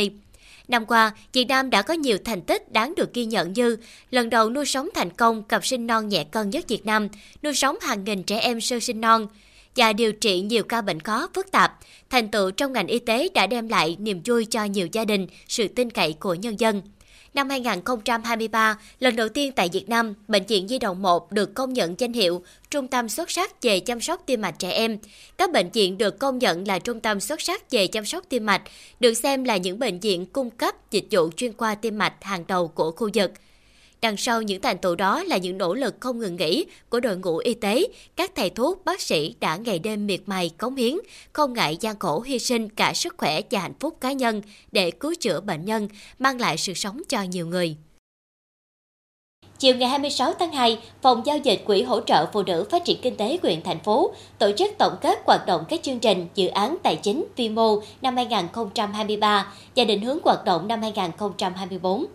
Năm 0.67 0.85
qua, 0.85 1.11
Việt 1.33 1.45
Nam 1.45 1.69
đã 1.69 1.81
có 1.81 1.93
nhiều 1.93 2.17
thành 2.25 2.41
tích 2.41 2.71
đáng 2.71 2.95
được 2.95 3.13
ghi 3.13 3.25
nhận 3.25 3.53
như 3.53 3.77
lần 4.11 4.29
đầu 4.29 4.49
nuôi 4.49 4.65
sống 4.65 4.89
thành 4.95 5.09
công 5.09 5.43
cặp 5.43 5.65
sinh 5.65 5.87
non 5.87 6.09
nhẹ 6.09 6.23
cân 6.23 6.49
nhất 6.49 6.65
Việt 6.67 6.85
Nam, 6.85 7.07
nuôi 7.43 7.53
sống 7.53 7.77
hàng 7.81 8.03
nghìn 8.03 8.23
trẻ 8.23 8.39
em 8.39 8.61
sơ 8.61 8.79
sinh 8.79 9.01
non 9.01 9.27
và 9.75 9.93
điều 9.93 10.11
trị 10.11 10.41
nhiều 10.41 10.63
ca 10.63 10.81
bệnh 10.81 10.99
khó 10.99 11.29
phức 11.33 11.51
tạp. 11.51 11.79
Thành 12.09 12.27
tựu 12.27 12.51
trong 12.51 12.73
ngành 12.73 12.87
y 12.87 12.99
tế 12.99 13.29
đã 13.33 13.47
đem 13.47 13.67
lại 13.67 13.97
niềm 13.99 14.21
vui 14.25 14.45
cho 14.45 14.63
nhiều 14.63 14.87
gia 14.91 15.05
đình, 15.05 15.27
sự 15.47 15.67
tin 15.67 15.89
cậy 15.89 16.13
của 16.13 16.33
nhân 16.33 16.59
dân. 16.59 16.81
Năm 17.35 17.49
2023, 17.49 18.77
lần 18.99 19.15
đầu 19.15 19.29
tiên 19.29 19.51
tại 19.51 19.69
Việt 19.73 19.89
Nam, 19.89 20.13
Bệnh 20.27 20.45
viện 20.45 20.67
Di 20.67 20.79
động 20.79 21.01
1 21.01 21.31
được 21.31 21.53
công 21.53 21.73
nhận 21.73 21.95
danh 21.97 22.13
hiệu 22.13 22.41
Trung 22.69 22.87
tâm 22.87 23.09
xuất 23.09 23.31
sắc 23.31 23.61
về 23.61 23.79
chăm 23.79 24.01
sóc 24.01 24.23
tim 24.25 24.41
mạch 24.41 24.55
trẻ 24.59 24.71
em. 24.71 24.97
Các 25.37 25.51
bệnh 25.51 25.69
viện 25.69 25.97
được 25.97 26.19
công 26.19 26.39
nhận 26.39 26.67
là 26.67 26.79
trung 26.79 26.99
tâm 26.99 27.19
xuất 27.19 27.41
sắc 27.41 27.71
về 27.71 27.87
chăm 27.87 28.05
sóc 28.05 28.23
tim 28.29 28.45
mạch, 28.45 28.61
được 28.99 29.13
xem 29.13 29.43
là 29.43 29.57
những 29.57 29.79
bệnh 29.79 29.99
viện 29.99 30.25
cung 30.25 30.49
cấp 30.49 30.91
dịch 30.91 31.05
vụ 31.11 31.29
chuyên 31.35 31.57
khoa 31.57 31.75
tim 31.75 31.97
mạch 31.97 32.13
hàng 32.21 32.43
đầu 32.47 32.67
của 32.67 32.91
khu 32.91 33.09
vực. 33.13 33.31
Đằng 34.05 34.17
sau 34.17 34.41
những 34.41 34.61
thành 34.61 34.77
tựu 34.77 34.95
đó 34.95 35.23
là 35.23 35.37
những 35.37 35.57
nỗ 35.57 35.73
lực 35.73 35.95
không 35.99 36.19
ngừng 36.19 36.35
nghỉ 36.35 36.65
của 36.89 36.99
đội 36.99 37.17
ngũ 37.17 37.37
y 37.37 37.53
tế, 37.53 37.87
các 38.15 38.31
thầy 38.35 38.49
thuốc, 38.49 38.85
bác 38.85 39.01
sĩ 39.01 39.35
đã 39.39 39.55
ngày 39.55 39.79
đêm 39.79 40.07
miệt 40.07 40.21
mài 40.25 40.49
cống 40.49 40.75
hiến, 40.75 40.95
không 41.33 41.53
ngại 41.53 41.77
gian 41.81 41.99
khổ 41.99 42.21
hy 42.21 42.39
sinh 42.39 42.69
cả 42.69 42.93
sức 42.93 43.15
khỏe 43.17 43.41
và 43.51 43.59
hạnh 43.59 43.73
phúc 43.79 43.97
cá 44.01 44.11
nhân 44.11 44.41
để 44.71 44.91
cứu 44.91 45.13
chữa 45.19 45.41
bệnh 45.41 45.65
nhân, 45.65 45.87
mang 46.19 46.39
lại 46.39 46.57
sự 46.57 46.73
sống 46.73 47.01
cho 47.09 47.21
nhiều 47.21 47.47
người. 47.47 47.75
Chiều 49.59 49.75
ngày 49.75 49.89
26 49.89 50.33
tháng 50.33 50.51
2, 50.51 50.79
Phòng 51.01 51.21
Giao 51.25 51.37
dịch 51.37 51.61
Quỹ 51.65 51.81
hỗ 51.81 52.01
trợ 52.01 52.25
phụ 52.33 52.43
nữ 52.43 52.65
phát 52.71 52.85
triển 52.85 53.01
kinh 53.01 53.15
tế 53.15 53.37
huyện 53.41 53.61
thành 53.63 53.79
phố 53.79 54.13
tổ 54.39 54.51
chức 54.57 54.71
tổng 54.77 54.95
kết 55.01 55.19
hoạt 55.25 55.45
động 55.47 55.63
các 55.69 55.79
chương 55.83 55.99
trình, 55.99 56.27
dự 56.35 56.47
án 56.47 56.77
tài 56.83 56.95
chính 56.95 57.25
vi 57.35 57.49
mô 57.49 57.81
năm 58.01 58.15
2023 58.15 59.53
và 59.75 59.83
định 59.83 60.01
hướng 60.01 60.17
hoạt 60.23 60.45
động 60.45 60.67
năm 60.67 60.81
2024. 60.81 62.05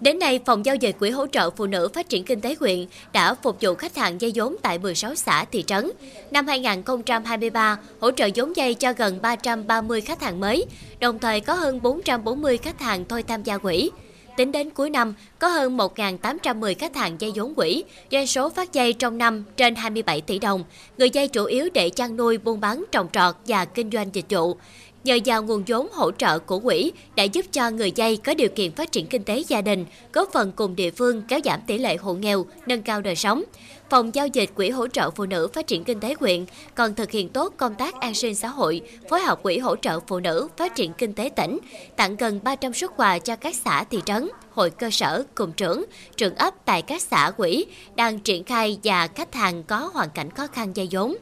Đến 0.00 0.18
nay, 0.18 0.40
Phòng 0.46 0.64
Giao 0.64 0.74
dịch 0.74 0.96
Quỹ 0.98 1.10
hỗ 1.10 1.26
trợ 1.26 1.50
phụ 1.50 1.66
nữ 1.66 1.88
phát 1.94 2.08
triển 2.08 2.24
kinh 2.24 2.40
tế 2.40 2.56
huyện 2.60 2.86
đã 3.12 3.34
phục 3.34 3.56
vụ 3.60 3.74
khách 3.74 3.96
hàng 3.96 4.20
dây 4.20 4.32
vốn 4.34 4.56
tại 4.62 4.78
16 4.78 5.14
xã, 5.14 5.44
thị 5.44 5.64
trấn. 5.66 5.90
Năm 6.30 6.46
2023, 6.46 7.78
hỗ 8.00 8.10
trợ 8.10 8.28
vốn 8.34 8.56
dây 8.56 8.74
cho 8.74 8.92
gần 8.92 9.18
330 9.22 10.00
khách 10.00 10.22
hàng 10.22 10.40
mới, 10.40 10.64
đồng 11.00 11.18
thời 11.18 11.40
có 11.40 11.54
hơn 11.54 11.82
440 11.82 12.58
khách 12.58 12.80
hàng 12.80 13.04
thôi 13.08 13.22
tham 13.22 13.42
gia 13.42 13.58
quỹ. 13.58 13.90
Tính 14.36 14.52
đến 14.52 14.70
cuối 14.70 14.90
năm, 14.90 15.14
có 15.38 15.48
hơn 15.48 15.76
1.810 15.76 16.74
khách 16.78 16.96
hàng 16.96 17.16
dây 17.18 17.32
vốn 17.34 17.54
quỹ, 17.54 17.84
doanh 18.10 18.26
số 18.26 18.48
phát 18.48 18.72
dây 18.72 18.92
trong 18.92 19.18
năm 19.18 19.44
trên 19.56 19.74
27 19.74 20.20
tỷ 20.20 20.38
đồng. 20.38 20.64
Người 20.98 21.10
dây 21.10 21.28
chủ 21.28 21.44
yếu 21.44 21.68
để 21.74 21.90
chăn 21.90 22.16
nuôi, 22.16 22.38
buôn 22.38 22.60
bán, 22.60 22.84
trồng 22.92 23.08
trọt 23.12 23.34
và 23.46 23.64
kinh 23.64 23.90
doanh 23.90 24.10
dịch 24.12 24.26
vụ. 24.30 24.56
Nhờ 25.04 25.18
vào 25.24 25.42
nguồn 25.42 25.62
vốn 25.66 25.88
hỗ 25.92 26.10
trợ 26.10 26.38
của 26.38 26.58
quỹ 26.58 26.92
đã 27.16 27.24
giúp 27.24 27.46
cho 27.52 27.70
người 27.70 27.92
dây 27.94 28.16
có 28.16 28.34
điều 28.34 28.48
kiện 28.48 28.72
phát 28.72 28.92
triển 28.92 29.06
kinh 29.06 29.24
tế 29.24 29.44
gia 29.48 29.62
đình, 29.62 29.86
góp 30.12 30.32
phần 30.32 30.52
cùng 30.52 30.76
địa 30.76 30.90
phương 30.90 31.22
kéo 31.28 31.40
giảm 31.44 31.60
tỷ 31.66 31.78
lệ 31.78 31.96
hộ 31.96 32.14
nghèo, 32.14 32.46
nâng 32.66 32.82
cao 32.82 33.00
đời 33.00 33.16
sống. 33.16 33.42
Phòng 33.90 34.14
giao 34.14 34.26
dịch 34.26 34.50
Quỹ 34.54 34.70
hỗ 34.70 34.88
trợ 34.88 35.10
phụ 35.10 35.26
nữ 35.26 35.48
phát 35.52 35.66
triển 35.66 35.84
kinh 35.84 36.00
tế 36.00 36.14
huyện 36.20 36.44
còn 36.74 36.94
thực 36.94 37.10
hiện 37.10 37.28
tốt 37.28 37.54
công 37.56 37.74
tác 37.74 37.94
an 38.00 38.14
sinh 38.14 38.34
xã 38.34 38.48
hội, 38.48 38.80
phối 39.10 39.20
hợp 39.20 39.42
Quỹ 39.42 39.58
hỗ 39.58 39.76
trợ 39.76 40.00
phụ 40.06 40.20
nữ 40.20 40.48
phát 40.56 40.74
triển 40.74 40.92
kinh 40.92 41.12
tế 41.12 41.30
tỉnh, 41.36 41.58
tặng 41.96 42.16
gần 42.16 42.40
300 42.42 42.72
suất 42.72 42.90
quà 42.96 43.18
cho 43.18 43.36
các 43.36 43.54
xã 43.54 43.84
thị 43.84 44.00
trấn, 44.04 44.28
hội 44.50 44.70
cơ 44.70 44.90
sở, 44.90 45.24
cùng 45.34 45.52
trưởng, 45.52 45.84
trưởng 46.16 46.34
ấp 46.34 46.54
tại 46.64 46.82
các 46.82 47.02
xã 47.02 47.32
quỹ 47.36 47.66
đang 47.94 48.18
triển 48.18 48.44
khai 48.44 48.78
và 48.84 49.06
khách 49.06 49.34
hàng 49.34 49.62
có 49.62 49.90
hoàn 49.94 50.10
cảnh 50.10 50.30
khó 50.30 50.46
khăn 50.46 50.76
dây 50.76 50.88
vốn. 50.90 51.16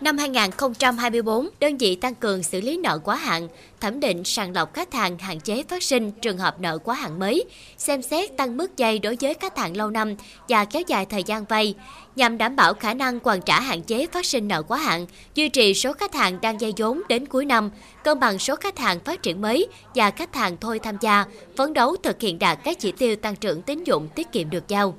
Năm 0.00 0.18
2024, 0.18 1.48
đơn 1.60 1.76
vị 1.76 1.94
tăng 1.94 2.14
cường 2.14 2.42
xử 2.42 2.60
lý 2.60 2.76
nợ 2.76 2.98
quá 2.98 3.16
hạn, 3.16 3.48
thẩm 3.80 4.00
định 4.00 4.24
sàng 4.24 4.52
lọc 4.54 4.74
khách 4.74 4.94
hàng 4.94 5.18
hạn 5.18 5.40
chế 5.40 5.62
phát 5.68 5.82
sinh 5.82 6.10
trường 6.10 6.38
hợp 6.38 6.60
nợ 6.60 6.78
quá 6.78 6.94
hạn 6.94 7.18
mới, 7.18 7.44
xem 7.76 8.02
xét 8.02 8.36
tăng 8.36 8.56
mức 8.56 8.70
vay 8.78 8.98
đối 8.98 9.16
với 9.20 9.34
khách 9.34 9.58
hàng 9.58 9.76
lâu 9.76 9.90
năm 9.90 10.14
và 10.48 10.64
kéo 10.64 10.82
dài 10.86 11.06
thời 11.06 11.22
gian 11.22 11.44
vay, 11.44 11.74
nhằm 12.16 12.38
đảm 12.38 12.56
bảo 12.56 12.74
khả 12.74 12.94
năng 12.94 13.18
hoàn 13.24 13.42
trả 13.42 13.60
hạn 13.60 13.82
chế 13.82 14.06
phát 14.06 14.26
sinh 14.26 14.48
nợ 14.48 14.62
quá 14.62 14.78
hạn, 14.78 15.06
duy 15.34 15.48
trì 15.48 15.74
số 15.74 15.92
khách 15.92 16.14
hàng 16.14 16.40
đang 16.40 16.58
vay 16.58 16.72
vốn 16.76 17.00
đến 17.08 17.26
cuối 17.26 17.44
năm, 17.44 17.70
cân 18.04 18.20
bằng 18.20 18.38
số 18.38 18.56
khách 18.56 18.78
hàng 18.78 19.00
phát 19.00 19.22
triển 19.22 19.40
mới 19.40 19.66
và 19.94 20.10
khách 20.10 20.34
hàng 20.34 20.56
thôi 20.60 20.78
tham 20.78 20.96
gia, 21.00 21.24
phấn 21.56 21.72
đấu 21.72 21.96
thực 22.02 22.20
hiện 22.20 22.38
đạt 22.38 22.58
các 22.64 22.78
chỉ 22.78 22.92
tiêu 22.92 23.16
tăng 23.16 23.36
trưởng 23.36 23.62
tín 23.62 23.84
dụng 23.84 24.08
tiết 24.14 24.32
kiệm 24.32 24.50
được 24.50 24.68
giao. 24.68 24.94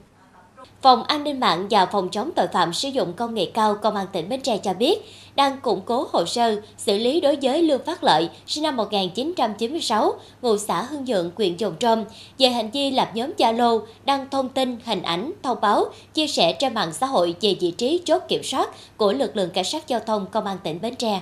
Phòng 0.81 1.03
An 1.03 1.23
ninh 1.23 1.39
mạng 1.39 1.67
và 1.69 1.85
Phòng 1.85 2.09
chống 2.09 2.31
tội 2.35 2.47
phạm 2.47 2.73
sử 2.73 2.89
dụng 2.89 3.13
công 3.13 3.33
nghệ 3.33 3.45
cao 3.53 3.75
Công 3.75 3.95
an 3.95 4.05
tỉnh 4.13 4.29
Bến 4.29 4.41
Tre 4.41 4.57
cho 4.57 4.73
biết 4.73 4.99
đang 5.35 5.59
củng 5.61 5.81
cố 5.85 6.07
hồ 6.11 6.25
sơ 6.25 6.61
xử 6.77 6.97
lý 6.97 7.21
đối 7.21 7.37
với 7.41 7.61
Lương 7.61 7.85
Phát 7.85 8.03
Lợi, 8.03 8.29
sinh 8.47 8.63
năm 8.63 8.75
1996, 8.75 10.13
ngụ 10.41 10.57
xã 10.57 10.81
Hưng 10.81 11.05
Nhượng, 11.05 11.31
huyện 11.35 11.57
Dòng 11.57 11.75
Trôm, 11.79 12.03
về 12.39 12.49
hành 12.49 12.71
vi 12.71 12.91
lập 12.91 13.11
nhóm 13.13 13.31
Zalo 13.37 13.81
đăng 14.05 14.29
thông 14.29 14.49
tin, 14.49 14.77
hình 14.85 15.01
ảnh, 15.01 15.31
thông 15.43 15.61
báo, 15.61 15.85
chia 16.13 16.27
sẻ 16.27 16.53
trên 16.53 16.73
mạng 16.73 16.93
xã 16.93 17.07
hội 17.07 17.35
về 17.41 17.55
vị 17.59 17.71
trí 17.71 18.01
chốt 18.05 18.23
kiểm 18.27 18.43
soát 18.43 18.69
của 18.97 19.13
lực 19.13 19.37
lượng 19.37 19.49
cảnh 19.49 19.65
sát 19.65 19.87
giao 19.87 19.99
thông 19.99 20.25
Công 20.31 20.45
an 20.45 20.57
tỉnh 20.63 20.81
Bến 20.81 20.95
Tre. 20.95 21.21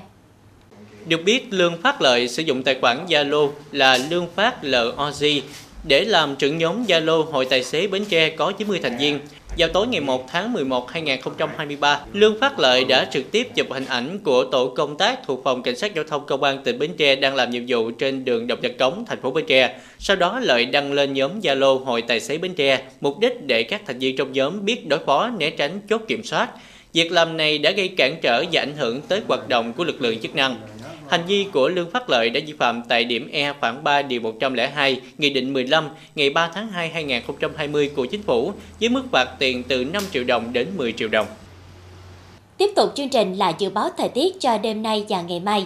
Được 1.06 1.20
biết, 1.26 1.48
Lương 1.50 1.82
Phát 1.82 2.02
Lợi 2.02 2.28
sử 2.28 2.44
dụng 2.44 2.64
tài 2.64 2.76
khoản 2.82 3.06
Zalo 3.08 3.50
là 3.72 3.98
Lương 4.10 4.28
Phát 4.36 4.64
LOG 4.64 5.24
để 5.88 6.06
làm 6.06 6.36
trưởng 6.36 6.58
nhóm 6.58 6.84
Zalo 6.84 7.24
Hội 7.24 7.46
Tài 7.46 7.64
xế 7.64 7.88
Bến 7.88 8.06
Tre 8.10 8.30
có 8.30 8.52
90 8.52 8.80
thành 8.84 8.98
viên. 8.98 9.20
Vào 9.58 9.70
tối 9.70 9.88
ngày 9.88 10.02
1 10.02 10.28
tháng 10.32 10.54
11 10.54 10.92
2023, 10.92 12.02
Lương 12.14 12.40
Phát 12.40 12.60
Lợi 12.60 12.86
đã 12.86 13.08
trực 13.12 13.32
tiếp 13.32 13.48
chụp 13.56 13.68
hình 13.70 13.86
ảnh 13.86 14.20
của 14.24 14.44
tổ 14.44 14.68
công 14.68 14.98
tác 14.98 15.20
thuộc 15.28 15.42
phòng 15.44 15.64
cảnh 15.64 15.76
sát 15.76 15.96
giao 15.96 16.04
thông 16.04 16.26
công 16.26 16.44
an 16.44 16.64
tỉnh 16.64 16.80
Bến 16.80 16.92
Tre 16.98 17.16
đang 17.16 17.36
làm 17.36 17.50
nhiệm 17.50 17.64
vụ 17.68 17.92
trên 17.92 18.26
đường 18.26 18.48
Độc 18.48 18.62
Nhật 18.62 18.78
Cống, 18.80 19.06
thành 19.08 19.22
phố 19.22 19.32
Bến 19.32 19.46
Tre. 19.48 19.80
Sau 20.00 20.16
đó 20.16 20.40
Lợi 20.40 20.66
đăng 20.66 20.94
lên 20.94 21.14
nhóm 21.14 21.40
Zalo 21.40 21.84
Hội 21.84 22.02
Tài 22.02 22.20
xế 22.20 22.38
Bến 22.38 22.54
Tre, 22.54 22.82
mục 23.02 23.20
đích 23.20 23.46
để 23.46 23.64
các 23.64 23.82
thành 23.88 24.00
viên 24.00 24.16
trong 24.18 24.32
nhóm 24.32 24.66
biết 24.66 24.88
đối 24.88 25.00
phó 25.00 25.30
né 25.40 25.50
tránh 25.50 25.82
chốt 25.90 26.02
kiểm 26.08 26.24
soát. 26.24 26.50
Việc 26.94 27.12
làm 27.12 27.38
này 27.38 27.58
đã 27.58 27.72
gây 27.72 27.88
cản 27.88 28.16
trở 28.22 28.44
và 28.52 28.62
ảnh 28.62 28.76
hưởng 28.78 29.02
tới 29.02 29.22
hoạt 29.28 29.50
động 29.50 29.74
của 29.74 29.84
lực 29.84 30.02
lượng 30.02 30.20
chức 30.20 30.36
năng. 30.36 30.56
Hành 31.10 31.26
vi 31.28 31.48
của 31.54 31.70
Lương 31.70 31.92
Phát 31.92 32.10
Lợi 32.10 32.30
đã 32.30 32.40
vi 32.48 32.54
phạm 32.60 32.82
tại 32.90 33.04
điểm 33.04 33.30
E 33.32 33.54
khoảng 33.60 33.84
3 33.84 34.02
điều 34.02 34.22
102 34.22 35.02
Nghị 35.18 35.30
định 35.30 35.54
15 35.54 35.90
ngày 36.16 36.30
3 36.30 36.52
tháng 36.54 36.68
2 36.68 36.90
2020 36.90 37.92
của 37.96 38.06
Chính 38.06 38.24
phủ, 38.24 38.52
với 38.80 38.90
mức 38.90 39.04
phạt 39.12 39.26
tiền 39.40 39.64
từ 39.68 39.86
5 39.86 40.04
triệu 40.12 40.24
đồng 40.24 40.54
đến 40.54 40.68
10 40.78 40.92
triệu 40.92 41.08
đồng. 41.08 41.28
Tiếp 42.58 42.70
tục 42.76 42.90
chương 42.96 43.10
trình 43.10 43.34
là 43.34 43.54
dự 43.60 43.70
báo 43.70 43.90
thời 43.98 44.10
tiết 44.10 44.40
cho 44.40 44.58
đêm 44.58 44.84
nay 44.84 45.06
và 45.10 45.22
ngày 45.22 45.40
mai. 45.40 45.66